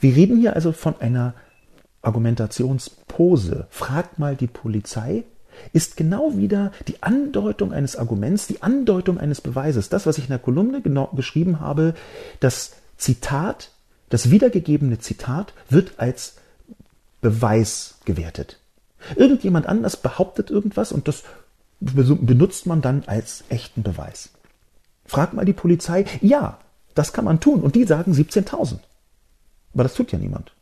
Wir 0.00 0.16
reden 0.16 0.38
hier 0.38 0.54
also 0.54 0.72
von 0.72 0.94
einer 1.00 1.34
Argumentationspose. 2.02 3.66
Fragt 3.68 4.18
mal 4.18 4.34
die 4.34 4.46
Polizei, 4.46 5.24
ist 5.72 5.96
genau 5.96 6.36
wieder 6.36 6.72
die 6.88 7.02
Andeutung 7.02 7.72
eines 7.72 7.96
Arguments, 7.96 8.46
die 8.46 8.62
Andeutung 8.62 9.18
eines 9.18 9.40
Beweises. 9.40 9.88
Das, 9.88 10.06
was 10.06 10.18
ich 10.18 10.24
in 10.24 10.30
der 10.30 10.38
Kolumne 10.38 10.80
genau 10.80 11.08
beschrieben 11.12 11.60
habe, 11.60 11.94
das 12.40 12.72
Zitat, 12.96 13.70
das 14.08 14.30
wiedergegebene 14.30 14.98
Zitat 14.98 15.54
wird 15.68 15.94
als 15.98 16.36
Beweis 17.20 17.98
gewertet. 18.04 18.58
Irgendjemand 19.16 19.66
anders 19.66 19.96
behauptet 19.96 20.50
irgendwas 20.50 20.92
und 20.92 21.08
das 21.08 21.24
benutzt 21.80 22.66
man 22.66 22.82
dann 22.82 23.04
als 23.06 23.44
echten 23.48 23.82
Beweis. 23.82 24.30
Fragt 25.06 25.32
mal 25.32 25.46
die 25.46 25.54
Polizei, 25.54 26.04
ja, 26.20 26.58
das 26.94 27.12
kann 27.12 27.24
man 27.24 27.40
tun 27.40 27.62
und 27.62 27.74
die 27.74 27.84
sagen 27.84 28.12
17.000. 28.12 28.78
Aber 29.72 29.82
das 29.82 29.94
tut 29.94 30.12
ja 30.12 30.18
niemand. 30.18 30.52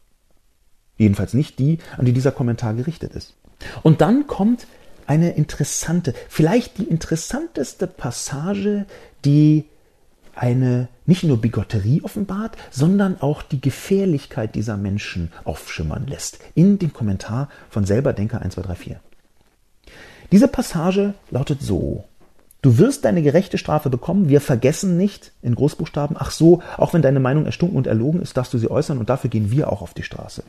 Jedenfalls 0.96 1.34
nicht 1.34 1.58
die, 1.58 1.78
an 1.96 2.04
die 2.04 2.12
dieser 2.12 2.32
Kommentar 2.32 2.74
gerichtet 2.74 3.14
ist. 3.14 3.34
Und 3.82 4.00
dann 4.00 4.26
kommt 4.26 4.66
eine 5.08 5.30
interessante, 5.30 6.14
vielleicht 6.28 6.78
die 6.78 6.84
interessanteste 6.84 7.86
Passage, 7.86 8.86
die 9.24 9.64
eine 10.34 10.88
nicht 11.06 11.24
nur 11.24 11.40
Bigotterie 11.40 12.02
offenbart, 12.02 12.56
sondern 12.70 13.20
auch 13.20 13.42
die 13.42 13.60
Gefährlichkeit 13.60 14.54
dieser 14.54 14.76
Menschen 14.76 15.32
aufschimmern 15.44 16.06
lässt. 16.06 16.38
In 16.54 16.78
dem 16.78 16.92
Kommentar 16.92 17.48
von 17.70 17.84
Selberdenker 17.84 18.42
1234. 18.42 18.98
Diese 20.30 20.46
Passage 20.46 21.14
lautet 21.30 21.62
so. 21.62 22.04
Du 22.60 22.76
wirst 22.76 23.04
deine 23.04 23.22
gerechte 23.22 23.56
Strafe 23.56 23.88
bekommen. 23.88 24.28
Wir 24.28 24.42
vergessen 24.42 24.98
nicht, 24.98 25.32
in 25.42 25.54
Großbuchstaben, 25.54 26.16
ach 26.18 26.30
so, 26.30 26.62
auch 26.76 26.92
wenn 26.92 27.02
deine 27.02 27.20
Meinung 27.20 27.46
erstunken 27.46 27.78
und 27.78 27.86
erlogen 27.86 28.20
ist, 28.20 28.36
darfst 28.36 28.52
du 28.52 28.58
sie 28.58 28.70
äußern 28.70 28.98
und 28.98 29.08
dafür 29.08 29.30
gehen 29.30 29.50
wir 29.50 29.72
auch 29.72 29.80
auf 29.80 29.94
die 29.94 30.02
Straße. 30.02 30.42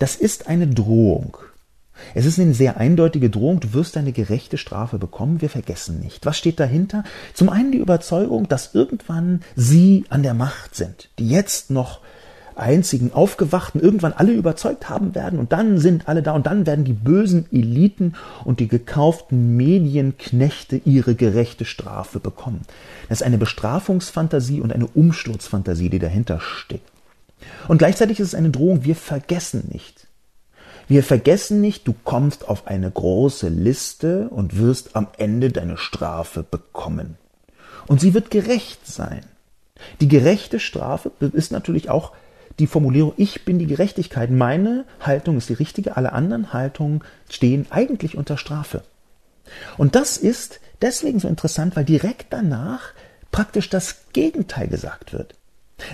Das 0.00 0.16
ist 0.16 0.48
eine 0.48 0.66
Drohung. 0.66 1.36
Es 2.14 2.26
ist 2.26 2.38
eine 2.38 2.54
sehr 2.54 2.76
eindeutige 2.76 3.30
Drohung, 3.30 3.60
du 3.60 3.72
wirst 3.72 3.96
eine 3.96 4.12
gerechte 4.12 4.58
Strafe 4.58 4.98
bekommen, 4.98 5.40
wir 5.40 5.50
vergessen 5.50 6.00
nicht. 6.00 6.26
Was 6.26 6.36
steht 6.36 6.60
dahinter? 6.60 7.04
Zum 7.34 7.48
einen 7.48 7.72
die 7.72 7.78
Überzeugung, 7.78 8.48
dass 8.48 8.74
irgendwann 8.74 9.42
sie 9.56 10.04
an 10.08 10.22
der 10.22 10.34
Macht 10.34 10.74
sind, 10.74 11.08
die 11.18 11.28
jetzt 11.28 11.70
noch 11.70 12.00
einzigen 12.56 13.12
Aufgewachten 13.12 13.80
irgendwann 13.80 14.12
alle 14.12 14.32
überzeugt 14.32 14.88
haben 14.88 15.14
werden 15.14 15.38
und 15.38 15.52
dann 15.52 15.78
sind 15.78 16.08
alle 16.08 16.22
da 16.22 16.32
und 16.32 16.46
dann 16.46 16.66
werden 16.66 16.84
die 16.84 16.92
bösen 16.92 17.46
Eliten 17.50 18.14
und 18.44 18.60
die 18.60 18.68
gekauften 18.68 19.56
Medienknechte 19.56 20.76
ihre 20.84 21.14
gerechte 21.14 21.64
Strafe 21.64 22.20
bekommen. 22.20 22.62
Das 23.08 23.20
ist 23.20 23.26
eine 23.26 23.38
Bestrafungsfantasie 23.38 24.60
und 24.60 24.72
eine 24.72 24.86
Umsturzfantasie, 24.86 25.90
die 25.90 25.98
dahinter 25.98 26.40
steckt. 26.40 26.90
Und 27.68 27.78
gleichzeitig 27.78 28.20
ist 28.20 28.28
es 28.28 28.34
eine 28.34 28.50
Drohung, 28.50 28.84
wir 28.84 28.96
vergessen 28.96 29.68
nicht. 29.72 30.03
Wir 30.86 31.02
vergessen 31.02 31.60
nicht, 31.60 31.86
du 31.88 31.94
kommst 32.04 32.48
auf 32.48 32.66
eine 32.66 32.90
große 32.90 33.48
Liste 33.48 34.28
und 34.28 34.58
wirst 34.58 34.96
am 34.96 35.08
Ende 35.16 35.50
deine 35.50 35.76
Strafe 35.76 36.42
bekommen. 36.42 37.16
Und 37.86 38.00
sie 38.00 38.14
wird 38.14 38.30
gerecht 38.30 38.86
sein. 38.86 39.24
Die 40.00 40.08
gerechte 40.08 40.60
Strafe 40.60 41.10
ist 41.20 41.52
natürlich 41.52 41.90
auch 41.90 42.12
die 42.58 42.66
Formulierung, 42.66 43.12
ich 43.16 43.44
bin 43.44 43.58
die 43.58 43.66
Gerechtigkeit, 43.66 44.30
meine 44.30 44.84
Haltung 45.00 45.36
ist 45.36 45.48
die 45.48 45.54
richtige, 45.54 45.96
alle 45.96 46.12
anderen 46.12 46.52
Haltungen 46.52 47.02
stehen 47.28 47.66
eigentlich 47.70 48.16
unter 48.16 48.38
Strafe. 48.38 48.82
Und 49.76 49.96
das 49.96 50.16
ist 50.16 50.60
deswegen 50.80 51.18
so 51.18 51.28
interessant, 51.28 51.74
weil 51.76 51.84
direkt 51.84 52.32
danach 52.32 52.92
praktisch 53.32 53.68
das 53.68 54.04
Gegenteil 54.12 54.68
gesagt 54.68 55.12
wird. 55.12 55.34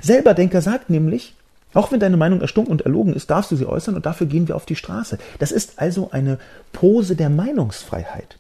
Selberdenker 0.03 0.61
sagt 0.61 0.91
nämlich, 0.91 1.35
auch 1.73 1.93
wenn 1.93 2.01
deine 2.01 2.17
Meinung 2.17 2.41
erstunken 2.41 2.73
und 2.73 2.83
erlogen 2.83 3.15
ist, 3.15 3.31
darfst 3.31 3.51
du 3.51 3.57
sie 3.57 3.67
äußern 3.67 3.95
und 3.95 4.07
dafür 4.07 4.27
gehen 4.27 4.49
wir 4.49 4.57
auf 4.57 4.67
die 4.67 4.77
Straße. 4.77 5.19
Das 5.39 5.53
ist 5.53 5.79
also 5.79 6.11
eine 6.11 6.39
Pose 6.73 7.17
der 7.17 7.31
Meinungsfreiheit. 7.31 8.39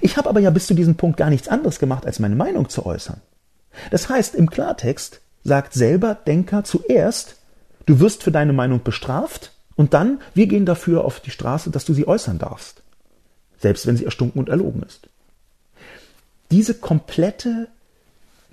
Ich 0.00 0.16
habe 0.16 0.28
aber 0.28 0.40
ja 0.40 0.50
bis 0.50 0.66
zu 0.66 0.74
diesem 0.74 0.96
Punkt 0.96 1.16
gar 1.16 1.30
nichts 1.30 1.48
anderes 1.48 1.78
gemacht, 1.78 2.06
als 2.06 2.18
meine 2.18 2.36
Meinung 2.36 2.68
zu 2.68 2.86
äußern. 2.86 3.20
Das 3.90 4.08
heißt, 4.08 4.34
im 4.34 4.50
Klartext 4.50 5.20
sagt 5.44 5.74
selber 5.74 6.14
Denker 6.14 6.64
zuerst, 6.64 7.36
du 7.86 8.00
wirst 8.00 8.22
für 8.22 8.32
deine 8.32 8.52
Meinung 8.52 8.82
bestraft 8.82 9.52
und 9.76 9.94
dann, 9.94 10.20
wir 10.34 10.46
gehen 10.46 10.66
dafür 10.66 11.04
auf 11.04 11.20
die 11.20 11.30
Straße, 11.30 11.70
dass 11.70 11.84
du 11.84 11.94
sie 11.94 12.06
äußern 12.06 12.38
darfst. 12.38 12.82
Selbst 13.58 13.86
wenn 13.86 13.96
sie 13.96 14.04
erstunken 14.04 14.40
und 14.40 14.48
erlogen 14.48 14.82
ist. 14.82 15.08
Diese 16.50 16.74
komplette, 16.74 17.68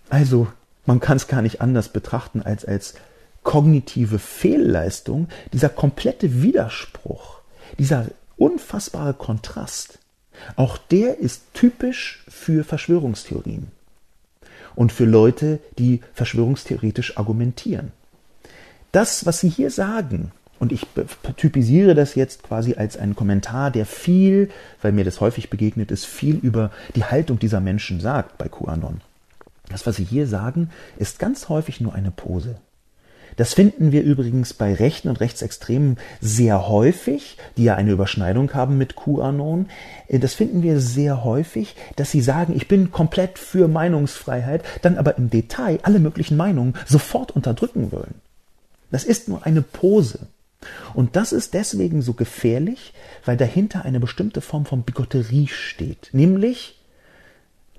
also 0.10 0.48
man 0.86 1.00
kann 1.00 1.18
es 1.18 1.28
gar 1.28 1.42
nicht 1.42 1.62
anders 1.62 1.90
betrachten 1.90 2.42
als 2.42 2.66
als 2.66 2.96
kognitive 3.44 4.20
Fehlleistung, 4.20 5.28
dieser 5.54 5.70
komplette 5.70 6.42
Widerspruch, 6.42 7.40
dieser 7.78 8.08
unfassbare 8.38 9.14
Kontrast, 9.14 10.00
auch 10.56 10.78
der 10.78 11.20
ist 11.20 11.44
typisch 11.54 12.24
für 12.28 12.64
Verschwörungstheorien 12.64 13.72
und 14.76 14.92
für 14.92 15.06
Leute, 15.06 15.60
die 15.78 16.02
verschwörungstheoretisch 16.14 17.18
argumentieren. 17.18 17.92
Das, 18.92 19.26
was 19.26 19.40
sie 19.40 19.50
hier 19.50 19.72
sagen, 19.72 20.32
und 20.60 20.72
ich 20.72 20.86
typisiere 21.38 21.96
das 21.96 22.16
jetzt 22.16 22.44
quasi 22.44 22.76
als 22.76 22.98
einen 22.98 23.16
Kommentar, 23.16 23.72
der 23.72 23.86
viel, 23.86 24.50
weil 24.82 24.92
mir 24.92 25.06
das 25.06 25.22
häufig 25.22 25.50
begegnet 25.50 25.90
ist, 25.90 26.06
viel 26.06 26.36
über 26.36 26.72
die 26.96 27.06
Haltung 27.06 27.40
dieser 27.40 27.62
Menschen 27.62 28.02
sagt 28.02 28.38
bei 28.38 28.50
QAnon. 28.50 29.02
Das, 29.70 29.86
was 29.86 29.96
sie 29.96 30.04
hier 30.04 30.28
sagen, 30.28 30.70
ist 30.98 31.20
ganz 31.20 31.48
häufig 31.48 31.80
nur 31.80 31.94
eine 31.94 32.12
Pose. 32.12 32.58
Das 33.36 33.54
finden 33.54 33.92
wir 33.92 34.04
übrigens 34.04 34.54
bei 34.54 34.74
Rechten 34.74 35.10
und 35.10 35.20
Rechtsextremen 35.20 35.98
sehr 36.22 36.68
häufig, 36.68 37.38
die 37.58 37.64
ja 37.64 37.76
eine 37.76 37.92
Überschneidung 37.92 38.54
haben 38.54 38.78
mit 38.78 38.96
QAnon. 38.96 39.68
Äh, 40.08 40.20
das 40.20 40.34
finden 40.34 40.64
wir 40.64 40.80
sehr 40.80 41.24
häufig, 41.24 41.76
dass 41.96 42.12
sie 42.12 42.22
sagen, 42.22 42.54
ich 42.56 42.68
bin 42.68 42.92
komplett 42.92 43.40
für 43.40 43.68
Meinungsfreiheit, 43.68 44.64
dann 44.82 44.98
aber 44.98 45.18
im 45.18 45.30
Detail 45.30 45.80
alle 45.84 46.00
möglichen 46.00 46.38
Meinungen 46.38 46.76
sofort 46.86 47.32
unterdrücken 47.32 47.92
wollen. 47.92 48.16
Das 48.92 49.04
ist 49.04 49.28
nur 49.28 49.46
eine 49.46 49.62
Pose. 49.62 50.28
Und 50.94 51.16
das 51.16 51.32
ist 51.32 51.54
deswegen 51.54 52.02
so 52.02 52.14
gefährlich, 52.14 52.94
weil 53.26 53.38
dahinter 53.38 53.86
eine 53.86 54.00
bestimmte 54.00 54.42
Form 54.42 54.66
von 54.66 54.84
Bigotterie 54.84 55.48
steht. 55.48 56.10
Nämlich, 56.12 56.78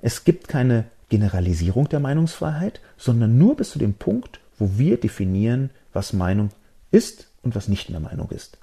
es 0.01 0.23
gibt 0.23 0.47
keine 0.47 0.85
Generalisierung 1.09 1.89
der 1.89 1.99
Meinungsfreiheit, 1.99 2.79
sondern 2.97 3.37
nur 3.37 3.55
bis 3.55 3.71
zu 3.71 3.79
dem 3.79 3.93
Punkt, 3.93 4.39
wo 4.61 4.77
wir 4.77 4.97
definieren, 4.99 5.71
was 5.91 6.13
Meinung 6.13 6.51
ist 6.91 7.27
und 7.41 7.55
was 7.55 7.67
nicht 7.67 7.89
mehr 7.89 7.99
Meinung 7.99 8.29
ist. 8.29 8.57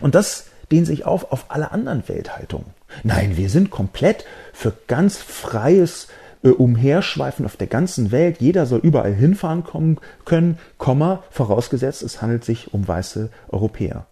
Und 0.00 0.14
das 0.14 0.48
dehnt 0.72 0.86
sich 0.86 1.06
auf 1.06 1.30
auf 1.30 1.50
alle 1.50 1.70
anderen 1.70 2.08
Welthaltungen. 2.08 2.74
Nein, 3.04 3.36
wir 3.36 3.48
sind 3.48 3.70
komplett 3.70 4.24
für 4.52 4.72
ganz 4.88 5.18
freies 5.18 6.08
äh, 6.42 6.48
Umherschweifen 6.48 7.46
auf 7.46 7.56
der 7.56 7.68
ganzen 7.68 8.10
Welt. 8.10 8.38
Jeder 8.40 8.66
soll 8.66 8.80
überall 8.80 9.14
hinfahren 9.14 9.62
kommen 9.62 9.98
können, 10.24 10.58
Komma, 10.76 11.22
vorausgesetzt, 11.30 12.02
es 12.02 12.20
handelt 12.20 12.44
sich 12.44 12.74
um 12.74 12.86
weiße 12.86 13.30
Europäer. 13.48 14.06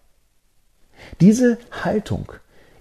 Diese 1.21 1.59
Haltung 1.83 2.33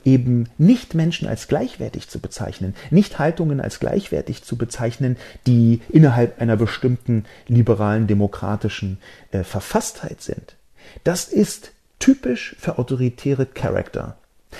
eben 0.06 0.50
nicht 0.58 0.94
Menschen 0.94 1.28
als 1.28 1.48
gleichwertig 1.48 2.10
zu 2.10 2.20
bezeichnen, 2.20 2.76
nicht 2.92 3.20
Haltungen 3.20 3.60
als 3.60 3.80
gleichwertig 3.80 4.44
zu 4.44 4.58
bezeichnen, 4.58 5.18
die 5.48 5.82
innerhalb 5.90 6.42
einer 6.42 6.58
bestimmten 6.58 7.26
liberalen 7.48 8.08
demokratischen 8.08 8.98
äh, 9.32 9.44
Verfasstheit 9.44 10.22
sind. 10.22 10.56
Das 11.04 11.26
ist 11.26 11.72
typisch 12.00 12.56
für 12.60 12.78
autoritäre 12.78 13.46
Charakter. 13.46 14.18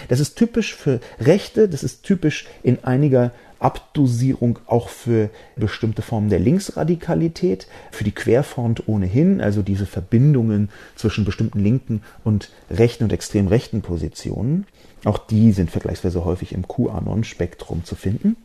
Das 0.08 0.20
ist 0.20 0.36
typisch 0.36 0.76
für 0.76 1.00
Rechte, 1.20 1.70
das 1.70 1.84
ist 1.84 2.04
typisch 2.04 2.48
in 2.64 2.84
einiger 2.84 3.32
Abdosierung 3.60 4.60
auch 4.66 4.90
für 4.90 5.30
bestimmte 5.56 6.02
Formen 6.02 6.30
der 6.30 6.40
Linksradikalität, 6.40 7.68
für 7.92 8.04
die 8.04 8.12
Querfront 8.12 8.88
ohnehin, 8.88 9.40
also 9.40 9.62
diese 9.62 9.86
Verbindungen 9.86 10.70
zwischen 10.96 11.24
bestimmten 11.24 11.60
linken 11.60 12.02
und 12.24 12.50
rechten 12.70 13.06
und 13.06 13.14
extrem 13.14 13.48
rechten 13.48 13.82
Positionen. 13.82 14.66
Auch 15.06 15.18
die 15.18 15.52
sind 15.52 15.72
vergleichsweise 15.72 16.24
häufig 16.24 16.54
im 16.54 16.68
QAnon-Spektrum 16.68 17.84
zu 17.84 17.96
finden. 17.96 18.38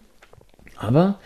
Aber 0.77 1.19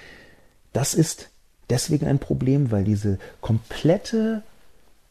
das 0.72 0.95
ist 0.95 1.30
deswegen 1.70 2.07
ein 2.07 2.18
Problem, 2.18 2.70
weil 2.70 2.85
diese 2.85 3.18
komplette 3.41 4.43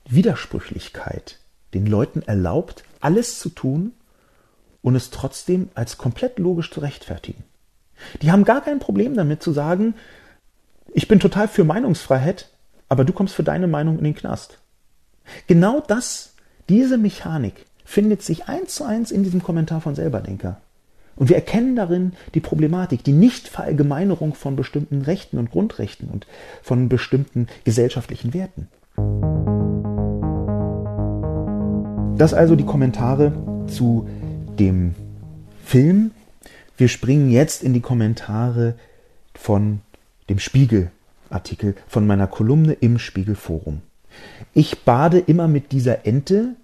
Widersprüchlichkeit 0.07 1.39
den 1.73 1.85
Leuten 1.85 2.21
erlaubt, 2.21 2.83
alles 2.99 3.39
zu 3.39 3.49
tun 3.49 3.93
und 4.81 4.95
es 4.95 5.09
trotzdem 5.09 5.69
als 5.73 5.97
komplett 5.97 6.39
logisch 6.39 6.71
zu 6.71 6.79
rechtfertigen. 6.79 7.43
Die 8.21 8.31
haben 8.31 8.45
gar 8.45 8.61
kein 8.61 8.79
Problem 8.79 9.15
damit 9.15 9.43
zu 9.43 9.51
sagen, 9.51 9.95
ich 10.93 11.07
bin 11.07 11.19
total 11.19 11.47
für 11.47 11.63
Meinungsfreiheit, 11.63 12.49
aber 12.89 13.05
du 13.05 13.13
kommst 13.13 13.35
für 13.35 13.43
deine 13.43 13.67
Meinung 13.67 13.97
in 13.99 14.03
den 14.03 14.15
Knast. 14.15 14.57
Genau 15.47 15.81
das, 15.81 16.33
diese 16.67 16.97
Mechanik 16.97 17.65
findet 17.85 18.21
sich 18.21 18.47
eins 18.47 18.75
zu 18.75 18.83
eins 18.83 19.11
in 19.11 19.23
diesem 19.23 19.43
Kommentar 19.43 19.81
von 19.81 19.95
Selberdenker. 19.95 20.61
Und 21.15 21.29
wir 21.29 21.35
erkennen 21.35 21.75
darin 21.75 22.13
die 22.33 22.39
Problematik, 22.39 23.03
die 23.03 23.11
Nichtverallgemeinerung 23.11 24.33
von 24.33 24.55
bestimmten 24.55 25.01
Rechten 25.01 25.37
und 25.37 25.51
Grundrechten 25.51 26.09
und 26.09 26.25
von 26.61 26.89
bestimmten 26.89 27.47
gesellschaftlichen 27.63 28.33
Werten. 28.33 28.67
Das 32.17 32.33
also 32.33 32.55
die 32.55 32.65
Kommentare 32.65 33.33
zu 33.67 34.07
dem 34.57 34.95
Film. 35.65 36.11
Wir 36.77 36.87
springen 36.87 37.29
jetzt 37.29 37.63
in 37.63 37.73
die 37.73 37.81
Kommentare 37.81 38.75
von 39.33 39.81
dem 40.29 40.39
Spiegel-Artikel, 40.39 41.75
von 41.87 42.07
meiner 42.07 42.27
Kolumne 42.27 42.73
im 42.73 42.99
Spiegelforum. 42.99 43.81
Ich 44.53 44.83
bade 44.83 45.19
immer 45.19 45.47
mit 45.47 45.71
dieser 45.71 46.05
Ente, 46.05 46.55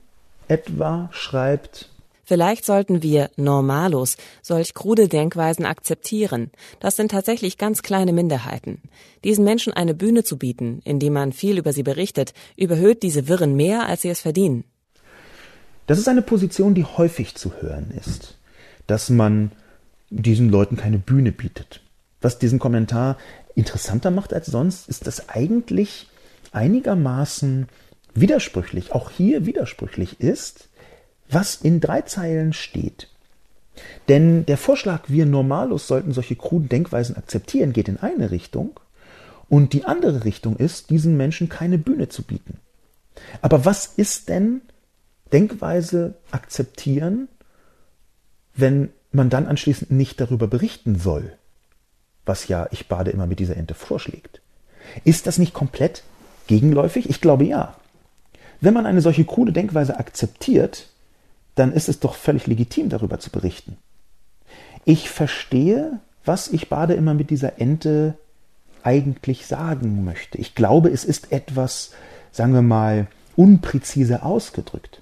etwa 0.48 1.10
schreibt 1.12 1.90
Vielleicht 2.28 2.66
sollten 2.66 3.04
wir 3.04 3.30
Normalos 3.38 4.18
solch 4.42 4.74
krude 4.74 5.08
Denkweisen 5.08 5.66
akzeptieren. 5.66 6.52
Das 6.82 6.98
sind 6.98 7.10
tatsächlich 7.10 7.58
ganz 7.58 7.84
kleine 7.84 8.12
Minderheiten. 8.12 8.82
Diesen 9.24 9.46
Menschen 9.46 9.72
eine 9.72 9.94
Bühne 9.94 10.26
zu 10.26 10.38
bieten, 10.38 10.82
indem 10.84 11.14
man 11.14 11.32
viel 11.32 11.58
über 11.58 11.72
sie 11.72 11.84
berichtet, 11.84 12.34
überhöht 12.58 13.02
diese 13.02 13.30
Wirren 13.30 13.56
mehr, 13.56 13.88
als 13.88 14.02
sie 14.02 14.10
es 14.10 14.20
verdienen. 14.20 14.66
Das 15.86 16.00
ist 16.00 16.10
eine 16.10 16.22
Position, 16.22 16.76
die 16.76 16.84
häufig 16.84 17.36
zu 17.36 17.54
hören 17.62 17.92
ist, 17.92 18.38
dass 18.88 19.10
man 19.10 19.54
diesen 20.10 20.50
Leuten 20.50 20.76
keine 20.76 20.98
Bühne 20.98 21.32
bietet. 21.32 21.80
Was 22.20 22.40
diesen 22.40 22.60
Kommentar 22.60 23.16
interessanter 23.56 24.12
macht 24.12 24.34
als 24.34 24.48
sonst, 24.48 24.90
ist, 24.90 25.08
dass 25.08 25.30
eigentlich 25.30 26.08
einigermaßen 26.52 27.68
widersprüchlich, 28.20 28.92
auch 28.92 29.10
hier 29.12 29.46
widersprüchlich 29.46 30.20
ist, 30.20 30.70
was 31.30 31.56
in 31.56 31.80
drei 31.80 32.02
Zeilen 32.02 32.54
steht. 32.54 33.10
Denn 34.08 34.46
der 34.46 34.58
Vorschlag, 34.58 35.04
wir 35.08 35.26
Normalos 35.26 35.88
sollten 35.88 36.12
solche 36.12 36.36
kruden 36.36 36.70
Denkweisen 36.70 37.16
akzeptieren, 37.16 37.74
geht 37.74 37.90
in 37.90 37.98
eine 37.98 38.32
Richtung 38.32 38.80
und 39.50 39.74
die 39.74 39.86
andere 39.86 40.26
Richtung 40.26 40.58
ist, 40.58 40.90
diesen 40.90 41.18
Menschen 41.18 41.50
keine 41.50 41.78
Bühne 41.78 42.10
zu 42.10 42.24
bieten. 42.24 42.60
Aber 43.42 43.66
was 43.66 43.86
ist 43.86 44.30
denn 44.30 44.62
Denkweise 45.32 46.16
akzeptieren, 46.32 47.28
wenn 48.56 48.90
man 49.12 49.30
dann 49.30 49.48
anschließend 49.48 49.92
nicht 49.92 50.20
darüber 50.20 50.48
berichten 50.48 50.98
soll, 50.98 51.34
was 52.26 52.48
ja 52.48 52.68
ich 52.72 52.88
bade 52.88 53.12
immer 53.12 53.28
mit 53.28 53.40
dieser 53.40 53.58
Ente 53.58 53.74
vorschlägt? 53.74 54.42
Ist 55.04 55.28
das 55.28 55.38
nicht 55.38 55.54
komplett 55.54 56.04
gegenläufig? 56.48 57.10
Ich 57.10 57.22
glaube 57.22 57.46
ja. 57.46 57.76
Wenn 58.62 58.74
man 58.74 58.86
eine 58.86 59.02
solche 59.02 59.26
krude 59.26 59.52
Denkweise 59.52 60.00
akzeptiert, 60.00 60.88
dann 61.56 61.74
ist 61.74 61.90
es 61.90 62.00
doch 62.00 62.16
völlig 62.16 62.48
legitim, 62.48 62.90
darüber 62.90 63.20
zu 63.20 63.30
berichten. 63.30 63.78
Ich 64.86 65.10
verstehe, 65.10 66.00
was 66.24 66.48
ich 66.48 66.70
bade 66.70 66.94
immer 66.94 67.14
mit 67.14 67.30
dieser 67.30 67.60
Ente 67.60 68.16
eigentlich 68.84 69.46
sagen 69.46 70.06
möchte. 70.06 70.38
Ich 70.38 70.56
glaube, 70.56 70.90
es 70.90 71.04
ist 71.04 71.32
etwas, 71.32 71.92
sagen 72.32 72.54
wir 72.54 72.62
mal, 72.62 73.08
unpräzise 73.36 74.24
ausgedrückt. 74.24 75.02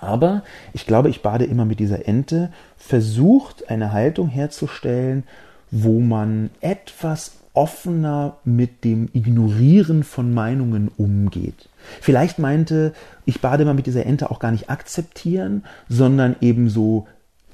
Aber 0.00 0.42
ich 0.72 0.86
glaube, 0.86 1.08
ich 1.08 1.22
bade 1.22 1.44
immer 1.44 1.64
mit 1.64 1.80
dieser 1.80 2.08
Ente, 2.08 2.52
versucht 2.76 3.70
eine 3.70 3.92
Haltung 3.92 4.28
herzustellen, 4.28 5.24
wo 5.70 6.00
man 6.00 6.50
etwas 6.60 7.32
offener 7.52 8.36
mit 8.44 8.84
dem 8.84 9.08
Ignorieren 9.12 10.02
von 10.02 10.34
Meinungen 10.34 10.90
umgeht. 10.96 11.68
Vielleicht 12.00 12.38
meinte 12.38 12.92
ich 13.24 13.40
bade 13.40 13.64
mal 13.64 13.74
mit 13.74 13.86
dieser 13.86 14.06
Ente 14.06 14.30
auch 14.30 14.38
gar 14.38 14.50
nicht 14.50 14.70
akzeptieren, 14.70 15.64
sondern 15.88 16.36
eben 16.40 16.68
so 16.68 17.06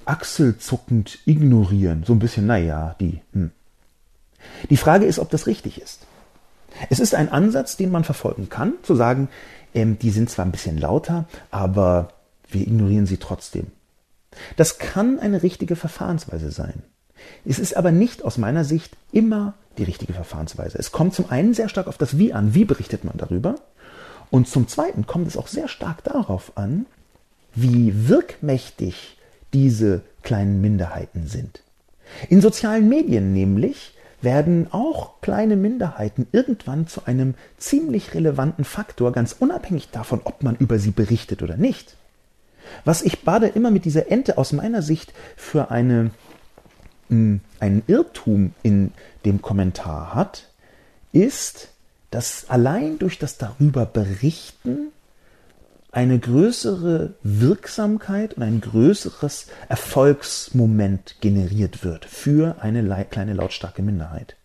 achselzuckend 0.05 1.19
ignorieren. 1.27 2.05
So 2.07 2.13
ein 2.13 2.19
bisschen, 2.19 2.47
naja, 2.47 2.97
die. 3.01 3.21
Hm. 3.33 3.51
Die 4.69 4.77
Frage 4.77 5.05
ist, 5.05 5.19
ob 5.19 5.31
das 5.31 5.47
richtig 5.47 5.81
ist. 5.81 6.07
Es 6.89 6.99
ist 6.99 7.15
ein 7.15 7.31
Ansatz, 7.31 7.77
den 7.77 7.91
man 7.91 8.05
verfolgen 8.05 8.49
kann, 8.49 8.75
zu 8.83 8.95
sagen, 8.95 9.29
ähm, 9.75 9.99
die 9.99 10.11
sind 10.11 10.31
zwar 10.31 10.45
ein 10.45 10.53
bisschen 10.53 10.79
lauter, 10.79 11.27
aber 11.51 12.09
wir 12.49 12.63
ignorieren 12.63 13.07
sie 13.07 13.19
trotzdem. 13.19 13.67
Das 14.57 14.79
kann 14.79 15.19
eine 15.19 15.43
richtige 15.43 15.77
Verfahrensweise 15.77 16.51
sein. 16.51 16.83
Es 17.45 17.59
ist 17.59 17.77
aber 17.77 17.91
nicht 17.91 18.25
aus 18.25 18.39
meiner 18.39 18.65
Sicht 18.65 18.97
immer 19.13 19.55
die 19.79 19.85
richtige 19.85 20.15
Verfahrensweise. 20.15 20.79
Es 20.79 20.93
kommt 20.93 21.15
zum 21.15 21.31
einen 21.31 21.55
sehr 21.55 21.69
stark 21.69 21.87
auf 21.87 21.99
das 21.99 22.19
Wie 22.19 22.33
an, 22.33 22.55
wie 22.55 22.65
berichtet 22.65 23.05
man 23.05 23.17
darüber. 23.17 23.57
Und 24.31 24.49
zum 24.49 24.69
zweiten 24.69 25.07
kommt 25.07 25.27
es 25.27 25.37
auch 25.37 25.49
sehr 25.49 25.69
stark 25.69 26.05
darauf 26.05 26.57
an, 26.57 26.87
wie 27.55 28.09
wirkmächtig 28.09 29.19
diese 29.53 30.03
kleinen 30.23 30.61
Minderheiten 30.61 31.27
sind. 31.27 31.63
In 32.29 32.41
sozialen 32.41 32.89
Medien 32.89 33.33
nämlich 33.33 33.95
werden 34.23 34.69
auch 34.71 35.21
kleine 35.21 35.57
Minderheiten 35.57 36.27
irgendwann 36.33 36.87
zu 36.87 37.07
einem 37.07 37.35
ziemlich 37.57 38.15
relevanten 38.15 38.65
Faktor, 38.65 39.13
ganz 39.13 39.35
unabhängig 39.39 39.91
davon, 39.91 40.21
ob 40.25 40.43
man 40.43 40.57
über 40.57 40.79
sie 40.79 40.91
berichtet 40.91 41.43
oder 41.43 41.57
nicht. 41.57 41.97
Was 42.85 43.03
ich 43.03 43.23
bade 43.25 43.49
immer 43.49 43.71
mit 43.71 43.85
dieser 43.85 44.11
Ente 44.11 44.39
aus 44.39 44.53
meiner 44.53 44.83
Sicht 44.83 45.13
für 45.37 45.71
eine, 45.71 46.11
hm, 47.09 47.41
einen 47.59 47.83
Irrtum 47.87 48.53
in 48.63 48.93
dem 49.25 49.41
Kommentar 49.43 50.15
hat, 50.15 50.51
ist, 51.13 51.69
dass 52.11 52.49
allein 52.49 52.99
durch 52.99 53.19
das 53.19 53.39
darüber 53.39 53.87
berichten 53.87 54.93
eine 55.93 56.19
größere 56.19 57.15
Wirksamkeit 57.23 58.35
und 58.35 58.43
ein 58.43 58.61
größeres 58.61 59.47
Erfolgsmoment 59.69 61.17
generiert 61.21 61.85
wird 61.85 62.05
für 62.05 62.57
eine 62.61 63.07
kleine 63.11 63.35
lautstarke 63.35 63.83
Minderheit. 63.83 64.37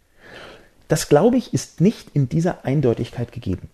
Das, 0.87 1.07
glaube 1.09 1.37
ich, 1.37 1.53
ist 1.53 1.81
nicht 1.81 2.09
in 2.13 2.29
dieser 2.29 2.65
Eindeutigkeit 2.65 3.31
gegeben. 3.31 3.69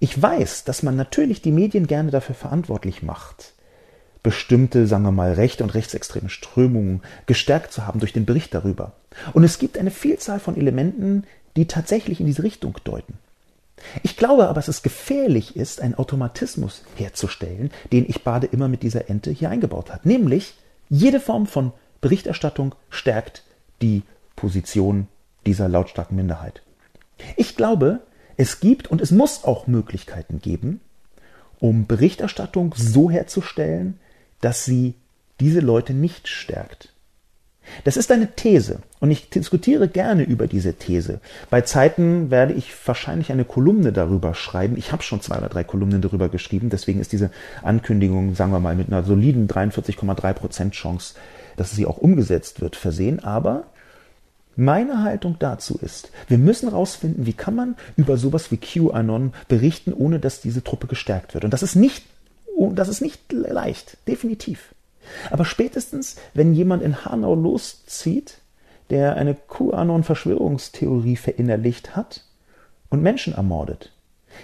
Ich 0.00 0.20
weiß, 0.20 0.64
dass 0.64 0.82
man 0.82 0.96
natürlich 0.96 1.42
die 1.42 1.52
Medien 1.52 1.86
gerne 1.86 2.10
dafür 2.10 2.34
verantwortlich 2.34 3.02
macht, 3.02 3.52
bestimmte, 4.22 4.86
sagen 4.86 5.04
wir 5.04 5.12
mal, 5.12 5.32
rechte 5.32 5.64
und 5.64 5.74
rechtsextreme 5.74 6.28
Strömungen 6.28 7.02
gestärkt 7.26 7.72
zu 7.72 7.86
haben 7.86 7.98
durch 8.00 8.12
den 8.12 8.26
Bericht 8.26 8.54
darüber. 8.54 8.92
Und 9.32 9.42
es 9.42 9.58
gibt 9.58 9.78
eine 9.78 9.90
Vielzahl 9.90 10.38
von 10.38 10.56
Elementen, 10.56 11.24
die 11.58 11.66
tatsächlich 11.66 12.20
in 12.20 12.26
diese 12.26 12.44
Richtung 12.44 12.76
deuten. 12.84 13.18
Ich 14.04 14.16
glaube 14.16 14.44
aber, 14.44 14.54
dass 14.54 14.68
es 14.68 14.82
gefährlich 14.82 15.56
ist, 15.56 15.80
einen 15.80 15.96
Automatismus 15.96 16.84
herzustellen, 16.94 17.72
den 17.92 18.08
ich 18.08 18.22
Bade 18.22 18.46
immer 18.46 18.68
mit 18.68 18.84
dieser 18.84 19.10
Ente 19.10 19.32
hier 19.32 19.50
eingebaut 19.50 19.90
hat. 19.90 20.06
Nämlich, 20.06 20.54
jede 20.88 21.18
Form 21.18 21.46
von 21.46 21.72
Berichterstattung 22.00 22.76
stärkt 22.90 23.42
die 23.82 24.04
Position 24.36 25.08
dieser 25.46 25.68
lautstarken 25.68 26.16
Minderheit. 26.16 26.62
Ich 27.36 27.56
glaube, 27.56 28.00
es 28.36 28.60
gibt 28.60 28.88
und 28.88 29.00
es 29.00 29.10
muss 29.10 29.42
auch 29.42 29.66
Möglichkeiten 29.66 30.40
geben, 30.40 30.80
um 31.58 31.88
Berichterstattung 31.88 32.72
so 32.76 33.10
herzustellen, 33.10 33.98
dass 34.40 34.64
sie 34.64 34.94
diese 35.40 35.60
Leute 35.60 35.92
nicht 35.92 36.28
stärkt. 36.28 36.92
Das 37.84 37.96
ist 37.96 38.10
eine 38.10 38.34
These 38.34 38.80
und 39.00 39.10
ich 39.10 39.30
diskutiere 39.30 39.88
gerne 39.88 40.22
über 40.22 40.46
diese 40.46 40.74
These. 40.74 41.20
Bei 41.50 41.60
Zeiten 41.60 42.30
werde 42.30 42.52
ich 42.54 42.72
wahrscheinlich 42.86 43.32
eine 43.32 43.44
Kolumne 43.44 43.92
darüber 43.92 44.34
schreiben. 44.34 44.76
Ich 44.76 44.92
habe 44.92 45.02
schon 45.02 45.20
zwei 45.20 45.38
oder 45.38 45.48
drei 45.48 45.64
Kolumnen 45.64 46.02
darüber 46.02 46.28
geschrieben, 46.28 46.70
deswegen 46.70 47.00
ist 47.00 47.12
diese 47.12 47.30
Ankündigung, 47.62 48.34
sagen 48.34 48.52
wir 48.52 48.60
mal, 48.60 48.76
mit 48.76 48.88
einer 48.88 49.02
soliden 49.04 49.48
43,3 49.48 50.32
Prozent 50.32 50.74
Chance, 50.74 51.14
dass 51.56 51.72
sie 51.72 51.86
auch 51.86 51.98
umgesetzt 51.98 52.60
wird, 52.60 52.76
versehen. 52.76 53.22
Aber 53.22 53.64
meine 54.56 55.02
Haltung 55.02 55.36
dazu 55.38 55.78
ist, 55.80 56.10
wir 56.26 56.38
müssen 56.38 56.68
herausfinden, 56.68 57.26
wie 57.26 57.32
kann 57.32 57.54
man 57.54 57.76
über 57.96 58.16
sowas 58.16 58.50
wie 58.50 58.56
QAnon 58.56 59.32
berichten, 59.46 59.92
ohne 59.92 60.18
dass 60.18 60.40
diese 60.40 60.64
Truppe 60.64 60.88
gestärkt 60.88 61.34
wird. 61.34 61.44
Und 61.44 61.52
das 61.52 61.62
ist 61.62 61.76
nicht, 61.76 62.04
das 62.72 62.88
ist 62.88 63.00
nicht 63.00 63.32
leicht, 63.32 63.98
definitiv. 64.08 64.74
Aber 65.30 65.44
spätestens, 65.44 66.16
wenn 66.34 66.54
jemand 66.54 66.82
in 66.82 67.04
Hanau 67.04 67.34
loszieht, 67.34 68.38
der 68.90 69.16
eine 69.16 69.34
QAnon-Verschwörungstheorie 69.34 71.16
verinnerlicht 71.16 71.96
hat 71.96 72.24
und 72.90 73.02
Menschen 73.02 73.34
ermordet, 73.34 73.92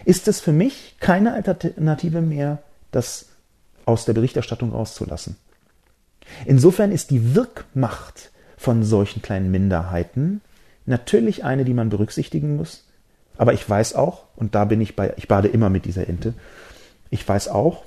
ist 0.04 0.28
es 0.28 0.40
für 0.40 0.52
mich 0.52 0.96
keine 1.00 1.32
Alternative 1.32 2.20
mehr, 2.20 2.62
das 2.90 3.26
aus 3.84 4.04
der 4.04 4.12
Berichterstattung 4.12 4.72
rauszulassen. 4.72 5.36
Insofern 6.46 6.92
ist 6.92 7.10
die 7.10 7.34
Wirkmacht 7.34 8.30
von 8.56 8.82
solchen 8.82 9.22
kleinen 9.22 9.50
Minderheiten 9.50 10.40
natürlich 10.86 11.44
eine, 11.44 11.64
die 11.64 11.74
man 11.74 11.90
berücksichtigen 11.90 12.56
muss. 12.56 12.84
Aber 13.36 13.52
ich 13.52 13.68
weiß 13.68 13.94
auch, 13.94 14.24
und 14.36 14.54
da 14.54 14.64
bin 14.64 14.80
ich 14.80 14.96
bei, 14.96 15.12
ich 15.16 15.28
bade 15.28 15.48
immer 15.48 15.70
mit 15.70 15.84
dieser 15.84 16.08
Ente, 16.08 16.34
ich 17.10 17.26
weiß 17.26 17.48
auch, 17.48 17.84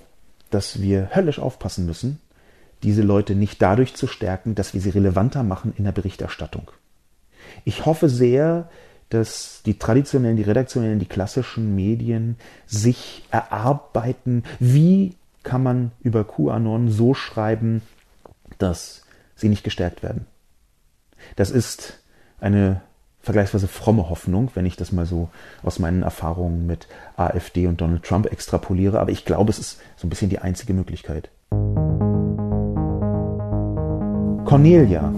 dass 0.49 0.81
wir 0.81 1.15
höllisch 1.15 1.39
aufpassen 1.39 1.85
müssen, 1.85 2.19
diese 2.83 3.01
Leute 3.01 3.35
nicht 3.35 3.61
dadurch 3.61 3.95
zu 3.95 4.07
stärken, 4.07 4.55
dass 4.55 4.73
wir 4.73 4.81
sie 4.81 4.89
relevanter 4.89 5.43
machen 5.43 5.73
in 5.77 5.83
der 5.83 5.91
Berichterstattung. 5.91 6.71
Ich 7.65 7.85
hoffe 7.85 8.09
sehr, 8.09 8.69
dass 9.09 9.61
die 9.65 9.79
traditionellen, 9.79 10.37
die 10.37 10.43
redaktionellen, 10.43 10.99
die 10.99 11.05
klassischen 11.05 11.75
Medien 11.75 12.35
sich 12.65 13.23
erarbeiten, 13.31 14.43
wie 14.59 15.15
kann 15.43 15.63
man 15.63 15.91
über 16.01 16.25
QAnon 16.25 16.89
so 16.91 17.13
schreiben, 17.13 17.81
dass 18.57 19.03
sie 19.35 19.49
nicht 19.49 19.63
gestärkt 19.63 20.03
werden. 20.03 20.25
Das 21.35 21.51
ist 21.51 21.99
eine 22.39 22.81
vergleichsweise 23.21 23.67
fromme 23.67 24.09
Hoffnung, 24.09 24.51
wenn 24.55 24.65
ich 24.65 24.75
das 24.75 24.91
mal 24.91 25.05
so 25.05 25.29
aus 25.63 25.79
meinen 25.79 26.03
Erfahrungen 26.03 26.65
mit 26.65 26.87
AfD 27.15 27.67
und 27.67 27.81
Donald 27.81 28.03
Trump 28.03 28.25
extrapoliere, 28.31 28.99
aber 28.99 29.11
ich 29.11 29.25
glaube, 29.25 29.49
es 29.49 29.59
ist 29.59 29.79
so 29.95 30.07
ein 30.07 30.09
bisschen 30.09 30.29
die 30.29 30.39
einzige 30.39 30.73
Möglichkeit. 30.73 31.29
Cornelia 34.47 35.13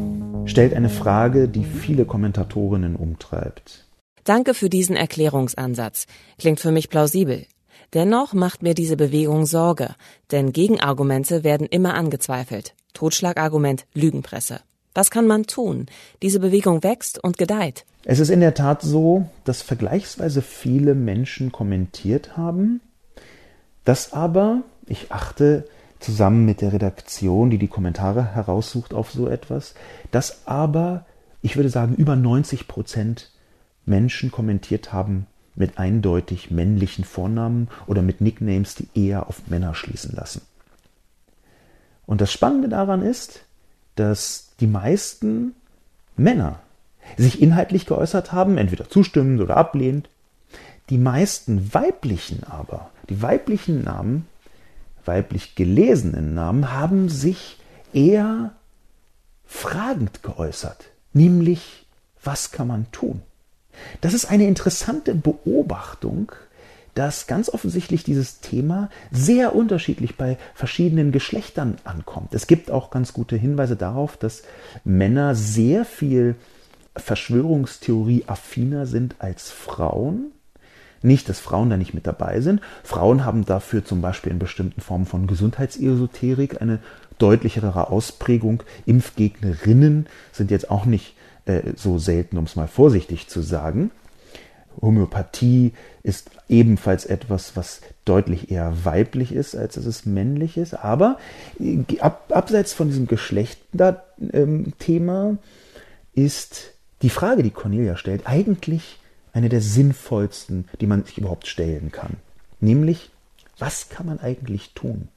stellt 0.46 0.74
eine 0.74 0.90
Frage, 0.90 1.48
die 1.48 1.64
viele 1.64 2.06
Kommentatorinnen 2.06 2.96
umtreibt. 2.96 3.86
Danke 4.24 4.56
für 4.56 4.70
diesen 4.70 4.96
Erklärungsansatz. 4.96 6.08
Klingt 6.40 6.60
für 6.60 6.72
mich 6.72 6.90
plausibel. 6.90 7.46
Dennoch 7.94 8.34
macht 8.34 8.64
mir 8.64 8.74
diese 8.74 8.98
Bewegung 8.98 9.46
Sorge, 9.46 9.94
denn 10.32 10.52
Gegenargumente 10.52 11.44
werden 11.44 11.68
immer 11.68 11.94
angezweifelt. 11.94 12.74
Totschlagargument 12.96 13.86
Lügenpresse. 13.94 14.62
Was 14.96 15.12
kann 15.12 15.28
man 15.28 15.44
tun? 15.44 15.86
Diese 16.24 16.40
Bewegung 16.40 16.82
wächst 16.82 17.24
und 17.24 17.38
gedeiht. 17.38 17.86
Es 18.06 18.18
ist 18.20 18.32
in 18.32 18.40
der 18.40 18.56
Tat 18.56 18.82
so, 18.82 19.28
dass 19.44 19.62
vergleichsweise 19.62 20.42
viele 20.42 20.96
Menschen 20.96 21.52
kommentiert 21.52 22.36
haben, 22.36 22.82
dass 23.86 24.12
aber, 24.12 24.64
ich 24.88 25.12
achte 25.12 25.68
zusammen 26.00 26.46
mit 26.46 26.62
der 26.62 26.74
Redaktion, 26.74 27.50
die 27.50 27.58
die 27.58 27.68
Kommentare 27.68 28.34
heraussucht 28.34 28.94
auf 28.94 29.12
so 29.12 29.28
etwas, 29.28 29.76
dass 30.12 30.48
aber, 30.48 31.06
ich 31.42 31.56
würde 31.56 31.70
sagen, 31.70 31.96
über 31.96 32.16
90 32.16 32.68
Prozent 32.68 33.32
Menschen 33.86 34.32
kommentiert 34.32 34.94
haben 34.94 35.26
mit 35.56 35.78
eindeutig 35.78 36.52
männlichen 36.52 37.04
Vornamen 37.04 37.68
oder 37.86 38.02
mit 38.02 38.22
Nicknames, 38.22 38.76
die 38.76 38.88
eher 38.96 39.28
auf 39.28 39.48
Männer 39.48 39.76
schließen 39.76 40.16
lassen. 40.16 40.42
Und 42.06 42.22
das 42.22 42.32
Spannende 42.32 42.70
daran 42.70 43.02
ist, 43.02 43.42
dass 43.96 44.52
die 44.60 44.68
meisten 44.68 45.54
Männer 46.16 46.60
sich 47.18 47.42
inhaltlich 47.42 47.86
geäußert 47.86 48.32
haben, 48.32 48.58
entweder 48.58 48.90
zustimmend 48.90 49.42
oder 49.42 49.58
ablehnend. 49.58 50.10
Die 50.90 50.98
meisten 50.98 51.74
weiblichen 51.74 52.44
aber, 52.46 52.90
die 53.10 53.22
weiblichen 53.22 53.84
Namen, 53.84 54.28
weiblich 55.10 55.56
gelesenen 55.56 56.36
Namen, 56.36 56.72
haben 56.72 57.10
sich 57.10 57.58
eher 57.94 58.52
fragend 59.44 60.22
geäußert, 60.22 60.86
nämlich 61.14 61.88
was 62.24 62.52
kann 62.52 62.68
man 62.68 62.92
tun? 62.92 63.24
Das 64.02 64.14
ist 64.14 64.26
eine 64.26 64.46
interessante 64.46 65.16
Beobachtung, 65.16 66.32
dass 66.94 67.26
ganz 67.26 67.50
offensichtlich 67.50 68.04
dieses 68.04 68.40
Thema 68.40 68.90
sehr 69.10 69.56
unterschiedlich 69.56 70.16
bei 70.16 70.38
verschiedenen 70.54 71.12
Geschlechtern 71.12 71.78
ankommt. 71.86 72.36
Es 72.36 72.46
gibt 72.46 72.70
auch 72.70 72.92
ganz 72.92 73.12
gute 73.12 73.36
Hinweise 73.36 73.76
darauf, 73.76 74.16
dass 74.16 74.44
Männer 74.84 75.34
sehr 75.34 75.86
viel 75.86 76.36
Verschwörungstheorie 76.96 78.26
affiner 78.28 78.86
sind 78.86 79.16
als 79.18 79.50
Frauen. 79.50 80.34
Nicht, 81.02 81.30
dass 81.30 81.40
Frauen 81.40 81.70
da 81.70 81.78
nicht 81.78 81.94
mit 81.94 82.08
dabei 82.08 82.42
sind. 82.42 82.62
Frauen 82.84 83.26
haben 83.26 83.46
dafür 83.46 83.86
zum 83.86 84.02
Beispiel 84.02 84.32
in 84.32 84.40
bestimmten 84.40 84.82
Formen 84.82 85.06
von 85.06 85.28
Gesundheitsesoterik 85.28 86.62
eine 86.62 86.80
deutlichere 87.18 87.90
Ausprägung. 87.90 88.64
Impfgegnerinnen 88.86 90.08
sind 90.32 90.52
jetzt 90.52 90.72
auch 90.72 90.86
nicht 90.86 91.16
äh, 91.46 91.62
so 91.76 91.98
selten, 91.98 92.38
um 92.38 92.46
es 92.46 92.56
mal 92.56 92.68
vorsichtig 92.68 93.28
zu 93.28 93.42
sagen. 93.42 93.92
Homöopathie 94.82 95.74
ist 96.04 96.30
ebenfalls 96.48 97.06
etwas, 97.06 97.56
was 97.56 97.82
deutlich 98.06 98.52
eher 98.52 98.86
weiblich 98.86 99.34
ist, 99.34 99.56
als 99.56 99.74
dass 99.76 99.86
es 99.86 100.06
männlich 100.06 100.58
ist. 100.58 100.74
Aber 100.74 101.18
äh, 101.60 101.84
ab, 102.00 102.32
abseits 102.34 102.74
von 102.74 102.88
diesem 102.88 103.06
Geschlechter-Thema 103.08 105.30
ähm, 105.30 105.38
ist 106.14 106.72
die 107.02 107.10
Frage, 107.10 107.44
die 107.44 107.52
Cornelia 107.52 107.98
stellt, 107.98 108.26
eigentlich 108.26 108.99
eine 109.34 109.50
der 109.50 109.62
sinnvollsten, 109.62 110.68
die 110.82 110.88
man 110.88 111.04
sich 111.06 111.18
überhaupt 111.18 111.48
stellen 111.48 111.92
kann. 111.92 112.18
Nämlich, 112.60 113.12
was 113.58 113.90
kann 113.90 114.06
man 114.06 114.20
eigentlich 114.20 114.74
tun? 114.74 115.10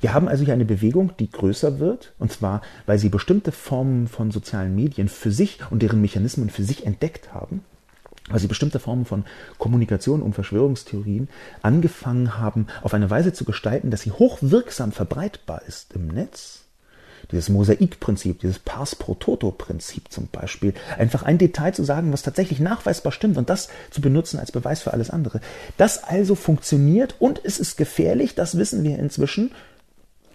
Wir 0.00 0.14
haben 0.14 0.28
also 0.28 0.44
hier 0.44 0.54
eine 0.54 0.64
Bewegung, 0.64 1.12
die 1.18 1.30
größer 1.30 1.80
wird, 1.80 2.14
und 2.18 2.32
zwar, 2.32 2.62
weil 2.86 2.98
sie 2.98 3.08
bestimmte 3.08 3.52
Formen 3.52 4.06
von 4.06 4.30
sozialen 4.30 4.74
Medien 4.74 5.08
für 5.08 5.32
sich 5.32 5.58
und 5.70 5.82
deren 5.82 6.00
Mechanismen 6.00 6.48
für 6.48 6.62
sich 6.62 6.86
entdeckt 6.86 7.32
haben 7.34 7.62
weil 8.28 8.40
sie 8.40 8.46
bestimmte 8.46 8.78
Formen 8.78 9.04
von 9.04 9.24
Kommunikation 9.58 10.22
und 10.22 10.34
Verschwörungstheorien 10.34 11.28
angefangen 11.62 12.38
haben, 12.38 12.68
auf 12.82 12.94
eine 12.94 13.10
Weise 13.10 13.32
zu 13.32 13.44
gestalten, 13.44 13.90
dass 13.90 14.02
sie 14.02 14.12
hochwirksam 14.12 14.92
verbreitbar 14.92 15.62
ist 15.66 15.92
im 15.92 16.08
Netz. 16.08 16.63
Dieses 17.30 17.48
Mosaikprinzip, 17.48 18.40
dieses 18.40 18.58
Pars 18.58 18.94
pro 18.94 19.14
Toto-Prinzip 19.14 20.10
zum 20.12 20.28
Beispiel, 20.28 20.74
einfach 20.98 21.22
ein 21.22 21.38
Detail 21.38 21.72
zu 21.72 21.84
sagen, 21.84 22.12
was 22.12 22.22
tatsächlich 22.22 22.60
nachweisbar 22.60 23.12
stimmt 23.12 23.36
und 23.36 23.50
das 23.50 23.68
zu 23.90 24.00
benutzen 24.00 24.38
als 24.38 24.52
Beweis 24.52 24.82
für 24.82 24.92
alles 24.92 25.10
andere. 25.10 25.40
Das 25.76 26.04
also 26.04 26.34
funktioniert 26.34 27.16
und 27.18 27.40
es 27.44 27.58
ist 27.58 27.76
gefährlich, 27.76 28.34
das 28.34 28.58
wissen 28.58 28.82
wir 28.82 28.98
inzwischen. 28.98 29.52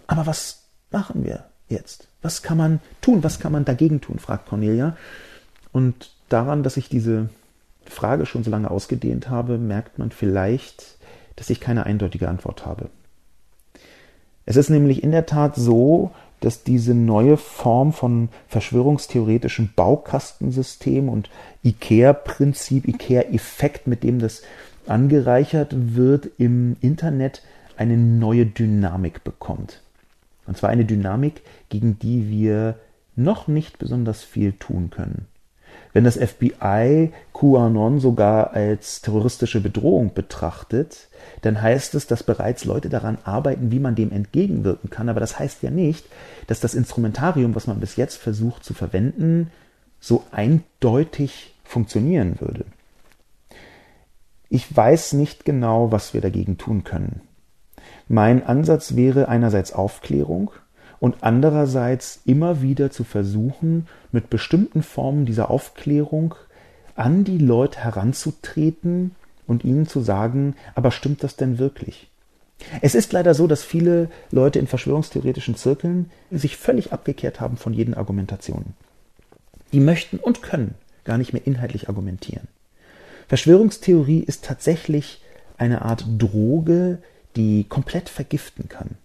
Aber 0.06 0.26
was 0.26 0.62
machen 0.90 1.24
wir 1.24 1.44
jetzt? 1.68 2.08
Was 2.22 2.42
kann 2.42 2.58
man 2.58 2.80
tun? 3.00 3.22
Was 3.22 3.38
kann 3.38 3.52
man 3.52 3.64
dagegen 3.64 4.00
tun? 4.00 4.18
fragt 4.18 4.48
Cornelia. 4.48 4.96
Und 5.72 6.12
daran, 6.28 6.62
dass 6.62 6.76
ich 6.76 6.88
diese 6.88 7.28
Frage 7.86 8.26
schon 8.26 8.44
so 8.44 8.50
lange 8.50 8.70
ausgedehnt 8.70 9.28
habe, 9.28 9.58
merkt 9.58 9.98
man 9.98 10.10
vielleicht, 10.10 10.98
dass 11.36 11.50
ich 11.50 11.60
keine 11.60 11.86
eindeutige 11.86 12.28
Antwort 12.28 12.66
habe. 12.66 12.90
Es 14.50 14.56
ist 14.56 14.68
nämlich 14.68 15.04
in 15.04 15.12
der 15.12 15.26
Tat 15.26 15.54
so, 15.54 16.10
dass 16.40 16.64
diese 16.64 16.92
neue 16.92 17.36
Form 17.36 17.92
von 17.92 18.30
verschwörungstheoretischem 18.48 19.70
Baukastensystem 19.76 21.08
und 21.08 21.30
IKEA-Prinzip, 21.62 22.88
IKEA-Effekt, 22.88 23.86
mit 23.86 24.02
dem 24.02 24.18
das 24.18 24.42
angereichert 24.88 25.68
wird, 25.94 26.30
im 26.38 26.76
Internet 26.80 27.42
eine 27.76 27.96
neue 27.96 28.44
Dynamik 28.44 29.22
bekommt. 29.22 29.82
Und 30.48 30.56
zwar 30.56 30.70
eine 30.70 30.84
Dynamik, 30.84 31.42
gegen 31.68 32.00
die 32.00 32.28
wir 32.28 32.74
noch 33.14 33.46
nicht 33.46 33.78
besonders 33.78 34.24
viel 34.24 34.50
tun 34.54 34.90
können. 34.90 35.28
Wenn 35.92 36.04
das 36.04 36.16
FBI 36.16 37.12
QAnon 37.32 37.98
sogar 37.98 38.52
als 38.52 39.00
terroristische 39.00 39.60
Bedrohung 39.60 40.14
betrachtet, 40.14 41.08
dann 41.42 41.60
heißt 41.60 41.94
es, 41.94 42.06
dass 42.06 42.22
bereits 42.22 42.64
Leute 42.64 42.88
daran 42.88 43.18
arbeiten, 43.24 43.72
wie 43.72 43.80
man 43.80 43.94
dem 43.94 44.12
entgegenwirken 44.12 44.90
kann. 44.90 45.08
Aber 45.08 45.20
das 45.20 45.38
heißt 45.38 45.62
ja 45.62 45.70
nicht, 45.70 46.04
dass 46.46 46.60
das 46.60 46.74
Instrumentarium, 46.74 47.54
was 47.54 47.66
man 47.66 47.80
bis 47.80 47.96
jetzt 47.96 48.16
versucht 48.16 48.64
zu 48.64 48.74
verwenden, 48.74 49.50
so 49.98 50.24
eindeutig 50.30 51.54
funktionieren 51.64 52.40
würde. 52.40 52.64
Ich 54.48 54.74
weiß 54.74 55.12
nicht 55.14 55.44
genau, 55.44 55.92
was 55.92 56.14
wir 56.14 56.20
dagegen 56.20 56.58
tun 56.58 56.84
können. 56.84 57.20
Mein 58.08 58.44
Ansatz 58.44 58.96
wäre 58.96 59.28
einerseits 59.28 59.72
Aufklärung, 59.72 60.50
und 61.00 61.16
andererseits 61.22 62.20
immer 62.26 62.62
wieder 62.62 62.90
zu 62.90 63.04
versuchen, 63.04 63.88
mit 64.12 64.30
bestimmten 64.30 64.82
Formen 64.82 65.26
dieser 65.26 65.50
Aufklärung 65.50 66.34
an 66.94 67.24
die 67.24 67.38
Leute 67.38 67.80
heranzutreten 67.80 69.12
und 69.46 69.64
ihnen 69.64 69.88
zu 69.88 70.00
sagen, 70.00 70.54
aber 70.74 70.90
stimmt 70.90 71.24
das 71.24 71.36
denn 71.36 71.58
wirklich? 71.58 72.08
Es 72.82 72.94
ist 72.94 73.12
leider 73.12 73.32
so, 73.32 73.46
dass 73.46 73.64
viele 73.64 74.10
Leute 74.30 74.58
in 74.58 74.66
verschwörungstheoretischen 74.66 75.56
Zirkeln 75.56 76.10
sich 76.30 76.58
völlig 76.58 76.92
abgekehrt 76.92 77.40
haben 77.40 77.56
von 77.56 77.72
jeden 77.72 77.94
Argumentationen. 77.94 78.74
Die 79.72 79.80
möchten 79.80 80.18
und 80.18 80.42
können 80.42 80.74
gar 81.04 81.16
nicht 81.16 81.32
mehr 81.32 81.46
inhaltlich 81.46 81.88
argumentieren. 81.88 82.48
Verschwörungstheorie 83.28 84.20
ist 84.20 84.44
tatsächlich 84.44 85.22
eine 85.56 85.82
Art 85.82 86.04
Droge, 86.18 86.98
die 87.36 87.64
komplett 87.64 88.08
vergiften 88.08 88.68
kann. 88.68 88.96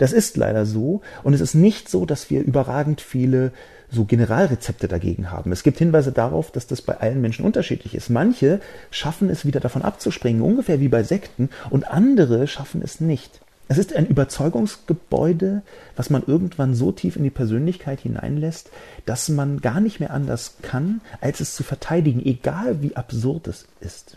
Das 0.00 0.14
ist 0.14 0.38
leider 0.38 0.64
so. 0.64 1.02
Und 1.22 1.34
es 1.34 1.42
ist 1.42 1.54
nicht 1.54 1.90
so, 1.90 2.06
dass 2.06 2.30
wir 2.30 2.42
überragend 2.42 3.02
viele 3.02 3.52
so 3.90 4.06
Generalrezepte 4.06 4.88
dagegen 4.88 5.30
haben. 5.30 5.52
Es 5.52 5.62
gibt 5.62 5.76
Hinweise 5.76 6.10
darauf, 6.10 6.50
dass 6.50 6.66
das 6.66 6.80
bei 6.80 6.96
allen 6.96 7.20
Menschen 7.20 7.44
unterschiedlich 7.44 7.94
ist. 7.94 8.08
Manche 8.08 8.60
schaffen 8.90 9.28
es 9.28 9.44
wieder 9.44 9.60
davon 9.60 9.82
abzuspringen, 9.82 10.40
ungefähr 10.40 10.80
wie 10.80 10.88
bei 10.88 11.02
Sekten, 11.02 11.50
und 11.68 11.90
andere 11.90 12.46
schaffen 12.46 12.80
es 12.82 13.00
nicht. 13.00 13.42
Es 13.68 13.76
ist 13.76 13.94
ein 13.94 14.06
Überzeugungsgebäude, 14.06 15.60
was 15.96 16.08
man 16.08 16.22
irgendwann 16.26 16.74
so 16.74 16.92
tief 16.92 17.16
in 17.16 17.24
die 17.24 17.30
Persönlichkeit 17.30 18.00
hineinlässt, 18.00 18.70
dass 19.04 19.28
man 19.28 19.60
gar 19.60 19.80
nicht 19.80 20.00
mehr 20.00 20.12
anders 20.12 20.56
kann, 20.62 21.02
als 21.20 21.40
es 21.40 21.54
zu 21.54 21.62
verteidigen, 21.62 22.24
egal 22.24 22.80
wie 22.80 22.96
absurd 22.96 23.48
es 23.48 23.66
ist. 23.80 24.16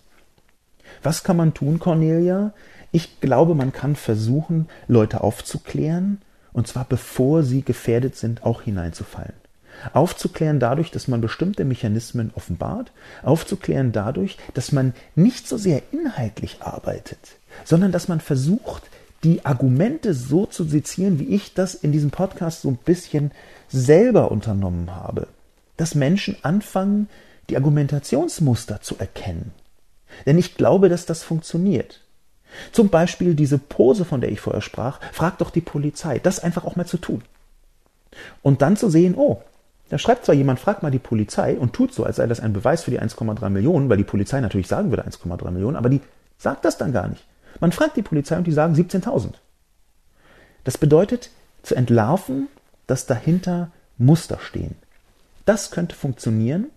Was 1.01 1.25
kann 1.25 1.35
man 1.35 1.53
tun, 1.53 1.79
Cornelia? 1.79 2.53
Ich 2.95 3.19
glaube, 3.21 3.55
man 3.55 3.73
kann 3.73 3.95
versuchen, 3.95 4.67
Leute 4.87 5.21
aufzuklären, 5.21 6.21
und 6.53 6.67
zwar 6.67 6.85
bevor 6.85 7.41
sie 7.41 7.63
gefährdet 7.63 8.15
sind, 8.15 8.43
auch 8.43 8.61
hineinzufallen. 8.61 9.33
Aufzuklären 9.93 10.59
dadurch, 10.59 10.91
dass 10.91 11.07
man 11.07 11.19
bestimmte 11.19 11.65
Mechanismen 11.65 12.29
offenbart, 12.35 12.91
aufzuklären 13.23 13.93
dadurch, 13.93 14.37
dass 14.53 14.71
man 14.71 14.93
nicht 15.15 15.47
so 15.47 15.57
sehr 15.57 15.81
inhaltlich 15.91 16.57
arbeitet, 16.61 17.17
sondern 17.65 17.91
dass 17.91 18.07
man 18.07 18.21
versucht, 18.21 18.83
die 19.23 19.43
Argumente 19.43 20.13
so 20.13 20.45
zu 20.45 20.63
sezieren, 20.63 21.17
wie 21.17 21.33
ich 21.33 21.55
das 21.55 21.73
in 21.73 21.91
diesem 21.91 22.11
Podcast 22.11 22.61
so 22.61 22.69
ein 22.69 22.77
bisschen 22.77 23.31
selber 23.69 24.29
unternommen 24.31 24.95
habe. 24.95 25.27
Dass 25.77 25.95
Menschen 25.95 26.37
anfangen, 26.43 27.09
die 27.49 27.57
Argumentationsmuster 27.57 28.81
zu 28.81 28.99
erkennen. 28.99 29.51
Denn 30.27 30.37
ich 30.37 30.55
glaube, 30.55 30.89
dass 30.89 31.07
das 31.07 31.23
funktioniert. 31.23 32.02
Zum 32.71 32.89
Beispiel 32.89 33.35
diese 33.35 33.57
Pose, 33.57 34.05
von 34.05 34.21
der 34.21 34.31
ich 34.31 34.41
vorher 34.41 34.61
sprach, 34.61 34.99
fragt 35.11 35.41
doch 35.41 35.49
die 35.49 35.61
Polizei, 35.61 36.19
das 36.19 36.39
einfach 36.39 36.65
auch 36.65 36.75
mal 36.75 36.85
zu 36.85 36.97
tun. 36.97 37.23
Und 38.41 38.61
dann 38.61 38.77
zu 38.77 38.89
sehen, 38.89 39.15
oh, 39.15 39.41
da 39.89 39.97
schreibt 39.97 40.25
zwar 40.25 40.35
jemand, 40.35 40.59
fragt 40.59 40.83
mal 40.83 40.91
die 40.91 40.99
Polizei 40.99 41.57
und 41.57 41.73
tut 41.73 41.93
so, 41.93 42.03
als 42.03 42.15
sei 42.15 42.25
das 42.27 42.39
ein 42.39 42.53
Beweis 42.53 42.83
für 42.83 42.91
die 42.91 42.99
1,3 42.99 43.49
Millionen, 43.49 43.89
weil 43.89 43.97
die 43.97 44.03
Polizei 44.03 44.39
natürlich 44.41 44.67
sagen 44.67 44.89
würde 44.89 45.05
1,3 45.05 45.51
Millionen, 45.51 45.77
aber 45.77 45.89
die 45.89 46.01
sagt 46.37 46.65
das 46.65 46.77
dann 46.77 46.93
gar 46.93 47.07
nicht. 47.07 47.23
Man 47.59 47.71
fragt 47.71 47.97
die 47.97 48.01
Polizei 48.01 48.37
und 48.37 48.47
die 48.47 48.51
sagen 48.51 48.73
17.000. 48.73 49.33
Das 50.63 50.77
bedeutet, 50.77 51.29
zu 51.61 51.75
entlarven, 51.75 52.47
dass 52.87 53.05
dahinter 53.05 53.71
Muster 53.97 54.39
stehen. 54.39 54.75
Das 55.45 55.71
könnte 55.71 55.95
funktionieren, 55.95 56.67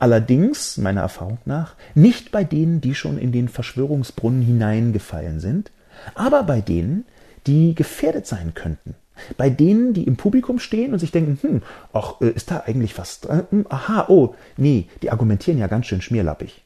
Allerdings, 0.00 0.78
meiner 0.78 1.02
Erfahrung 1.02 1.38
nach, 1.44 1.74
nicht 1.94 2.32
bei 2.32 2.42
denen, 2.42 2.80
die 2.80 2.94
schon 2.94 3.18
in 3.18 3.32
den 3.32 3.48
Verschwörungsbrunnen 3.48 4.40
hineingefallen 4.40 5.40
sind, 5.40 5.70
aber 6.14 6.42
bei 6.42 6.62
denen, 6.62 7.04
die 7.46 7.74
gefährdet 7.74 8.26
sein 8.26 8.54
könnten. 8.54 8.94
Bei 9.36 9.50
denen, 9.50 9.92
die 9.92 10.04
im 10.04 10.16
Publikum 10.16 10.58
stehen 10.58 10.94
und 10.94 11.00
sich 11.00 11.12
denken, 11.12 11.38
hm, 11.42 11.62
ach, 11.92 12.22
äh, 12.22 12.30
ist 12.30 12.50
da 12.50 12.60
eigentlich 12.60 12.96
was 12.96 13.20
dran? 13.20 13.46
Hm, 13.50 13.66
aha, 13.68 14.06
oh, 14.08 14.34
nee, 14.56 14.88
die 15.02 15.10
argumentieren 15.10 15.58
ja 15.58 15.66
ganz 15.66 15.86
schön 15.86 16.00
schmierlappig. 16.00 16.64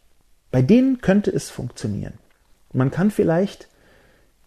Bei 0.53 0.63
denen 0.63 1.01
könnte 1.01 1.33
es 1.33 1.51
funktionieren. 1.51 2.15
Man 2.73 2.93
kann 2.93 3.11
vielleicht 3.11 3.67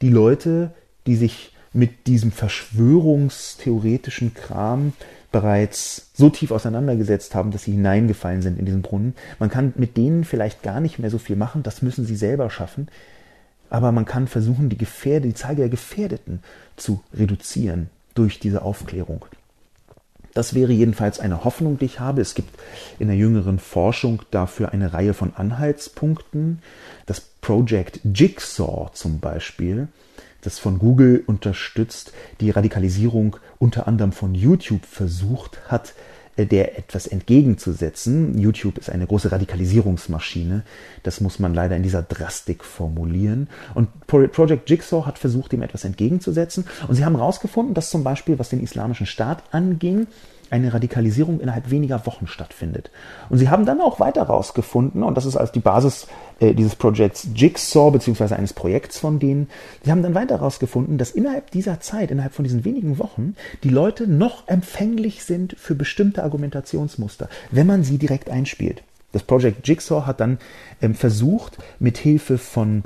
die 0.02 0.10
Leute, 0.10 0.74
die 1.06 1.18
sich 1.18 1.54
mit 1.74 2.08
diesem 2.08 2.32
verschwörungstheoretischen 2.32 4.34
Kram 4.34 4.94
bereits 5.32 6.10
so 6.14 6.30
tief 6.30 6.52
auseinandergesetzt 6.52 7.36
haben, 7.36 7.52
dass 7.52 7.64
sie 7.64 7.72
hineingefallen 7.72 8.42
sind 8.42 8.58
in 8.58 8.66
diesen 8.66 8.82
Brunnen. 8.82 9.14
Man 9.40 9.50
kann 9.50 9.74
mit 9.76 9.98
denen 9.98 10.24
vielleicht 10.24 10.64
gar 10.64 10.80
nicht 10.80 11.00
mehr 11.00 11.10
so 11.10 11.18
viel 11.18 11.36
machen, 11.36 11.64
das 11.64 11.82
müssen 11.82 12.06
sie 12.06 12.16
selber 12.16 12.50
schaffen. 12.50 12.88
Aber 13.70 13.92
man 13.92 14.06
kann 14.06 14.28
versuchen, 14.28 14.70
die 14.70 14.78
Gefährde, 14.78 15.28
die 15.28 15.34
Zahl 15.34 15.56
der 15.56 15.70
Gefährdeten 15.70 16.42
zu 16.78 17.04
reduzieren 17.14 17.90
durch 18.16 18.40
diese 18.40 18.62
Aufklärung. 18.62 19.26
Das 20.34 20.54
wäre 20.54 20.72
jedenfalls 20.72 21.20
eine 21.20 21.44
Hoffnung, 21.44 21.80
die 21.80 21.86
ich 21.86 22.00
habe. 22.00 22.22
Es 22.22 22.36
gibt 22.36 22.58
in 23.00 23.08
der 23.08 23.18
jüngeren 23.18 23.60
Forschung 23.60 24.22
dafür 24.30 24.72
eine 24.72 24.94
Reihe 24.94 25.14
von 25.14 25.34
Anhaltspunkten. 25.36 26.62
Das 27.08 27.20
Project 27.20 28.00
Jigsaw 28.04 28.92
zum 28.94 29.20
Beispiel 29.20 29.88
das 30.48 30.60
von 30.60 30.80
Google 30.80 31.24
unterstützt, 31.28 32.14
die 32.40 32.52
Radikalisierung 32.52 33.36
unter 33.60 33.86
anderem 33.86 34.14
von 34.14 34.34
YouTube 34.34 34.86
versucht 34.86 35.60
hat, 35.68 35.94
äh, 36.38 36.46
der 36.46 36.78
etwas 36.78 37.06
entgegenzusetzen. 37.06 38.40
YouTube 38.40 38.78
ist 38.78 38.90
eine 38.90 39.06
große 39.06 39.30
Radikalisierungsmaschine. 39.30 40.64
Das 41.04 41.20
muss 41.20 41.40
man 41.40 41.54
leider 41.54 41.76
in 41.76 41.84
dieser 41.84 42.02
Drastik 42.02 42.64
formulieren. 42.64 43.50
Und 43.76 43.90
Project 44.08 44.70
Jigsaw 44.70 45.06
hat 45.06 45.20
versucht, 45.20 45.52
dem 45.52 45.64
etwas 45.64 45.84
entgegenzusetzen. 45.84 46.66
Und 46.88 46.96
sie 46.96 47.04
haben 47.04 47.18
herausgefunden, 47.18 47.74
dass 47.74 47.90
zum 47.90 48.06
Beispiel, 48.06 48.40
was 48.40 48.48
den 48.48 48.64
islamischen 48.64 49.06
Staat 49.06 49.44
anging, 49.52 50.08
eine 50.52 50.74
Radikalisierung 50.74 51.40
innerhalb 51.40 51.70
weniger 51.70 52.06
Wochen 52.06 52.28
stattfindet. 52.28 52.92
Und 53.30 53.38
sie 53.38 53.50
haben 53.50 53.66
dann 53.66 53.82
auch 53.82 54.00
weiter 54.00 54.22
herausgefunden, 54.22 55.04
und 55.04 55.16
das 55.16 55.26
ist 55.26 55.36
als 55.36 55.52
die 55.52 55.60
Basis 55.60 56.08
äh, 56.40 56.54
dieses 56.54 56.76
Projekts 56.76 57.28
Jigsaw, 57.36 57.92
beziehungsweise 57.92 58.36
eines 58.36 58.54
Projekts 58.54 59.00
von 59.00 59.20
denen, 59.20 59.50
sie 59.84 59.92
haben 59.92 60.04
dann 60.04 60.16
weiter 60.16 60.40
herausgefunden, 60.40 60.98
dass 60.98 61.12
innerhalb 61.12 61.52
dieser 61.52 61.80
Zeit, 61.80 62.12
innerhalb 62.12 62.34
von 62.34 62.44
diesen 62.44 62.66
wenigen 62.66 63.00
Wochen, 63.00 63.36
die 63.64 63.70
Leute 63.70 64.08
noch 64.08 64.48
empfänglich 64.48 65.24
sind 65.24 65.56
für 65.58 65.76
bestimmte 65.76 66.24
Argumentationsmuster, 66.24 67.30
wenn 67.52 67.68
man 67.68 67.84
sie 67.84 67.98
direkt 67.98 68.30
einspielt. 68.30 68.84
Das 69.12 69.24
Project 69.24 69.68
Jigsaw 69.68 70.06
hat 70.06 70.20
dann 70.20 70.38
ähm, 70.82 70.94
versucht, 70.94 71.58
mit 71.80 71.98
Hilfe 71.98 72.38
von 72.38 72.84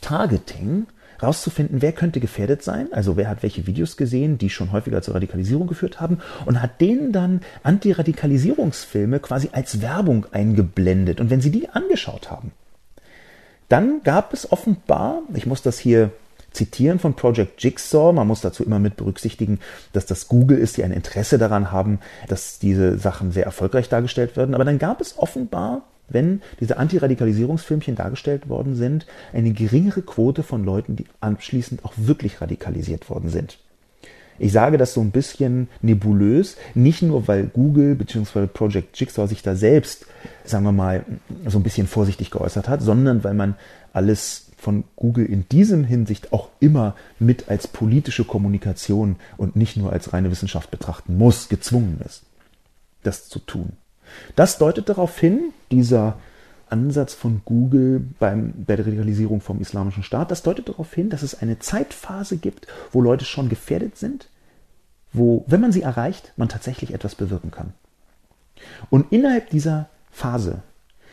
Targeting, 0.00 0.86
rauszufinden, 1.22 1.82
wer 1.82 1.92
könnte 1.92 2.20
gefährdet 2.20 2.62
sein, 2.62 2.92
also 2.92 3.16
wer 3.16 3.28
hat 3.28 3.42
welche 3.42 3.66
Videos 3.66 3.96
gesehen, 3.96 4.38
die 4.38 4.50
schon 4.50 4.72
häufiger 4.72 5.02
zur 5.02 5.14
Radikalisierung 5.14 5.66
geführt 5.66 6.00
haben 6.00 6.18
und 6.46 6.62
hat 6.62 6.80
denen 6.80 7.12
dann 7.12 7.40
Antiradikalisierungsfilme 7.62 9.20
quasi 9.20 9.50
als 9.52 9.80
Werbung 9.82 10.26
eingeblendet. 10.32 11.20
Und 11.20 11.30
wenn 11.30 11.40
sie 11.40 11.50
die 11.50 11.68
angeschaut 11.68 12.30
haben, 12.30 12.52
dann 13.68 14.02
gab 14.02 14.32
es 14.32 14.50
offenbar, 14.50 15.22
ich 15.34 15.46
muss 15.46 15.62
das 15.62 15.78
hier 15.78 16.10
zitieren 16.52 16.98
von 16.98 17.14
Project 17.14 17.62
Jigsaw. 17.62 18.12
Man 18.12 18.26
muss 18.26 18.40
dazu 18.40 18.64
immer 18.64 18.78
mit 18.78 18.96
berücksichtigen, 18.96 19.60
dass 19.92 20.06
das 20.06 20.28
Google 20.28 20.58
ist, 20.58 20.76
die 20.76 20.84
ein 20.84 20.92
Interesse 20.92 21.38
daran 21.38 21.70
haben, 21.70 22.00
dass 22.28 22.58
diese 22.58 22.98
Sachen 22.98 23.32
sehr 23.32 23.44
erfolgreich 23.44 23.88
dargestellt 23.88 24.36
werden. 24.36 24.54
Aber 24.54 24.64
dann 24.64 24.78
gab 24.78 25.00
es 25.00 25.18
offenbar 25.18 25.82
wenn 26.10 26.42
diese 26.60 26.76
Antiradikalisierungsfilmchen 26.76 27.96
dargestellt 27.96 28.48
worden 28.48 28.74
sind, 28.74 29.06
eine 29.32 29.52
geringere 29.52 30.02
Quote 30.02 30.42
von 30.42 30.64
Leuten, 30.64 30.96
die 30.96 31.06
anschließend 31.20 31.84
auch 31.84 31.92
wirklich 31.96 32.40
radikalisiert 32.40 33.08
worden 33.08 33.30
sind. 33.30 33.58
Ich 34.38 34.52
sage 34.52 34.78
das 34.78 34.94
so 34.94 35.02
ein 35.02 35.10
bisschen 35.10 35.68
nebulös, 35.82 36.56
nicht 36.74 37.02
nur 37.02 37.28
weil 37.28 37.44
Google 37.44 37.94
bzw. 37.94 38.46
Project 38.46 38.98
Jigsaw 38.98 39.28
sich 39.28 39.42
da 39.42 39.54
selbst, 39.54 40.06
sagen 40.44 40.64
wir 40.64 40.72
mal, 40.72 41.04
so 41.46 41.58
ein 41.58 41.62
bisschen 41.62 41.86
vorsichtig 41.86 42.30
geäußert 42.30 42.66
hat, 42.66 42.80
sondern 42.80 43.22
weil 43.22 43.34
man 43.34 43.54
alles 43.92 44.46
von 44.56 44.84
Google 44.96 45.26
in 45.26 45.46
diesem 45.50 45.84
Hinsicht 45.84 46.32
auch 46.32 46.48
immer 46.58 46.94
mit 47.18 47.50
als 47.50 47.68
politische 47.68 48.24
Kommunikation 48.24 49.16
und 49.36 49.56
nicht 49.56 49.76
nur 49.76 49.92
als 49.92 50.14
reine 50.14 50.30
Wissenschaft 50.30 50.70
betrachten 50.70 51.18
muss, 51.18 51.50
gezwungen 51.50 52.00
ist, 52.04 52.22
das 53.02 53.28
zu 53.28 53.40
tun. 53.40 53.72
Das 54.36 54.58
deutet 54.58 54.88
darauf 54.88 55.18
hin, 55.18 55.52
dieser 55.70 56.18
Ansatz 56.68 57.14
von 57.14 57.42
Google 57.44 58.00
beim, 58.18 58.52
bei 58.66 58.76
der 58.76 58.86
Radikalisierung 58.86 59.40
vom 59.40 59.60
Islamischen 59.60 60.02
Staat, 60.02 60.30
das 60.30 60.42
deutet 60.42 60.68
darauf 60.68 60.92
hin, 60.92 61.10
dass 61.10 61.22
es 61.22 61.40
eine 61.40 61.58
Zeitphase 61.58 62.36
gibt, 62.36 62.66
wo 62.92 63.00
Leute 63.00 63.24
schon 63.24 63.48
gefährdet 63.48 63.96
sind, 63.96 64.28
wo, 65.12 65.44
wenn 65.48 65.60
man 65.60 65.72
sie 65.72 65.82
erreicht, 65.82 66.32
man 66.36 66.48
tatsächlich 66.48 66.94
etwas 66.94 67.14
bewirken 67.14 67.50
kann. 67.50 67.72
Und 68.88 69.10
innerhalb 69.10 69.50
dieser 69.50 69.88
Phase 70.10 70.62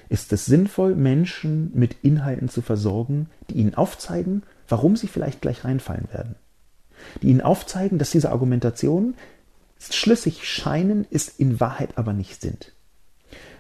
ist 0.10 0.32
es 0.32 0.46
sinnvoll, 0.46 0.96
Menschen 0.96 1.72
mit 1.74 1.98
Inhalten 2.04 2.50
zu 2.50 2.62
versorgen, 2.62 3.30
die 3.50 3.56
ihnen 3.56 3.76
aufzeigen, 3.76 4.44
warum 4.68 4.96
sie 4.96 5.08
vielleicht 5.08 5.42
gleich 5.42 5.66
reinfallen 5.66 6.08
werden. 6.12 6.36
Die 7.22 7.28
ihnen 7.28 7.42
aufzeigen, 7.42 7.98
dass 7.98 8.12
diese 8.12 8.32
Argumentationen 8.32 9.16
schlüssig 9.80 10.48
scheinen, 10.48 11.06
es 11.12 11.28
in 11.28 11.60
Wahrheit 11.60 11.98
aber 11.98 12.14
nicht 12.14 12.42
sind. 12.42 12.74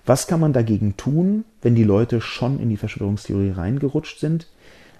Was 0.07 0.25
kann 0.25 0.39
man 0.39 0.53
dagegen 0.53 0.95
tun, 0.95 1.43
wenn 1.61 1.75
die 1.75 1.83
Leute 1.83 2.21
schon 2.21 2.61
in 2.61 2.69
die 2.69 2.77
Verschwörungstheorie 2.77 3.51
reingerutscht 3.51 4.19
sind? 4.19 4.47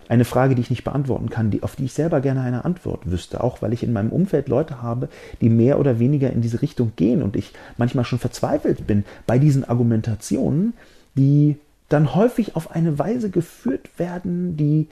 Eine 0.10 0.26
Frage, 0.26 0.54
die 0.54 0.62
ich 0.62 0.70
nicht 0.70 0.84
beantworten 0.84 1.30
kann, 1.30 1.50
die, 1.50 1.64
auf 1.64 1.78
die 1.78 1.86
ich 1.86 1.94
selber 1.94 2.20
gerne 2.20 2.42
eine 2.42 2.66
Antwort 2.66 3.10
wüsste, 3.10 3.42
auch 3.42 3.62
weil 3.62 3.72
ich 3.72 3.84
in 3.84 3.94
meinem 3.94 4.12
Umfeld 4.12 4.50
Leute 4.50 4.82
habe, 4.82 5.08
die 5.40 5.50
mehr 5.50 5.80
oder 5.80 5.98
weniger 6.00 6.32
in 6.32 6.42
diese 6.42 6.62
Richtung 6.62 6.92
gehen 6.98 7.24
und 7.24 7.38
ich 7.38 7.54
manchmal 7.78 8.04
schon 8.04 8.20
verzweifelt 8.20 8.86
bin 8.86 9.06
bei 9.26 9.40
diesen 9.40 9.64
Argumentationen, 9.64 10.74
die 11.16 11.56
dann 11.88 12.14
häufig 12.14 12.58
auf 12.58 12.72
eine 12.72 13.00
Weise 13.00 13.30
geführt 13.30 13.90
werden, 13.98 14.58
die 14.58 14.88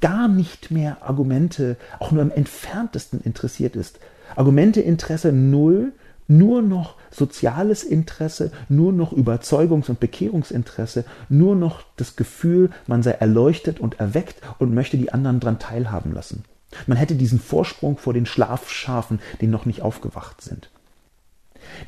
gar 0.00 0.26
nicht 0.26 0.72
mehr 0.72 0.98
Argumente, 1.02 1.76
auch 2.00 2.10
nur 2.10 2.22
im 2.22 2.32
entferntesten 2.32 3.20
interessiert 3.20 3.76
ist. 3.76 4.00
Argumente 4.34 4.80
Interesse 4.80 5.32
null, 5.32 5.92
nur 6.30 6.62
noch 6.62 6.94
soziales 7.10 7.82
Interesse, 7.82 8.52
nur 8.68 8.92
noch 8.92 9.12
Überzeugungs- 9.12 9.90
und 9.90 10.00
Bekehrungsinteresse, 10.00 11.04
nur 11.28 11.56
noch 11.56 11.82
das 11.96 12.16
Gefühl, 12.16 12.70
man 12.86 13.02
sei 13.02 13.10
erleuchtet 13.12 13.80
und 13.80 13.98
erweckt 13.98 14.36
und 14.58 14.72
möchte 14.72 14.96
die 14.96 15.12
anderen 15.12 15.40
daran 15.40 15.58
teilhaben 15.58 16.12
lassen. 16.12 16.44
Man 16.86 16.96
hätte 16.96 17.16
diesen 17.16 17.40
Vorsprung 17.40 17.98
vor 17.98 18.14
den 18.14 18.26
Schlafschafen, 18.26 19.20
die 19.40 19.48
noch 19.48 19.66
nicht 19.66 19.82
aufgewacht 19.82 20.40
sind. 20.40 20.70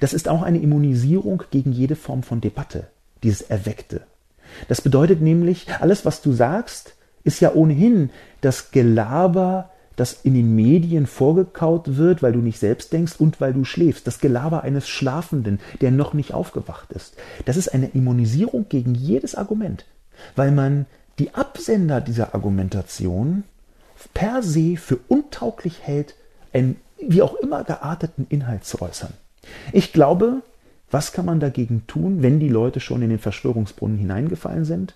Das 0.01 0.12
ist 0.12 0.28
auch 0.28 0.43
eine 0.43 0.59
Immunisierung 0.61 1.45
gegen 1.51 1.72
jede 1.72 1.97
Form 1.97 2.24
von 2.24 2.40
Debatte, 2.40 2.88
dieses 3.22 3.43
Erweckte. 3.43 4.03
Das 4.68 4.80
bedeutet 4.80 5.20
nämlich, 5.20 5.66
alles, 5.80 6.05
was 6.05 6.20
du 6.20 6.32
sagst, 6.32 6.95
ist 7.24 7.40
ja 7.40 7.55
ohnehin 7.55 8.11
das 8.40 8.72
Gelaber, 8.72 9.70
das 9.97 10.20
in 10.22 10.34
den 10.34 10.55
Medien 10.55 11.07
vorgekaut 11.07 11.97
wird, 11.97 12.22
weil 12.22 12.32
du 12.32 12.40
nicht 12.40 12.59
selbst 12.59 12.93
denkst 12.93 13.14
und 13.18 13.40
weil 13.40 13.53
du 13.53 13.64
schläfst. 13.64 14.07
Das 14.07 14.20
Gelaber 14.20 14.62
eines 14.62 14.88
Schlafenden, 14.88 15.61
der 15.80 15.90
noch 15.90 16.14
nicht 16.14 16.32
aufgewacht 16.34 16.93
ist. 16.93 17.16
Das 17.45 17.57
ist 17.57 17.68
eine 17.68 17.88
Immunisierung 17.88 18.66
gegen 18.68 18.95
jedes 18.95 19.34
Argument, 19.34 19.84
weil 20.36 20.53
man 20.53 20.86
die 21.18 21.34
Absender 21.34 22.01
dieser 22.01 22.34
Argumentation 22.34 23.45
per 24.14 24.43
se 24.43 24.76
für 24.76 24.99
untauglich 25.09 25.80
hält, 25.82 26.14
einen 26.53 26.76
wie 26.99 27.22
auch 27.22 27.34
immer 27.34 27.64
gearteten 27.64 28.26
Inhalt 28.28 28.64
zu 28.64 28.80
äußern. 28.80 29.12
Ich 29.72 29.93
glaube, 29.93 30.43
was 30.90 31.12
kann 31.12 31.24
man 31.24 31.40
dagegen 31.40 31.86
tun, 31.86 32.22
wenn 32.22 32.38
die 32.38 32.49
Leute 32.49 32.80
schon 32.80 33.03
in 33.03 33.11
den 33.11 33.18
Verschwörungsbrunnen 33.18 33.99
hineingefallen 33.99 34.64
sind? 34.64 34.95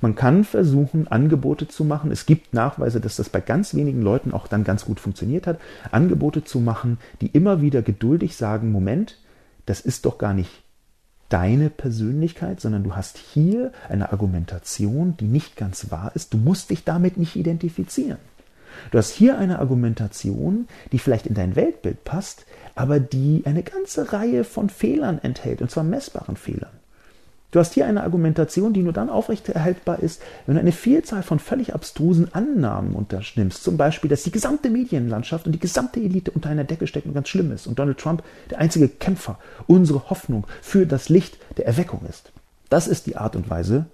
Man 0.00 0.14
kann 0.14 0.44
versuchen, 0.44 1.08
Angebote 1.08 1.68
zu 1.68 1.84
machen. 1.84 2.10
Es 2.10 2.26
gibt 2.26 2.54
Nachweise, 2.54 3.00
dass 3.00 3.16
das 3.16 3.28
bei 3.28 3.40
ganz 3.40 3.74
wenigen 3.74 4.02
Leuten 4.02 4.32
auch 4.32 4.46
dann 4.46 4.64
ganz 4.64 4.84
gut 4.84 5.00
funktioniert 5.00 5.46
hat. 5.46 5.58
Angebote 5.90 6.44
zu 6.44 6.60
machen, 6.60 6.98
die 7.20 7.28
immer 7.28 7.60
wieder 7.60 7.82
geduldig 7.82 8.36
sagen, 8.36 8.72
Moment, 8.72 9.18
das 9.64 9.80
ist 9.80 10.04
doch 10.04 10.18
gar 10.18 10.34
nicht 10.34 10.50
deine 11.28 11.70
Persönlichkeit, 11.70 12.60
sondern 12.60 12.84
du 12.84 12.94
hast 12.94 13.18
hier 13.18 13.72
eine 13.88 14.12
Argumentation, 14.12 15.16
die 15.18 15.26
nicht 15.26 15.56
ganz 15.56 15.90
wahr 15.90 16.12
ist. 16.14 16.32
Du 16.32 16.38
musst 16.38 16.70
dich 16.70 16.84
damit 16.84 17.16
nicht 17.16 17.36
identifizieren. 17.36 18.18
Du 18.90 18.98
hast 18.98 19.10
hier 19.10 19.38
eine 19.38 19.58
Argumentation, 19.58 20.68
die 20.92 20.98
vielleicht 20.98 21.26
in 21.26 21.34
dein 21.34 21.56
Weltbild 21.56 22.04
passt, 22.04 22.44
aber 22.74 23.00
die 23.00 23.42
eine 23.44 23.62
ganze 23.62 24.12
Reihe 24.12 24.44
von 24.44 24.68
Fehlern 24.68 25.18
enthält, 25.22 25.62
und 25.62 25.70
zwar 25.70 25.82
messbaren 25.82 26.36
Fehlern. 26.36 26.70
Du 27.52 27.60
hast 27.60 27.74
hier 27.74 27.86
eine 27.86 28.02
Argumentation, 28.02 28.72
die 28.72 28.82
nur 28.82 28.92
dann 28.92 29.08
aufrechterhaltbar 29.08 30.00
ist, 30.00 30.20
wenn 30.46 30.56
du 30.56 30.60
eine 30.60 30.72
Vielzahl 30.72 31.22
von 31.22 31.38
völlig 31.38 31.74
abstrusen 31.74 32.34
Annahmen 32.34 32.92
unternimmst. 32.92 33.62
Zum 33.62 33.76
Beispiel, 33.76 34.10
dass 34.10 34.24
die 34.24 34.32
gesamte 34.32 34.68
Medienlandschaft 34.68 35.46
und 35.46 35.52
die 35.52 35.60
gesamte 35.60 36.00
Elite 36.00 36.32
unter 36.32 36.50
einer 36.50 36.64
Decke 36.64 36.86
steckt 36.86 37.06
und 37.06 37.14
ganz 37.14 37.28
schlimm 37.28 37.52
ist 37.52 37.66
und 37.66 37.78
Donald 37.78 37.98
Trump 37.98 38.22
der 38.50 38.58
einzige 38.58 38.88
Kämpfer, 38.88 39.38
unsere 39.66 40.10
Hoffnung 40.10 40.46
für 40.60 40.86
das 40.86 41.08
Licht 41.08 41.38
der 41.56 41.66
Erweckung 41.66 42.00
ist. 42.08 42.32
Das 42.68 42.88
ist 42.88 43.06
die 43.06 43.16
Art 43.16 43.36
und 43.36 43.48
Weise, 43.48 43.86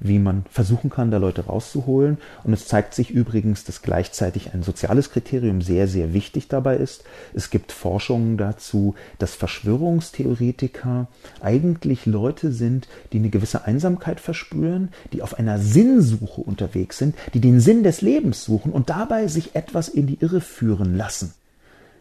wie 0.00 0.18
man 0.18 0.44
versuchen 0.50 0.90
kann, 0.90 1.10
da 1.10 1.18
Leute 1.18 1.46
rauszuholen. 1.46 2.18
Und 2.42 2.52
es 2.52 2.66
zeigt 2.66 2.94
sich 2.94 3.10
übrigens, 3.10 3.64
dass 3.64 3.82
gleichzeitig 3.82 4.52
ein 4.52 4.62
soziales 4.62 5.10
Kriterium 5.10 5.62
sehr, 5.62 5.86
sehr 5.86 6.12
wichtig 6.14 6.48
dabei 6.48 6.76
ist. 6.76 7.04
Es 7.34 7.50
gibt 7.50 7.70
Forschungen 7.70 8.36
dazu, 8.36 8.94
dass 9.18 9.34
Verschwörungstheoretiker 9.34 11.06
eigentlich 11.40 12.06
Leute 12.06 12.52
sind, 12.52 12.88
die 13.12 13.18
eine 13.18 13.30
gewisse 13.30 13.64
Einsamkeit 13.64 14.20
verspüren, 14.20 14.88
die 15.12 15.22
auf 15.22 15.38
einer 15.38 15.58
Sinnsuche 15.58 16.40
unterwegs 16.40 16.98
sind, 16.98 17.14
die 17.34 17.40
den 17.40 17.60
Sinn 17.60 17.82
des 17.82 18.00
Lebens 18.00 18.44
suchen 18.44 18.72
und 18.72 18.90
dabei 18.90 19.28
sich 19.28 19.54
etwas 19.54 19.88
in 19.88 20.06
die 20.06 20.18
Irre 20.20 20.40
führen 20.40 20.96
lassen. 20.96 21.34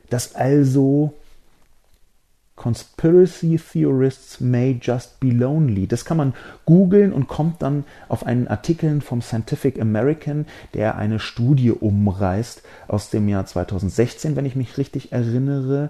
Dass 0.10 0.36
also 0.36 1.14
Conspiracy 2.60 3.58
Theorists 3.58 4.42
may 4.42 4.78
just 4.82 5.22
be 5.22 5.30
lonely. 5.30 5.88
Das 5.88 6.04
kann 6.04 6.18
man 6.18 6.34
googeln 6.66 7.14
und 7.14 7.30
kommt 7.30 7.62
dann 7.62 7.86
auf 8.10 8.26
einen 8.26 8.50
Artikel 8.50 9.00
vom 9.00 9.22
Scientific 9.22 9.80
American, 9.80 10.46
der 10.74 10.98
eine 10.98 11.20
Studie 11.20 11.72
umreißt 11.72 12.62
aus 12.90 13.10
dem 13.12 13.30
Jahr 13.30 13.46
2016, 13.46 14.36
wenn 14.36 14.46
ich 14.46 14.58
mich 14.58 14.78
richtig 14.78 15.14
erinnere, 15.14 15.90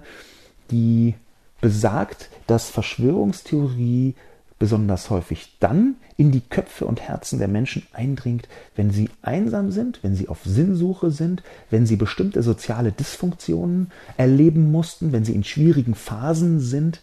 die 0.70 1.16
besagt, 1.60 2.30
dass 2.46 2.70
Verschwörungstheorie 2.70 4.14
besonders 4.60 5.08
häufig 5.08 5.56
dann 5.58 5.96
in 6.18 6.30
die 6.30 6.42
Köpfe 6.42 6.84
und 6.84 7.00
Herzen 7.00 7.38
der 7.38 7.48
Menschen 7.48 7.82
eindringt, 7.92 8.46
wenn 8.76 8.90
sie 8.90 9.08
einsam 9.22 9.72
sind, 9.72 10.00
wenn 10.02 10.14
sie 10.14 10.28
auf 10.28 10.40
Sinnsuche 10.44 11.10
sind, 11.10 11.42
wenn 11.70 11.86
sie 11.86 11.96
bestimmte 11.96 12.42
soziale 12.42 12.92
Dysfunktionen 12.92 13.90
erleben 14.18 14.70
mussten, 14.70 15.12
wenn 15.12 15.24
sie 15.24 15.34
in 15.34 15.44
schwierigen 15.44 15.94
Phasen 15.94 16.60
sind 16.60 17.00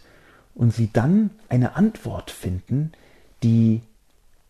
und 0.54 0.72
sie 0.72 0.88
dann 0.92 1.30
eine 1.48 1.74
Antwort 1.74 2.30
finden, 2.30 2.92
die 3.42 3.82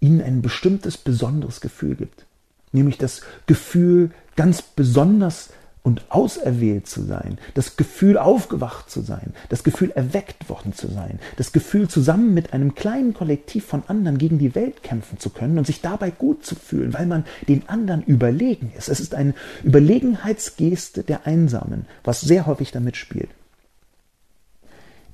ihnen 0.01 0.21
ein 0.21 0.43
bestimmtes 0.43 0.99
besonderes 0.99 1.63
Gefühl 1.63 1.97
gibt. 1.97 2.27
Nämlich 2.73 2.99
das 2.99 3.23
Gefühl, 3.47 4.11
ganz 4.37 4.61
besonders 4.61 5.49
und 5.89 6.05
auserwählt 6.11 6.87
zu 6.87 7.03
sein, 7.03 7.39
das 7.55 7.79
Gefühl 7.79 8.19
aufgewacht 8.19 8.91
zu 8.91 9.01
sein, 9.01 9.33
das 9.49 9.65
Gefühl 9.65 9.91
erweckt 9.91 10.51
worden 10.51 10.75
zu 10.75 10.87
sein, 10.87 11.19
das 11.39 11.51
Gefühl 11.51 11.89
zusammen 11.89 12.35
mit 12.35 12.53
einem 12.53 12.75
kleinen 12.75 13.15
Kollektiv 13.15 13.65
von 13.65 13.85
anderen 13.87 14.19
gegen 14.19 14.39
die 14.39 14.55
Welt 14.55 14.83
kämpfen 14.83 15.19
zu 15.19 15.31
können 15.31 15.57
und 15.57 15.67
sich 15.67 15.81
dabei 15.81 16.11
gut 16.11 16.45
zu 16.45 16.57
fühlen, 16.57 16.93
weil 16.93 17.07
man 17.07 17.25
den 17.49 17.67
anderen 17.71 18.03
überlegen 18.03 18.71
ist. 18.77 18.91
Es 18.91 19.01
ist 19.01 19.15
eine 19.15 19.33
Überlegenheitsgeste 19.65 21.05
der 21.05 21.27
Einsamen, 21.27 21.87
was 22.05 22.21
sehr 22.21 22.45
häufig 22.45 22.71
damit 22.71 22.99
spielt. 22.99 23.31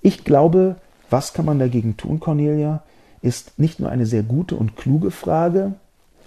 Ich 0.03 0.25
glaube, 0.25 0.75
was 1.09 1.35
kann 1.35 1.45
man 1.45 1.61
dagegen 1.61 1.97
tun, 1.97 2.19
Cornelia, 2.19 2.83
ist 3.23 3.61
nicht 3.61 3.79
nur 3.79 3.91
eine 3.91 4.07
sehr 4.07 4.25
gute 4.25 4.57
und 4.57 4.77
kluge 4.77 5.13
Frage, 5.13 5.75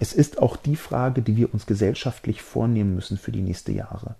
es 0.00 0.14
ist 0.14 0.38
auch 0.40 0.56
die 0.56 0.76
Frage, 0.76 1.20
die 1.20 1.36
wir 1.36 1.52
uns 1.52 1.66
gesellschaftlich 1.66 2.40
vornehmen 2.40 2.94
müssen 2.94 3.18
für 3.18 3.30
die 3.30 3.42
nächsten 3.42 3.74
Jahre 3.74 4.16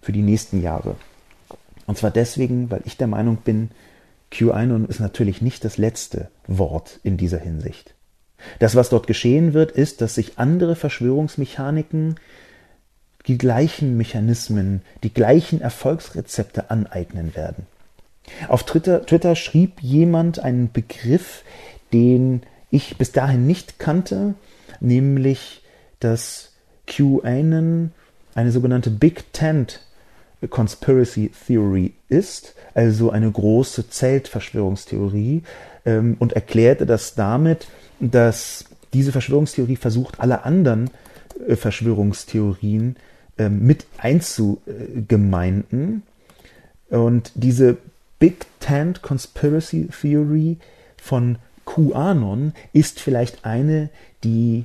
für 0.00 0.12
die 0.12 0.22
nächsten 0.22 0.62
Jahre. 0.62 0.96
Und 1.86 1.98
zwar 1.98 2.10
deswegen, 2.10 2.70
weil 2.70 2.82
ich 2.84 2.96
der 2.96 3.06
Meinung 3.06 3.38
bin, 3.38 3.70
QAnon 4.30 4.86
ist 4.86 5.00
natürlich 5.00 5.40
nicht 5.40 5.64
das 5.64 5.78
letzte 5.78 6.30
Wort 6.46 7.00
in 7.02 7.16
dieser 7.16 7.38
Hinsicht. 7.38 7.94
Das, 8.58 8.74
was 8.74 8.90
dort 8.90 9.06
geschehen 9.06 9.54
wird, 9.54 9.70
ist, 9.72 10.00
dass 10.00 10.14
sich 10.14 10.38
andere 10.38 10.76
Verschwörungsmechaniken 10.76 12.16
die 13.26 13.38
gleichen 13.38 13.96
Mechanismen, 13.96 14.82
die 15.02 15.12
gleichen 15.12 15.60
Erfolgsrezepte 15.60 16.70
aneignen 16.70 17.34
werden. 17.34 17.66
Auf 18.48 18.64
Twitter, 18.64 19.06
Twitter 19.06 19.36
schrieb 19.36 19.80
jemand 19.80 20.38
einen 20.38 20.70
Begriff, 20.72 21.42
den 21.92 22.42
ich 22.70 22.98
bis 22.98 23.12
dahin 23.12 23.46
nicht 23.46 23.78
kannte, 23.78 24.34
nämlich 24.80 25.62
dass 26.00 26.52
QAnon 26.86 27.92
eine 28.34 28.52
sogenannte 28.52 28.90
Big 28.90 29.32
Tent 29.32 29.85
Conspiracy 30.48 31.30
Theory 31.46 31.94
ist, 32.08 32.54
also 32.74 33.10
eine 33.10 33.30
große 33.30 33.88
Zeltverschwörungstheorie, 33.88 35.42
ähm, 35.84 36.16
und 36.18 36.34
erklärte 36.34 36.84
das 36.84 37.14
damit, 37.14 37.68
dass 38.00 38.66
diese 38.92 39.12
Verschwörungstheorie 39.12 39.76
versucht, 39.76 40.20
alle 40.20 40.44
anderen 40.44 40.90
äh, 41.46 41.56
Verschwörungstheorien 41.56 42.96
äh, 43.38 43.48
mit 43.48 43.86
einzugemeinden. 43.98 46.02
Und 46.90 47.32
diese 47.34 47.78
Big 48.18 48.46
Tent 48.60 49.02
Conspiracy 49.02 49.88
Theory 49.88 50.58
von 50.96 51.38
QAnon 51.64 52.52
ist 52.72 53.00
vielleicht 53.00 53.44
eine, 53.44 53.90
die 54.24 54.64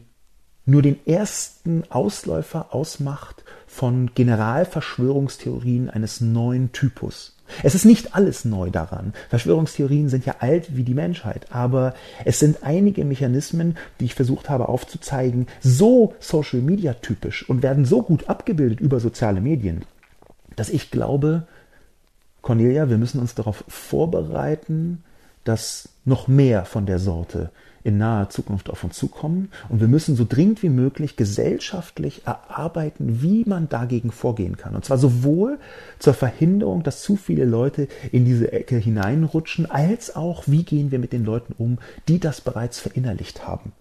nur 0.65 0.82
den 0.82 0.99
ersten 1.05 1.84
Ausläufer 1.89 2.74
ausmacht 2.74 3.43
von 3.72 4.11
Generalverschwörungstheorien 4.13 5.89
eines 5.89 6.19
neuen 6.19 6.74
Typus. 6.74 7.38
Es 7.63 7.74
ist 7.74 7.86
nicht 7.86 8.13
alles 8.15 8.43
neu 8.43 8.69
daran. 8.69 9.13
Verschwörungstheorien 9.30 10.09
sind 10.09 10.26
ja 10.26 10.36
alt 10.39 10.76
wie 10.76 10.84
die 10.84 10.93
Menschheit, 10.93 11.47
aber 11.51 11.93
es 12.26 12.39
sind 12.39 12.63
einige 12.63 13.05
Mechanismen, 13.05 13.78
die 13.99 14.05
ich 14.05 14.13
versucht 14.13 14.49
habe 14.49 14.67
aufzuzeigen, 14.67 15.47
so 15.61 16.13
Social 16.19 16.59
Media 16.59 16.93
typisch 16.95 17.47
und 17.49 17.63
werden 17.63 17.86
so 17.86 18.03
gut 18.03 18.28
abgebildet 18.28 18.82
über 18.82 18.99
soziale 18.99 19.39
Medien, 19.39 19.86
dass 20.57 20.69
ich 20.69 20.91
glaube, 20.91 21.47
Cornelia, 22.41 22.89
wir 22.89 22.97
müssen 22.97 23.22
uns 23.22 23.36
darauf 23.36 23.63
vorbereiten, 23.69 25.01
dass 25.45 25.88
noch 26.03 26.28
mehr 26.28 26.65
von 26.65 26.86
der 26.86 26.99
Sorte 26.99 27.51
in 27.84 27.97
naher 27.97 28.29
Zukunft 28.29 28.69
auf 28.69 28.84
uns 28.84 28.97
zukommen. 28.97 29.49
Und 29.69 29.79
wir 29.79 29.88
müssen 29.88 30.15
so 30.15 30.25
dringend 30.27 30.63
wie 30.63 30.69
möglich 30.69 31.15
gesellschaftlich 31.15 32.23
erarbeiten, 32.25 33.21
wie 33.21 33.43
man 33.45 33.69
dagegen 33.69 34.11
vorgehen 34.11 34.57
kann. 34.57 34.75
Und 34.75 34.86
zwar 34.86 34.97
sowohl 34.97 35.59
zur 35.99 36.13
Verhinderung, 36.13 36.84
dass 36.84 37.01
zu 37.01 37.15
viele 37.15 37.45
Leute 37.45 37.88
in 38.11 38.25
diese 38.25 38.51
Ecke 38.51 38.77
hineinrutschen, 38.77 39.69
als 39.69 40.15
auch, 40.15 40.43
wie 40.47 40.63
gehen 40.63 40.91
wir 40.91 40.99
mit 40.99 41.13
den 41.13 41.25
Leuten 41.25 41.53
um, 41.57 41.79
die 42.07 42.19
das 42.19 42.41
bereits 42.41 42.79
verinnerlicht 42.79 43.47
haben. 43.47 43.71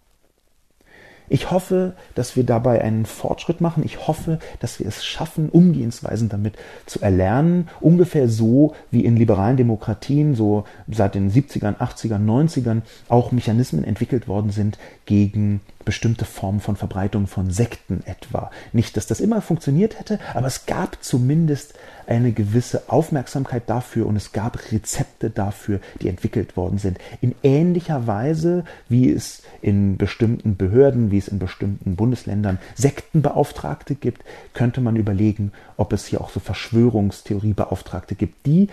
Ich 1.33 1.53
hoffe, 1.53 1.93
dass 2.17 2.35
wir 2.35 2.43
dabei 2.43 2.83
einen 2.83 3.07
Fortschritt 3.07 3.61
machen. 3.61 3.85
Ich 3.85 4.09
hoffe, 4.09 4.41
dass 4.59 4.81
wir 4.81 4.87
es 4.87 5.05
schaffen, 5.05 5.49
Umgehensweisen 5.49 6.29
damit 6.29 6.55
zu 6.87 7.01
erlernen. 7.01 7.69
Ungefähr 7.81 8.29
so 8.29 8.75
wie 8.91 9.05
in 9.05 9.17
liberalen 9.17 9.57
Demokratien, 9.57 10.35
so 10.35 10.65
seit 10.91 11.15
den 11.15 11.31
70ern, 11.31 11.77
80ern, 11.77 12.27
90ern 12.27 12.83
auch 13.09 13.31
Mechanismen 13.31 13.85
entwickelt 13.85 14.27
worden 14.27 14.51
sind 14.51 14.77
gegen 15.07 15.61
bestimmte 15.91 16.25
Formen 16.25 16.61
von 16.61 16.77
Verbreitung 16.77 17.27
von 17.27 17.51
Sekten 17.51 18.05
etwa. 18.07 18.53
Nicht, 18.73 18.97
dass 18.97 19.09
das 19.09 19.19
immer 19.19 19.43
funktioniert 19.43 19.99
hätte, 19.99 20.21
aber 20.35 20.47
es 20.47 20.65
gab 20.67 21.03
zumindest 21.03 21.75
eine 22.07 22.31
gewisse 22.31 22.89
Aufmerksamkeit 22.89 23.65
dafür 23.67 24.07
und 24.07 24.15
es 24.15 24.31
gab 24.31 24.71
Rezepte 24.71 25.31
dafür, 25.31 25.81
die 26.01 26.07
entwickelt 26.07 26.57
worden 26.57 26.79
sind. 26.79 26.99
In 27.21 27.35
ähnlicher 27.43 28.07
Weise, 28.07 28.63
wie 28.89 29.11
es 29.11 29.43
in 29.63 29.97
bestimmten 29.97 30.57
Behörden, 30.57 31.11
wie 31.11 31.19
es 31.19 31.27
in 31.27 31.41
bestimmten 31.41 31.97
Bundesländern 31.97 32.61
Sektenbeauftragte 32.77 33.97
gibt, 33.97 34.23
könnte 34.55 34.81
man 34.81 34.95
überlegen, 34.95 35.51
ob 35.77 35.93
es 35.93 36.07
hier 36.07 36.21
auch 36.21 36.31
so 36.31 36.39
Verschwörungstheoriebeauftragte 36.39 38.15
gibt, 38.15 38.47
die 38.47 38.69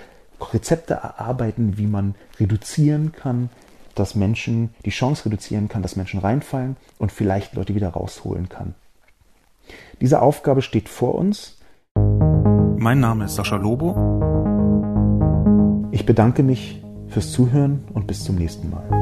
Rezepte 0.53 0.93
erarbeiten, 0.93 1.79
wie 1.79 1.87
man 1.87 2.13
reduzieren 2.39 3.11
kann, 3.11 3.49
dass 3.99 4.15
Menschen 4.15 4.73
die 4.85 4.91
Chance 4.91 5.25
reduzieren 5.25 5.67
kann, 5.67 5.81
dass 5.81 5.95
Menschen 5.95 6.19
reinfallen 6.19 6.77
und 6.97 7.11
vielleicht 7.11 7.53
Leute 7.55 7.75
wieder 7.75 7.89
rausholen 7.89 8.49
kann. 8.49 8.75
Diese 10.01 10.21
Aufgabe 10.21 10.61
steht 10.61 10.89
vor 10.89 11.15
uns. 11.15 11.57
Mein 11.95 12.99
Name 12.99 13.25
ist 13.25 13.35
Sascha 13.35 13.55
Lobo. 13.57 13.95
Ich 15.91 16.05
bedanke 16.05 16.43
mich 16.43 16.81
fürs 17.07 17.31
Zuhören 17.31 17.83
und 17.93 18.07
bis 18.07 18.23
zum 18.23 18.35
nächsten 18.35 18.69
Mal. 18.69 18.96